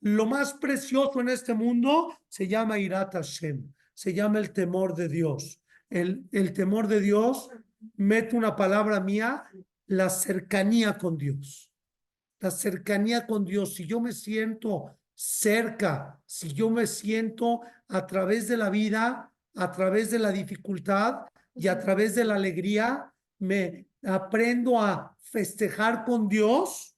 lo 0.00 0.24
más 0.24 0.54
precioso 0.54 1.20
en 1.20 1.28
este 1.28 1.52
mundo 1.52 2.16
se 2.26 2.48
llama 2.48 2.78
Irat 2.78 3.12
Hashem, 3.12 3.70
se 3.92 4.14
llama 4.14 4.38
el 4.38 4.52
temor 4.52 4.94
de 4.94 5.08
Dios. 5.08 5.60
El, 5.90 6.24
el 6.32 6.54
temor 6.54 6.88
de 6.88 7.02
Dios 7.02 7.50
mete 7.96 8.34
una 8.34 8.56
palabra 8.56 8.98
mía, 8.98 9.44
la 9.88 10.08
cercanía 10.08 10.96
con 10.96 11.18
Dios. 11.18 11.70
La 12.40 12.50
cercanía 12.50 13.26
con 13.26 13.44
Dios. 13.44 13.74
Si 13.74 13.86
yo 13.86 14.00
me 14.00 14.12
siento 14.12 14.96
cerca, 15.12 16.18
si 16.24 16.54
yo 16.54 16.70
me 16.70 16.86
siento 16.86 17.60
a 17.88 18.06
través 18.06 18.48
de 18.48 18.56
la 18.56 18.70
vida, 18.70 19.30
a 19.54 19.70
través 19.70 20.10
de 20.10 20.18
la 20.18 20.32
dificultad 20.32 21.26
y 21.54 21.68
a 21.68 21.78
través 21.78 22.14
de 22.14 22.24
la 22.24 22.36
alegría, 22.36 23.12
me 23.38 23.86
aprendo 24.04 24.80
a 24.80 25.16
festejar 25.18 26.04
con 26.04 26.28
Dios. 26.28 26.96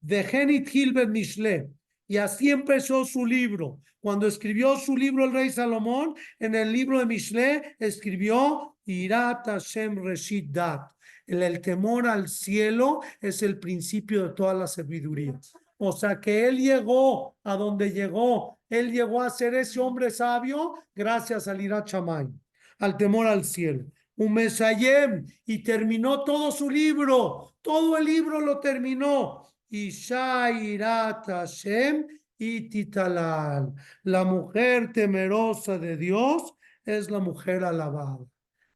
De 0.00 0.22
Genit 0.22 0.72
Hilbert 0.72 1.10
Mishle, 1.10 1.70
y 2.06 2.16
así 2.16 2.50
empezó 2.50 3.04
su 3.04 3.26
libro. 3.26 3.80
Cuando 4.00 4.26
escribió 4.26 4.76
su 4.76 4.96
libro 4.96 5.24
el 5.24 5.32
rey 5.32 5.50
Salomón, 5.50 6.14
en 6.38 6.54
el 6.54 6.72
libro 6.72 6.98
de 6.98 7.06
Mishle 7.06 7.76
escribió 7.78 8.76
Irat 8.86 9.46
Hashem 9.46 10.02
Reshit 10.02 10.50
Dat. 10.50 10.92
El, 11.26 11.60
temor 11.60 12.06
al 12.06 12.28
cielo 12.28 13.00
es 13.20 13.42
el 13.42 13.58
principio 13.58 14.28
de 14.28 14.34
toda 14.34 14.54
la 14.54 14.66
sabiduría. 14.66 15.38
O 15.76 15.92
sea 15.92 16.18
que 16.18 16.48
él 16.48 16.58
llegó 16.58 17.36
a 17.44 17.56
donde 17.56 17.90
llegó. 17.90 18.58
Él 18.70 18.92
llegó 18.92 19.20
a 19.20 19.30
ser 19.30 19.54
ese 19.54 19.78
hombre 19.78 20.10
sabio 20.10 20.74
gracias 20.94 21.46
al 21.48 21.60
Irat 21.60 21.88
Shamay, 21.88 22.28
al 22.78 22.96
temor 22.96 23.26
al 23.26 23.44
cielo. 23.44 23.84
Un 24.18 24.32
mesayem 24.32 25.26
y 25.44 25.62
terminó 25.62 26.24
todo 26.24 26.50
su 26.50 26.68
libro. 26.68 27.54
Todo 27.62 27.96
el 27.96 28.04
libro 28.04 28.40
lo 28.40 28.58
terminó. 28.58 29.46
Ishairat 29.70 31.26
Hashem 31.26 32.04
y 32.36 32.68
Titalal. 32.68 33.72
La 34.02 34.24
mujer 34.24 34.92
temerosa 34.92 35.78
de 35.78 35.96
Dios 35.96 36.54
es 36.84 37.10
la 37.10 37.20
mujer 37.20 37.62
alabada. 37.62 38.18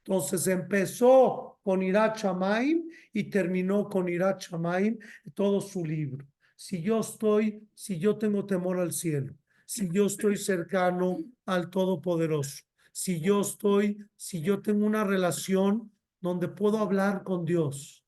Entonces 0.05 0.47
empezó 0.47 1.59
con 1.65 1.83
Irat 1.83 2.19
Shamaim 2.19 2.85
y 3.13 3.25
terminó 3.25 3.89
con 3.89 4.09
Irat 4.09 4.43
Shamaim 4.43 4.97
todo 5.35 5.61
su 5.61 5.85
libro. 5.85 6.25
Si 6.55 6.81
yo 6.83 7.01
estoy, 7.01 7.69
si 7.75 7.99
yo 7.99 8.17
tengo 8.17 8.47
temor 8.47 8.79
al 8.79 8.93
cielo, 8.93 9.35
si 9.67 9.91
yo 9.91 10.07
estoy 10.07 10.37
cercano 10.37 11.19
al 11.47 11.69
Todopoderoso, 11.69 12.63
si 12.93 13.21
yo 13.21 13.41
estoy, 13.41 14.05
si 14.17 14.43
yo 14.43 14.61
tengo 14.61 14.87
una 14.87 15.03
relación 15.03 15.91
donde 16.21 16.49
puedo 16.49 16.79
hablar 16.79 17.25
con 17.25 17.45
Dios, 17.45 18.05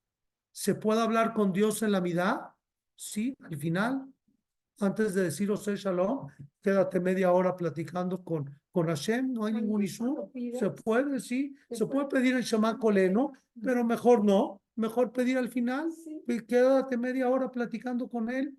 ¿se 0.53 0.74
puede 0.74 1.01
hablar 1.01 1.32
con 1.32 1.53
Dios 1.53 1.82
en 1.82 1.91
la 1.91 2.01
vida? 2.01 2.55
Sí, 2.95 3.35
al 3.41 3.57
final, 3.57 4.07
antes 4.78 5.14
de 5.14 5.24
decir 5.24 5.51
Ose 5.51 5.76
Shalom, 5.76 6.28
quédate 6.62 7.01
media 7.01 7.32
hora 7.32 7.57
platicando 7.57 8.22
con, 8.22 8.55
con 8.70 8.87
Hashem, 8.87 9.32
no 9.32 9.47
hay 9.47 9.55
ningún 9.55 9.82
isú. 9.82 10.30
Se 10.59 10.70
puede, 10.70 11.18
sí, 11.18 11.57
se 11.70 11.87
puede 11.87 12.07
pedir 12.07 12.35
el 12.35 12.43
Shema 12.43 12.78
Koleno, 12.78 13.32
pero 13.62 13.85
mejor 13.85 14.24
no, 14.24 14.61
mejor 14.76 15.12
pedir 15.12 15.39
al 15.39 15.49
final, 15.49 15.91
quédate 16.47 16.97
media 16.97 17.28
hora 17.28 17.51
platicando 17.51 18.09
con 18.09 18.30
él 18.30 18.57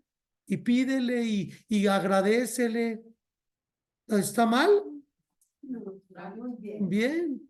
y 0.47 0.57
pídele 0.57 1.23
y, 1.23 1.53
y 1.67 1.87
agradecele. 1.87 3.03
¿Está 4.07 4.45
mal? 4.45 4.69
Bien. 6.79 7.49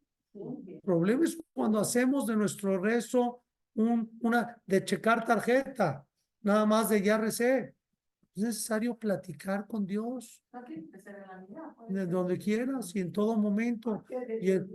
El 0.68 0.80
problema 0.82 1.24
es 1.26 1.38
cuando 1.54 1.80
hacemos 1.80 2.26
de 2.28 2.36
nuestro 2.36 2.78
rezo 2.80 3.42
un, 3.76 4.10
una 4.22 4.62
de 4.66 4.84
checar 4.84 5.26
tarjeta 5.26 6.06
nada 6.42 6.66
más 6.66 6.90
de 6.90 7.02
ya 7.02 7.18
recé. 7.18 7.76
Es 8.36 8.44
necesario 8.44 8.96
platicar 8.98 9.66
con 9.68 9.86
Dios. 9.86 10.42
De 11.88 12.06
donde 12.06 12.38
quieras 12.38 12.96
y 12.96 13.00
en 13.00 13.12
todo 13.12 13.36
momento. 13.38 14.04
Y 14.40 14.52
el- 14.52 14.70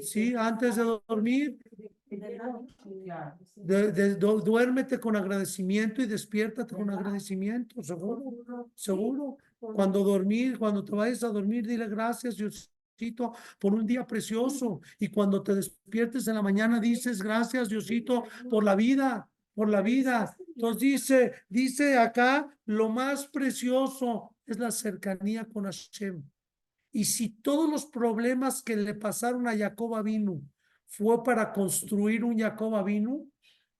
sí, 0.00 0.34
antes 0.36 0.76
de 0.76 0.82
dormir, 1.08 1.58
de, 3.54 3.92
de- 3.92 4.14
du- 4.16 4.40
duérmete 4.40 4.98
con 5.00 5.16
agradecimiento 5.16 6.02
y 6.02 6.06
despiértate 6.06 6.74
con 6.74 6.90
agradecimiento, 6.90 7.82
seguro, 7.82 8.22
seguro. 8.74 9.36
Cuando 9.60 10.04
dormir, 10.04 10.58
cuando 10.58 10.84
te 10.84 10.92
vayas 10.94 11.22
a 11.24 11.28
dormir, 11.28 11.66
dile 11.66 11.88
gracias, 11.88 12.36
Diosito, 12.96 13.34
por 13.58 13.74
un 13.74 13.86
día 13.86 14.06
precioso. 14.06 14.80
Y 14.98 15.08
cuando 15.08 15.42
te 15.42 15.54
despiertes 15.54 16.26
en 16.28 16.34
la 16.36 16.42
mañana, 16.42 16.80
dices 16.80 17.22
gracias, 17.22 17.68
Diosito, 17.68 18.24
por 18.50 18.64
la 18.64 18.74
vida, 18.74 19.28
por 19.54 19.68
la 19.68 19.82
vida. 19.82 20.36
Entonces 20.54 20.80
dice, 20.80 21.32
dice 21.48 21.98
acá, 21.98 22.48
lo 22.66 22.88
más 22.88 23.26
precioso 23.26 24.34
es 24.46 24.58
la 24.58 24.70
cercanía 24.70 25.44
con 25.46 25.64
Hashem. 25.64 26.22
Y 26.92 27.04
si 27.06 27.28
todos 27.28 27.68
los 27.68 27.86
problemas 27.86 28.62
que 28.62 28.76
le 28.76 28.94
pasaron 28.94 29.48
a 29.48 29.56
Jacob 29.56 30.02
vino 30.04 30.40
fue 30.86 31.22
para 31.24 31.52
construir 31.52 32.22
un 32.22 32.38
Jacob 32.38 32.84
vino, 32.84 33.26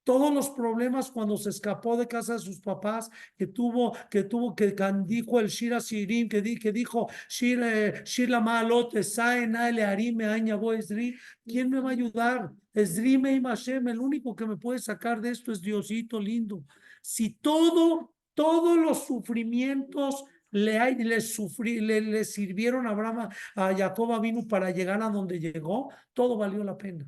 todos 0.04 0.32
los 0.32 0.50
problemas 0.50 1.10
cuando 1.10 1.36
se 1.38 1.48
escapó 1.48 1.96
de 1.96 2.06
casa 2.06 2.34
de 2.34 2.38
sus 2.38 2.60
papás, 2.60 3.10
que 3.36 3.46
tuvo, 3.46 3.96
que 4.10 4.22
tuvo, 4.24 4.54
que 4.54 4.74
dijo 5.06 5.40
el 5.40 5.48
Shira 5.48 5.80
Sirim, 5.80 6.28
que, 6.28 6.42
di, 6.42 6.56
que 6.56 6.72
dijo 6.72 7.08
Shir, 7.28 7.60
eh, 7.62 8.02
Shir 8.04 8.28
la 8.28 8.40
malote, 8.40 9.02
Saen, 9.02 9.56
Aile, 9.56 9.82
Arime, 9.82 10.26
Añabo, 10.26 10.72
Esdri, 10.74 11.16
¿quién 11.44 11.70
me 11.70 11.80
va 11.80 11.88
a 11.90 11.92
ayudar? 11.92 12.52
Esdri, 12.74 13.16
Meim 13.18 13.44
Hashem, 13.44 13.88
el 13.88 13.98
único 13.98 14.36
que 14.36 14.46
me 14.46 14.56
puede 14.58 14.78
sacar 14.78 15.20
de 15.20 15.30
esto 15.30 15.50
es 15.52 15.62
Diosito 15.62 16.20
lindo. 16.20 16.64
Si 17.00 17.30
todo, 17.30 18.14
todos 18.34 18.76
los 18.78 19.06
sufrimientos 19.06 20.24
le, 20.50 20.78
hay- 20.78 20.96
le, 20.96 21.20
sufrí, 21.20 21.80
le, 21.80 22.00
le 22.02 22.24
sirvieron 22.24 22.86
a 22.86 22.90
Abraham, 22.90 23.28
a 23.56 23.74
Jacob 23.74 24.20
vino 24.20 24.46
para 24.46 24.70
llegar 24.70 25.02
a 25.02 25.08
donde 25.08 25.40
llegó, 25.40 25.90
todo 26.12 26.36
valió 26.36 26.62
la 26.62 26.76
pena. 26.76 27.06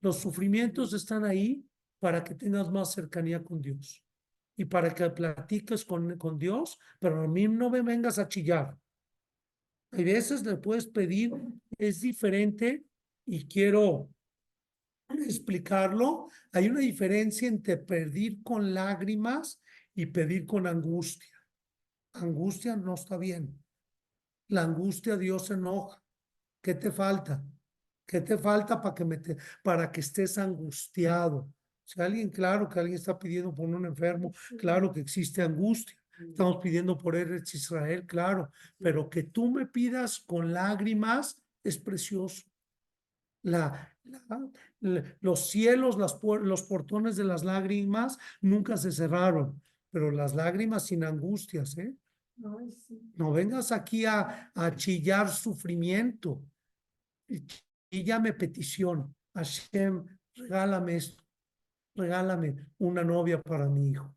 Los 0.00 0.18
sufrimientos 0.18 0.92
están 0.92 1.24
ahí 1.24 1.64
para 1.98 2.22
que 2.22 2.34
tengas 2.34 2.70
más 2.70 2.92
cercanía 2.92 3.42
con 3.42 3.60
Dios 3.60 4.04
y 4.56 4.64
para 4.64 4.94
que 4.94 5.08
platiques 5.10 5.84
con, 5.84 6.16
con 6.18 6.38
Dios, 6.38 6.78
pero 6.98 7.22
a 7.22 7.28
mí 7.28 7.46
no 7.48 7.70
me 7.70 7.82
vengas 7.82 8.18
a 8.18 8.28
chillar. 8.28 8.76
Hay 9.92 10.04
veces 10.04 10.44
le 10.44 10.56
puedes 10.56 10.86
pedir, 10.86 11.32
es 11.78 12.00
diferente 12.00 12.84
y 13.26 13.46
quiero 13.46 14.10
explicarlo. 15.08 16.28
Hay 16.52 16.68
una 16.68 16.80
diferencia 16.80 17.48
entre 17.48 17.78
pedir 17.78 18.42
con 18.42 18.74
lágrimas 18.74 19.62
y 19.94 20.06
pedir 20.06 20.46
con 20.46 20.66
angustia. 20.66 21.34
Angustia 22.14 22.76
no 22.76 22.94
está 22.94 23.16
bien. 23.16 23.62
La 24.48 24.62
angustia 24.62 25.16
Dios 25.16 25.46
se 25.46 25.54
enoja. 25.54 26.02
¿Qué 26.62 26.74
te 26.74 26.90
falta? 26.90 27.42
¿Qué 28.06 28.20
te 28.20 28.36
falta 28.38 28.80
para 28.82 28.94
que, 28.94 29.04
me 29.04 29.18
te- 29.18 29.36
para 29.62 29.90
que 29.92 30.00
estés 30.00 30.38
angustiado? 30.38 31.52
Si 31.88 32.02
alguien, 32.02 32.28
claro 32.28 32.68
que 32.68 32.78
alguien 32.78 32.96
está 32.98 33.18
pidiendo 33.18 33.54
por 33.54 33.66
un 33.66 33.86
enfermo, 33.86 34.30
claro 34.58 34.92
que 34.92 35.00
existe 35.00 35.40
angustia. 35.40 35.96
Estamos 36.20 36.58
pidiendo 36.58 36.98
por 36.98 37.16
Eretz 37.16 37.54
Israel, 37.54 38.04
claro, 38.04 38.50
pero 38.78 39.08
que 39.08 39.22
tú 39.22 39.50
me 39.50 39.64
pidas 39.64 40.20
con 40.20 40.52
lágrimas, 40.52 41.40
es 41.64 41.78
precioso. 41.78 42.42
La, 43.42 43.96
la- 44.04 44.50
la- 44.80 45.16
los 45.20 45.48
cielos, 45.48 45.96
las, 45.96 46.18
los 46.42 46.62
portones 46.64 47.16
de 47.16 47.24
las 47.24 47.42
lágrimas 47.42 48.18
nunca 48.42 48.76
se 48.76 48.92
cerraron, 48.92 49.62
pero 49.90 50.10
las 50.10 50.34
lágrimas 50.34 50.84
sin 50.86 51.04
angustias, 51.04 51.78
¿eh? 51.78 51.94
Ay, 52.44 52.70
sí. 52.70 53.00
No 53.16 53.32
vengas 53.32 53.72
aquí 53.72 54.04
a, 54.04 54.50
a 54.54 54.74
chillar 54.76 55.30
sufrimiento. 55.30 56.42
Chillame 57.90 58.34
petición. 58.34 59.14
Hashem, 59.34 60.04
regálame 60.34 60.96
esto. 60.96 61.27
Regálame 61.98 62.54
una 62.78 63.02
novia 63.04 63.40
para 63.42 63.68
mi 63.68 63.90
hijo. 63.90 64.14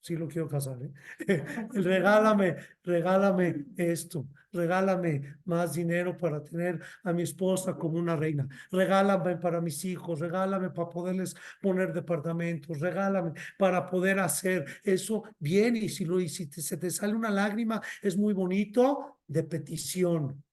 Sí 0.00 0.16
lo 0.16 0.28
quiero 0.28 0.48
casar, 0.48 0.78
¿eh? 0.82 0.92
regálame, 1.72 2.56
regálame 2.82 3.66
esto. 3.76 4.26
Regálame 4.52 5.38
más 5.46 5.72
dinero 5.74 6.16
para 6.16 6.42
tener 6.44 6.80
a 7.02 7.12
mi 7.12 7.22
esposa 7.22 7.74
como 7.76 7.98
una 7.98 8.14
reina. 8.14 8.46
Regálame 8.70 9.36
para 9.38 9.60
mis 9.62 9.84
hijos. 9.84 10.20
Regálame 10.20 10.70
para 10.70 10.90
poderles 10.90 11.34
poner 11.62 11.92
departamentos. 11.92 12.78
Regálame 12.80 13.32
para 13.58 13.86
poder 13.90 14.20
hacer 14.20 14.66
eso 14.84 15.24
bien. 15.38 15.76
Y 15.76 15.88
si, 15.88 16.04
lo, 16.04 16.20
y 16.20 16.28
si 16.28 16.46
te- 16.48 16.62
se 16.62 16.76
te 16.76 16.90
sale 16.90 17.14
una 17.14 17.30
lágrima, 17.30 17.80
es 18.02 18.16
muy 18.16 18.34
bonito 18.34 19.18
de 19.26 19.42
petición 19.44 20.43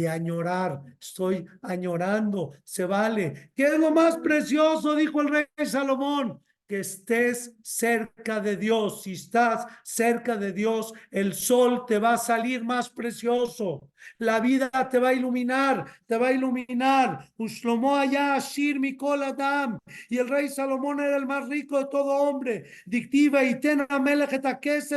de 0.00 0.08
añorar, 0.08 0.82
estoy 1.00 1.46
añorando, 1.62 2.52
se 2.64 2.84
vale. 2.84 3.52
¿Qué 3.54 3.64
es 3.64 3.78
lo 3.78 3.90
más 3.90 4.18
precioso? 4.18 4.94
Dijo 4.94 5.20
el 5.20 5.28
rey 5.28 5.46
Salomón, 5.66 6.42
que 6.70 6.78
estés 6.78 7.56
cerca 7.64 8.38
de 8.38 8.56
Dios. 8.56 9.02
Si 9.02 9.14
estás 9.14 9.66
cerca 9.82 10.36
de 10.36 10.52
Dios, 10.52 10.92
el 11.10 11.34
sol 11.34 11.84
te 11.84 11.98
va 11.98 12.12
a 12.12 12.16
salir 12.16 12.62
más 12.62 12.88
precioso. 12.88 13.90
La 14.18 14.38
vida 14.38 14.70
te 14.88 15.00
va 15.00 15.08
a 15.08 15.12
iluminar, 15.12 15.84
te 16.06 16.16
va 16.16 16.28
a 16.28 16.32
iluminar. 16.32 17.28
Ushlomo 17.38 17.96
allá, 17.96 18.36
Ashir 18.36 18.78
Mikol 18.78 19.24
Adam. 19.24 19.78
Y 20.08 20.18
el 20.18 20.28
rey 20.28 20.48
Salomón 20.48 21.00
era 21.00 21.16
el 21.16 21.26
más 21.26 21.48
rico 21.48 21.76
de 21.76 21.86
todo 21.86 22.14
hombre. 22.14 22.66
Dictiva 22.86 23.42
y 23.42 23.58
ten 23.58 23.84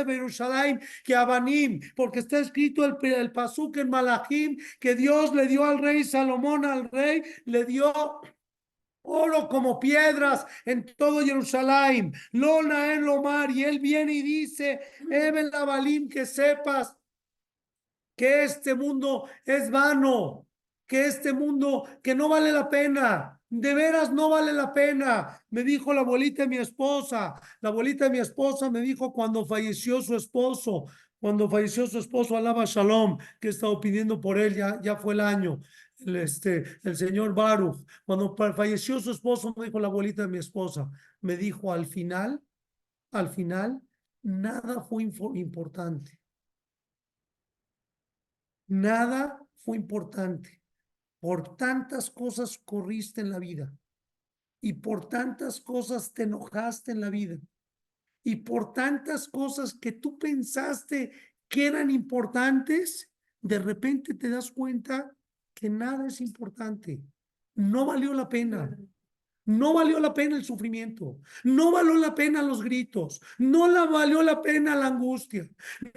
Berushalayim 0.06 0.78
que 1.02 1.16
Abanim, 1.16 1.80
porque 1.96 2.20
está 2.20 2.38
escrito 2.38 2.84
el, 2.84 2.96
el 3.02 3.32
pasuk 3.32 3.78
en 3.78 3.90
Malachim 3.90 4.58
que 4.78 4.94
Dios 4.94 5.34
le 5.34 5.48
dio 5.48 5.64
al 5.64 5.78
rey 5.78 6.04
Salomón, 6.04 6.64
al 6.64 6.88
rey, 6.88 7.24
le 7.46 7.64
dio 7.64 7.92
oro 9.04 9.48
como 9.48 9.78
piedras 9.78 10.46
en 10.64 10.84
todo 10.96 11.24
Jerusalén, 11.24 12.12
lona 12.32 12.94
en 12.94 13.04
Lomar, 13.04 13.50
y 13.50 13.64
él 13.64 13.78
viene 13.78 14.12
y 14.12 14.22
dice, 14.22 14.80
Eben 15.10 15.50
Labalim, 15.50 16.08
que 16.08 16.26
sepas 16.26 16.96
que 18.16 18.44
este 18.44 18.74
mundo 18.74 19.28
es 19.44 19.70
vano, 19.70 20.46
que 20.86 21.06
este 21.06 21.32
mundo 21.32 21.88
que 22.02 22.14
no 22.14 22.28
vale 22.28 22.52
la 22.52 22.68
pena, 22.68 23.40
de 23.48 23.74
veras 23.74 24.12
no 24.12 24.30
vale 24.30 24.52
la 24.52 24.72
pena. 24.72 25.40
Me 25.50 25.62
dijo 25.62 25.92
la 25.92 26.00
abuelita 26.00 26.42
de 26.42 26.48
mi 26.48 26.56
esposa, 26.58 27.34
la 27.60 27.68
abuelita 27.68 28.04
de 28.04 28.10
mi 28.10 28.18
esposa 28.18 28.70
me 28.70 28.80
dijo 28.80 29.12
cuando 29.12 29.44
falleció 29.46 30.02
su 30.02 30.16
esposo, 30.16 30.86
cuando 31.20 31.48
falleció 31.48 31.86
su 31.86 31.98
esposo, 31.98 32.36
alaba 32.36 32.64
Shalom, 32.66 33.18
que 33.40 33.48
he 33.48 33.50
estado 33.50 33.80
pidiendo 33.80 34.20
por 34.20 34.38
él, 34.38 34.56
ya, 34.56 34.78
ya 34.82 34.96
fue 34.96 35.14
el 35.14 35.20
año, 35.20 35.60
este, 35.98 36.64
el 36.82 36.96
señor 36.96 37.34
Baruch, 37.34 37.86
cuando 38.04 38.34
falleció 38.36 39.00
su 39.00 39.10
esposo, 39.10 39.54
me 39.56 39.66
dijo 39.66 39.80
la 39.80 39.88
abuelita 39.88 40.22
de 40.22 40.28
mi 40.28 40.38
esposa, 40.38 40.90
me 41.20 41.36
dijo 41.36 41.72
al 41.72 41.86
final, 41.86 42.42
al 43.12 43.28
final, 43.30 43.80
nada 44.22 44.80
fue 44.82 45.02
importante. 45.02 46.18
Nada 48.66 49.40
fue 49.56 49.76
importante. 49.76 50.62
Por 51.20 51.56
tantas 51.56 52.10
cosas 52.10 52.58
corriste 52.64 53.20
en 53.20 53.30
la 53.30 53.38
vida 53.38 53.74
y 54.60 54.72
por 54.74 55.08
tantas 55.08 55.60
cosas 55.60 56.12
te 56.12 56.24
enojaste 56.24 56.92
en 56.92 57.00
la 57.00 57.10
vida 57.10 57.38
y 58.22 58.36
por 58.36 58.72
tantas 58.72 59.28
cosas 59.28 59.74
que 59.74 59.92
tú 59.92 60.18
pensaste 60.18 61.12
que 61.48 61.66
eran 61.66 61.90
importantes, 61.90 63.10
de 63.42 63.58
repente 63.58 64.14
te 64.14 64.30
das 64.30 64.50
cuenta 64.50 65.14
que 65.54 65.70
nada 65.70 66.06
es 66.06 66.20
importante. 66.20 67.02
No 67.54 67.86
valió 67.86 68.12
la 68.12 68.28
pena. 68.28 68.76
No 69.46 69.74
valió 69.74 70.00
la 70.00 70.14
pena 70.14 70.36
el 70.36 70.44
sufrimiento, 70.44 71.18
no 71.44 71.70
valió 71.72 71.94
la 71.94 72.14
pena 72.14 72.42
los 72.42 72.62
gritos, 72.62 73.20
no 73.38 73.68
la 73.68 73.84
valió 73.84 74.22
la 74.22 74.40
pena 74.40 74.74
la 74.74 74.86
angustia, 74.86 75.48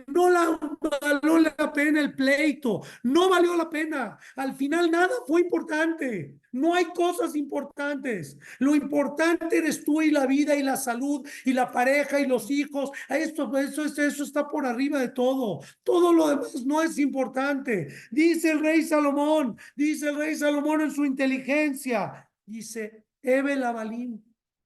no 0.07 0.29
la 0.29 0.59
valió 1.01 1.39
la 1.39 1.73
pena 1.73 2.01
el 2.01 2.13
pleito, 2.13 2.81
no 3.03 3.29
valió 3.29 3.55
la 3.55 3.69
pena. 3.69 4.17
Al 4.35 4.53
final 4.55 4.91
nada 4.91 5.09
fue 5.25 5.41
importante, 5.41 6.35
no 6.51 6.73
hay 6.73 6.85
cosas 6.85 7.35
importantes. 7.35 8.37
Lo 8.59 8.75
importante 8.75 9.57
eres 9.57 9.83
tú 9.83 10.01
y 10.01 10.11
la 10.11 10.25
vida 10.25 10.55
y 10.55 10.63
la 10.63 10.75
salud 10.75 11.27
y 11.45 11.53
la 11.53 11.71
pareja 11.71 12.19
y 12.19 12.25
los 12.25 12.49
hijos. 12.51 12.91
Esto, 13.09 13.55
eso, 13.57 13.85
eso 13.85 14.23
está 14.23 14.47
por 14.47 14.65
arriba 14.65 14.99
de 14.99 15.09
todo. 15.09 15.61
Todo 15.83 16.13
lo 16.13 16.29
demás 16.29 16.65
no 16.65 16.81
es 16.81 16.97
importante. 16.97 17.87
Dice 18.11 18.51
el 18.51 18.59
rey 18.59 18.83
Salomón, 18.83 19.57
dice 19.75 20.09
el 20.09 20.17
rey 20.17 20.35
Salomón 20.35 20.81
en 20.81 20.91
su 20.91 21.05
inteligencia, 21.05 22.27
dice, 22.45 23.06
Ebe 23.21 23.55
Labalín, 23.55 24.23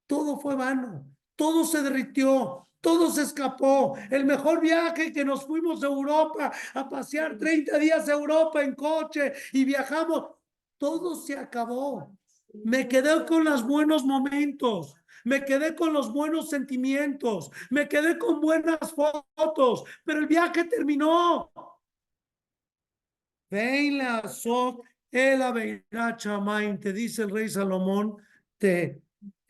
todo 0.08 0.39
fue 0.39 0.56
vano, 0.56 1.06
todo 1.36 1.64
se 1.66 1.82
derritió, 1.82 2.68
todo 2.82 3.12
se 3.12 3.24
escapó. 3.24 3.97
El 4.10 4.26
mejor 4.26 4.60
viaje 4.60 5.14
que 5.14 5.26
nos 5.26 5.45
fuimos 5.45 5.84
a 5.84 5.88
Europa 5.88 6.52
a 6.74 6.89
pasear 6.89 7.38
30 7.38 7.78
días 7.78 8.08
a 8.10 8.14
Europa 8.14 8.64
en 8.64 8.76
coche 8.76 9.34
y 9.54 9.64
viajamos, 9.64 10.36
todo 10.78 11.16
se 11.16 11.38
acabó. 11.38 12.18
Me 12.66 12.88
quedé 12.88 13.26
con 13.26 13.43
los 13.43 13.66
buenos 13.66 14.04
momentos. 14.04 14.95
Me 15.24 15.45
quedé 15.45 15.76
con 15.76 15.93
los 15.93 16.12
buenos 16.12 16.49
sentimientos, 16.49 17.52
me 17.70 17.88
quedé 17.88 18.18
con 18.18 18.41
buenas 18.41 18.80
fotos, 18.91 19.84
pero 20.04 20.20
el 20.20 20.28
viaje 20.28 20.64
terminó. 20.64 21.52
Ven 23.49 23.97
la 23.97 24.24
el 25.12 26.80
te 26.80 26.93
dice 26.93 27.24
el 27.24 27.30
rey 27.30 27.49
Salomón, 27.49 28.18
te, 28.62 29.01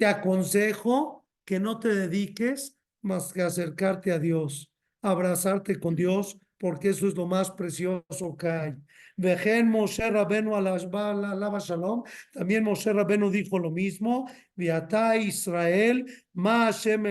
aconsejo 0.03 1.27
que 1.45 1.59
no 1.59 1.79
te 1.79 1.93
dediques 1.93 2.77
más 3.01 3.33
que 3.33 3.41
acercarte 3.41 4.11
a 4.11 4.19
Dios, 4.19 4.71
abrazarte 5.01 5.79
con 5.79 5.95
Dios, 5.95 6.39
porque 6.57 6.89
eso 6.89 7.07
es 7.07 7.15
lo 7.15 7.27
más 7.27 7.51
precioso 7.51 8.37
que 8.37 8.47
hay. 8.47 8.73
Vejen 9.17 9.69
Moshe 9.69 10.09
Rabenu 10.09 10.55
alaba 10.55 11.59
Shalom, 11.59 12.03
también 12.31 12.63
Moshe 12.63 12.93
Rabenu 12.93 13.29
dijo 13.29 13.59
lo 13.59 13.69
mismo, 13.69 14.29
Viatá 14.55 15.17
Israel, 15.17 16.05
Ma 16.33 16.65
Hashem 16.65 17.03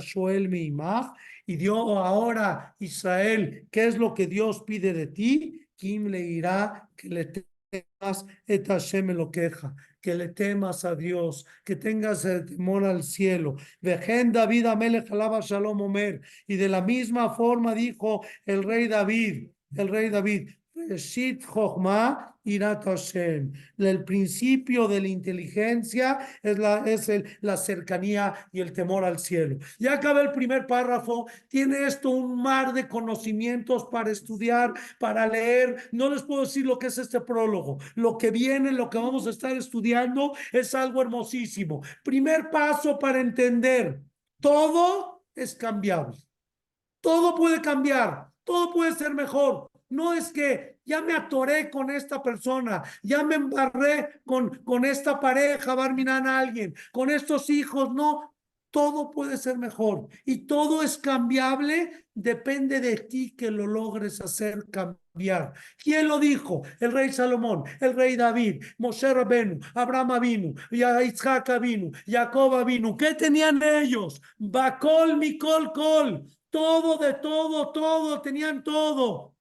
Shoel 0.00 0.72
y 1.46 1.56
Dios 1.56 1.76
ahora 1.76 2.76
Israel, 2.78 3.66
¿qué 3.70 3.88
es 3.88 3.98
lo 3.98 4.14
que 4.14 4.26
Dios 4.26 4.62
pide 4.64 4.92
de 4.92 5.08
ti? 5.08 5.66
Kim 5.76 6.06
le 6.06 6.20
irá 6.20 6.88
que 6.96 7.08
le 7.08 7.24
temas 7.24 8.24
et 8.46 8.66
Hashem 8.68 9.08
lo 9.08 9.30
queja, 9.30 9.74
que 10.02 10.14
le 10.14 10.28
temas 10.28 10.84
a 10.84 10.94
Dios, 10.94 11.46
que 11.64 11.76
tengas 11.76 12.24
el 12.26 12.44
temor 12.44 12.84
al 12.84 13.02
cielo. 13.04 13.56
Vejen 13.80 14.32
David 14.32 14.66
Amelech 14.66 15.10
alaba 15.10 15.40
Shalom 15.40 15.80
Omer, 15.80 16.20
y 16.46 16.56
de 16.56 16.68
la 16.68 16.82
misma 16.82 17.30
forma 17.30 17.74
dijo 17.74 18.22
el 18.44 18.64
rey 18.64 18.88
David, 18.88 19.48
el 19.74 19.88
rey 19.88 20.10
David, 20.10 20.50
Reshit 20.88 21.44
Chochma 21.44 22.32
Irat 22.44 22.84
Hashem. 22.84 23.52
El 23.78 24.04
principio 24.04 24.88
de 24.88 25.00
la 25.00 25.08
inteligencia 25.08 26.18
es, 26.42 26.58
la, 26.58 26.78
es 26.78 27.08
el, 27.08 27.24
la 27.40 27.56
cercanía 27.56 28.34
y 28.52 28.60
el 28.60 28.72
temor 28.72 29.04
al 29.04 29.18
cielo. 29.18 29.58
Ya 29.78 29.94
acaba 29.94 30.20
el 30.20 30.32
primer 30.32 30.66
párrafo. 30.66 31.26
Tiene 31.48 31.86
esto 31.86 32.10
un 32.10 32.42
mar 32.42 32.72
de 32.72 32.88
conocimientos 32.88 33.86
para 33.90 34.10
estudiar, 34.10 34.72
para 34.98 35.26
leer. 35.26 35.88
No 35.92 36.10
les 36.10 36.22
puedo 36.22 36.42
decir 36.42 36.66
lo 36.66 36.78
que 36.78 36.88
es 36.88 36.98
este 36.98 37.20
prólogo. 37.20 37.78
Lo 37.94 38.18
que 38.18 38.30
viene, 38.30 38.72
lo 38.72 38.90
que 38.90 38.98
vamos 38.98 39.26
a 39.26 39.30
estar 39.30 39.52
estudiando 39.52 40.32
es 40.52 40.74
algo 40.74 41.00
hermosísimo. 41.00 41.82
Primer 42.02 42.50
paso 42.50 42.98
para 42.98 43.20
entender. 43.20 44.00
Todo 44.40 45.24
es 45.34 45.54
cambiable. 45.54 46.16
Todo 47.00 47.34
puede 47.34 47.60
cambiar. 47.60 48.32
Todo 48.44 48.72
puede 48.72 48.92
ser 48.94 49.14
mejor. 49.14 49.68
No 49.88 50.14
es 50.14 50.32
que 50.32 50.71
ya 50.84 51.00
me 51.00 51.14
atoré 51.14 51.70
con 51.70 51.90
esta 51.90 52.22
persona, 52.22 52.82
ya 53.02 53.22
me 53.22 53.36
embarré 53.36 54.20
con, 54.24 54.62
con 54.64 54.84
esta 54.84 55.20
pareja, 55.20 55.74
va 55.74 55.86
a 55.86 56.38
alguien, 56.38 56.74
con 56.92 57.10
estos 57.10 57.50
hijos, 57.50 57.92
no. 57.92 58.30
Todo 58.70 59.10
puede 59.10 59.36
ser 59.36 59.58
mejor 59.58 60.08
y 60.24 60.46
todo 60.46 60.82
es 60.82 60.96
cambiable, 60.96 62.06
depende 62.14 62.80
de 62.80 62.96
ti 62.96 63.36
que 63.36 63.50
lo 63.50 63.66
logres 63.66 64.18
hacer 64.22 64.64
cambiar. 64.70 65.52
¿Quién 65.76 66.08
lo 66.08 66.18
dijo? 66.18 66.62
El 66.80 66.92
rey 66.92 67.12
Salomón, 67.12 67.64
el 67.80 67.94
rey 67.94 68.16
David, 68.16 68.64
Moshe 68.78 69.12
Rabenu, 69.12 69.60
Abraham 69.74 70.18
vino, 70.22 70.54
Isaac 70.70 71.60
vino, 71.60 71.90
Jacob 72.06 72.64
vino. 72.64 72.96
¿Qué 72.96 73.14
tenían 73.14 73.62
ellos? 73.62 74.22
Bacol, 74.38 75.18
Mikol, 75.18 75.70
Col. 75.74 76.24
Todo 76.48 76.96
de 76.96 77.12
todo, 77.14 77.72
todo, 77.72 78.22
tenían 78.22 78.64
todo. 78.64 79.31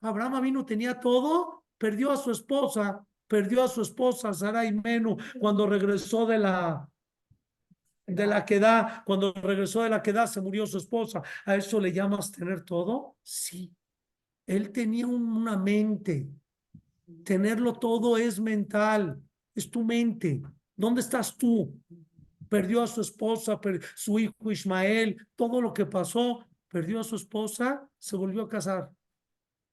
Abraham 0.00 0.42
vino, 0.42 0.64
tenía 0.64 0.98
todo, 1.00 1.64
perdió 1.78 2.10
a 2.12 2.16
su 2.16 2.30
esposa 2.30 3.04
perdió 3.26 3.62
a 3.62 3.68
su 3.68 3.82
esposa, 3.82 4.34
Sarai 4.34 4.72
Menú, 4.72 5.16
cuando 5.38 5.64
regresó 5.64 6.26
de 6.26 6.36
la, 6.36 6.90
de 8.04 8.26
la 8.26 8.44
queda, 8.44 9.04
cuando 9.06 9.32
regresó 9.32 9.84
de 9.84 9.88
la 9.88 10.02
queda, 10.02 10.26
se 10.26 10.40
murió 10.40 10.66
su 10.66 10.78
esposa. 10.78 11.22
¿A 11.46 11.54
eso 11.54 11.78
le 11.78 11.92
llamas 11.92 12.32
tener 12.32 12.64
todo? 12.64 13.14
Sí. 13.22 13.72
Él 14.48 14.72
tenía 14.72 15.06
un- 15.06 15.32
una 15.36 15.56
mente. 15.56 16.28
Tenerlo 17.24 17.74
todo 17.74 18.16
es 18.16 18.40
mental, 18.40 19.22
es 19.54 19.70
tu 19.70 19.84
mente. 19.84 20.42
¿Dónde 20.74 21.00
estás 21.00 21.38
tú? 21.38 21.80
Perdió 22.48 22.82
a 22.82 22.88
su 22.88 23.00
esposa, 23.00 23.60
su 23.94 24.18
hijo 24.18 24.50
Ismael, 24.50 25.24
todo 25.36 25.62
lo 25.62 25.72
que 25.72 25.86
pasó, 25.86 26.44
perdió 26.66 26.98
a 26.98 27.04
su 27.04 27.14
esposa, 27.14 27.88
se 27.96 28.16
volvió 28.16 28.42
a 28.42 28.48
casar. 28.48 28.90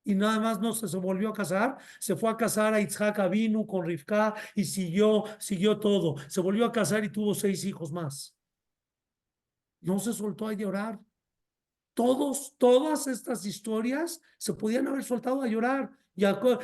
Y 0.07 0.15
nada 0.15 0.39
más 0.39 0.61
no 0.61 0.71
se, 0.71 0.87
se 0.87 0.97
volvió 0.97 1.29
a 1.29 1.33
casar, 1.33 1.77
se 1.99 2.15
fue 2.15 2.29
a 2.29 2.37
casar 2.37 2.73
a 2.73 2.79
Itzhak 2.79 3.19
Avinu 3.19 3.67
con 3.67 3.85
Rivka 3.85 4.33
y 4.55 4.63
siguió, 4.63 5.25
siguió 5.37 5.79
todo. 5.79 6.15
Se 6.29 6.39
volvió 6.39 6.63
a 6.63 6.71
casar 6.71 7.03
y 7.03 7.09
tuvo 7.09 7.35
seis 7.35 7.65
hijos 7.65 7.91
más. 7.91 8.33
No 9.81 9.99
se 9.99 10.13
soltó 10.13 10.47
a 10.47 10.53
llorar. 10.53 10.97
Todos, 11.93 12.55
todas 12.57 13.07
estas 13.07 13.45
historias 13.45 14.21
se 14.37 14.53
podían 14.53 14.87
haber 14.87 15.03
soltado 15.03 15.41
a 15.41 15.47
llorar. 15.47 15.91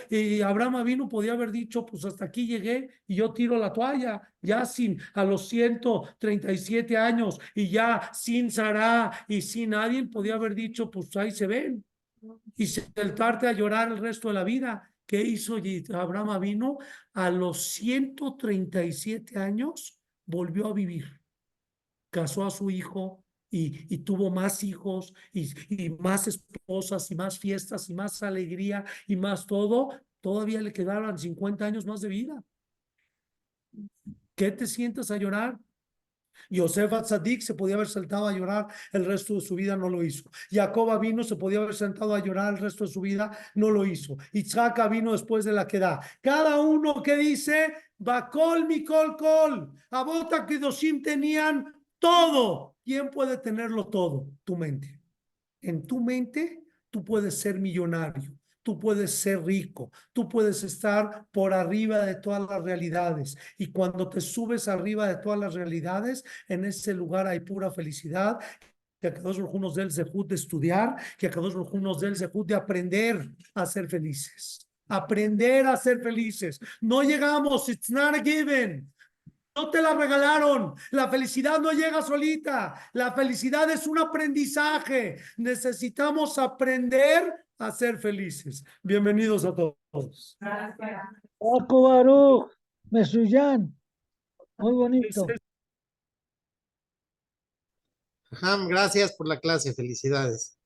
Y, 0.10 0.42
Abraham 0.42 0.86
vino, 0.86 1.10
podía 1.10 1.34
haber 1.34 1.52
dicho, 1.52 1.86
pues 1.86 2.06
hasta 2.06 2.26
aquí 2.26 2.48
llegué 2.48 2.90
y 3.06 3.16
yo 3.16 3.34
tiro 3.34 3.58
la 3.58 3.74
toalla, 3.74 4.22
ya 4.42 4.66
sin, 4.66 5.00
a 5.14 5.26
los 5.26 5.50
137 5.50 6.98
años 6.98 7.40
y 7.54 7.70
ya 7.70 8.10
sin 8.14 8.50
Sara 8.50 9.12
y 9.28 9.42
sin 9.42 9.72
nadie, 9.72 10.06
podía 10.06 10.36
haber 10.36 10.56
dicho, 10.56 10.90
pues 10.90 11.14
ahí 11.18 11.32
se 11.32 11.46
ven. 11.46 11.84
Y 12.56 12.68
sentarte 12.68 13.48
a 13.48 13.54
llorar 13.54 13.92
el 13.92 13.98
resto 13.98 14.30
de 14.30 14.34
la 14.36 14.44
vida. 14.44 14.90
¿Qué 15.06 15.22
hizo 15.22 15.58
Abraham 15.94 16.40
vino? 16.40 16.78
A 17.14 17.30
los 17.30 17.64
137 17.74 19.38
años 19.38 20.00
volvió 20.26 20.68
a 20.68 20.74
vivir 20.74 21.24
casó 22.14 22.46
a 22.46 22.52
su 22.52 22.70
hijo 22.70 23.26
y, 23.50 23.94
y 23.94 23.98
tuvo 24.00 24.32
más 24.32 24.64
hijos 24.64 25.14
y, 25.34 25.52
y 25.70 25.90
más 25.90 26.28
esposas 26.28 27.12
y 27.12 27.16
más 27.16 27.38
fiestas 27.38 27.90
y 27.90 27.94
más 27.94 28.24
alegría 28.24 28.86
y 29.08 29.16
más 29.16 29.46
todo, 29.46 29.90
todavía 30.22 30.62
le 30.62 30.72
quedaban 30.72 31.18
50 31.18 31.66
años 31.66 31.86
más 31.86 32.02
de 32.02 32.08
vida. 32.08 32.44
¿Qué 34.36 34.52
te 34.52 34.68
sientas 34.68 35.12
a 35.12 35.18
llorar? 35.18 35.58
Yosef 36.50 36.92
Atzadik 36.94 37.42
se 37.42 37.54
podía 37.54 37.76
haber 37.76 37.88
sentado 37.88 38.28
a 38.28 38.34
llorar 38.34 38.68
el 38.92 39.06
resto 39.06 39.36
de 39.36 39.42
su 39.42 39.56
vida, 39.56 39.76
no 39.76 39.90
lo 39.90 40.04
hizo. 40.04 40.30
Jacob 40.52 41.00
vino, 41.00 41.24
se 41.24 41.36
podía 41.36 41.60
haber 41.60 41.76
sentado 41.76 42.14
a 42.14 42.20
llorar 42.24 42.54
el 42.54 42.60
resto 42.60 42.86
de 42.86 42.92
su 42.92 43.02
vida, 43.02 43.36
no 43.56 43.70
lo 43.70 43.86
hizo. 43.86 44.18
Isaac 44.32 44.90
vino 44.90 45.12
después 45.12 45.46
de 45.46 45.54
la 45.54 45.68
queda. 45.68 46.00
Cada 46.22 46.60
uno 46.60 47.02
que 47.02 47.16
dice, 47.16 47.74
Bacol, 47.98 48.66
Mikol, 48.66 49.16
Kol, 49.18 49.72
Abota, 49.92 50.46
Kedoshim 50.46 51.02
tenían 51.02 51.74
todo. 52.00 52.76
¿Quién 52.84 53.10
puede 53.10 53.38
tenerlo 53.38 53.88
todo? 53.88 54.28
Tu 54.44 54.58
mente. 54.58 55.00
En 55.62 55.88
tu 55.88 56.02
mente, 56.02 56.64
tú 56.90 57.04
puedes 57.04 57.40
ser 57.40 57.60
millonario. 57.60 58.38
Tú 58.64 58.80
puedes 58.80 59.14
ser 59.14 59.44
rico, 59.44 59.92
tú 60.14 60.30
puedes 60.30 60.64
estar 60.64 61.26
por 61.32 61.54
arriba 61.54 62.06
de 62.06 62.16
todas 62.16 62.42
las 62.50 62.64
realidades. 62.64 63.38
Y 63.58 63.72
cuando 63.72 64.10
te 64.10 64.22
subes 64.22 64.70
arriba 64.70 65.08
de 65.08 65.18
todas 65.18 65.38
las 65.38 65.54
realidades, 65.54 66.24
en 66.48 66.64
ese 66.64 66.94
lugar 66.94 67.28
hay 67.28 67.42
pura 67.42 67.72
felicidad. 67.72 68.40
Que 69.02 69.08
a 69.10 69.14
cada 69.14 69.32
uno 69.32 69.60
nos 69.60 69.76
dé 69.76 69.82
el 69.82 69.92
zehut 69.92 70.30
de 70.30 70.36
estudiar, 70.36 70.96
que 71.18 71.28
a 71.28 71.30
cada 71.30 71.46
uno 71.46 71.68
nos 71.82 72.00
dé 72.00 72.08
el 72.08 72.16
zehut 72.16 72.48
de 72.48 72.56
aprender 72.56 73.30
a 73.54 73.66
ser 73.66 73.90
felices. 73.90 74.66
Aprender 74.88 75.68
a 75.68 75.76
ser 75.76 76.00
felices. 76.02 76.58
No 76.80 77.04
llegamos, 77.04 77.68
it's 77.68 77.90
not 77.90 78.16
a 78.16 78.24
given. 78.24 78.90
No 79.56 79.70
te 79.70 79.82
la 79.82 79.94
regalaron. 79.94 80.74
La 80.92 81.10
felicidad 81.10 81.60
no 81.60 81.72
llega 81.72 82.02
solita. 82.02 82.74
La 82.94 83.12
felicidad 83.12 83.70
es 83.70 83.86
un 83.88 84.00
aprendizaje. 84.00 85.18
Necesitamos 85.38 86.38
aprender 86.38 87.43
a 87.58 87.72
ser 87.72 87.98
felices. 88.00 88.64
Bienvenidos 88.82 89.46
a 89.46 89.56
todos. 89.56 90.38
Gracias. 90.40 91.02
Paco 91.38 91.84
Baruch, 91.84 92.52
Mesuyán. 92.90 93.76
Muy 94.58 94.74
bonito. 94.74 95.26
Ajá, 98.32 98.58
gracias 98.68 99.14
por 99.16 99.28
la 99.28 99.40
clase, 99.40 99.74
felicidades. 99.74 100.58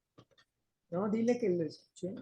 No, 0.90 1.10
dile 1.10 1.38
que 1.38 1.50
lo 1.50 1.64
escuché. 1.64 2.14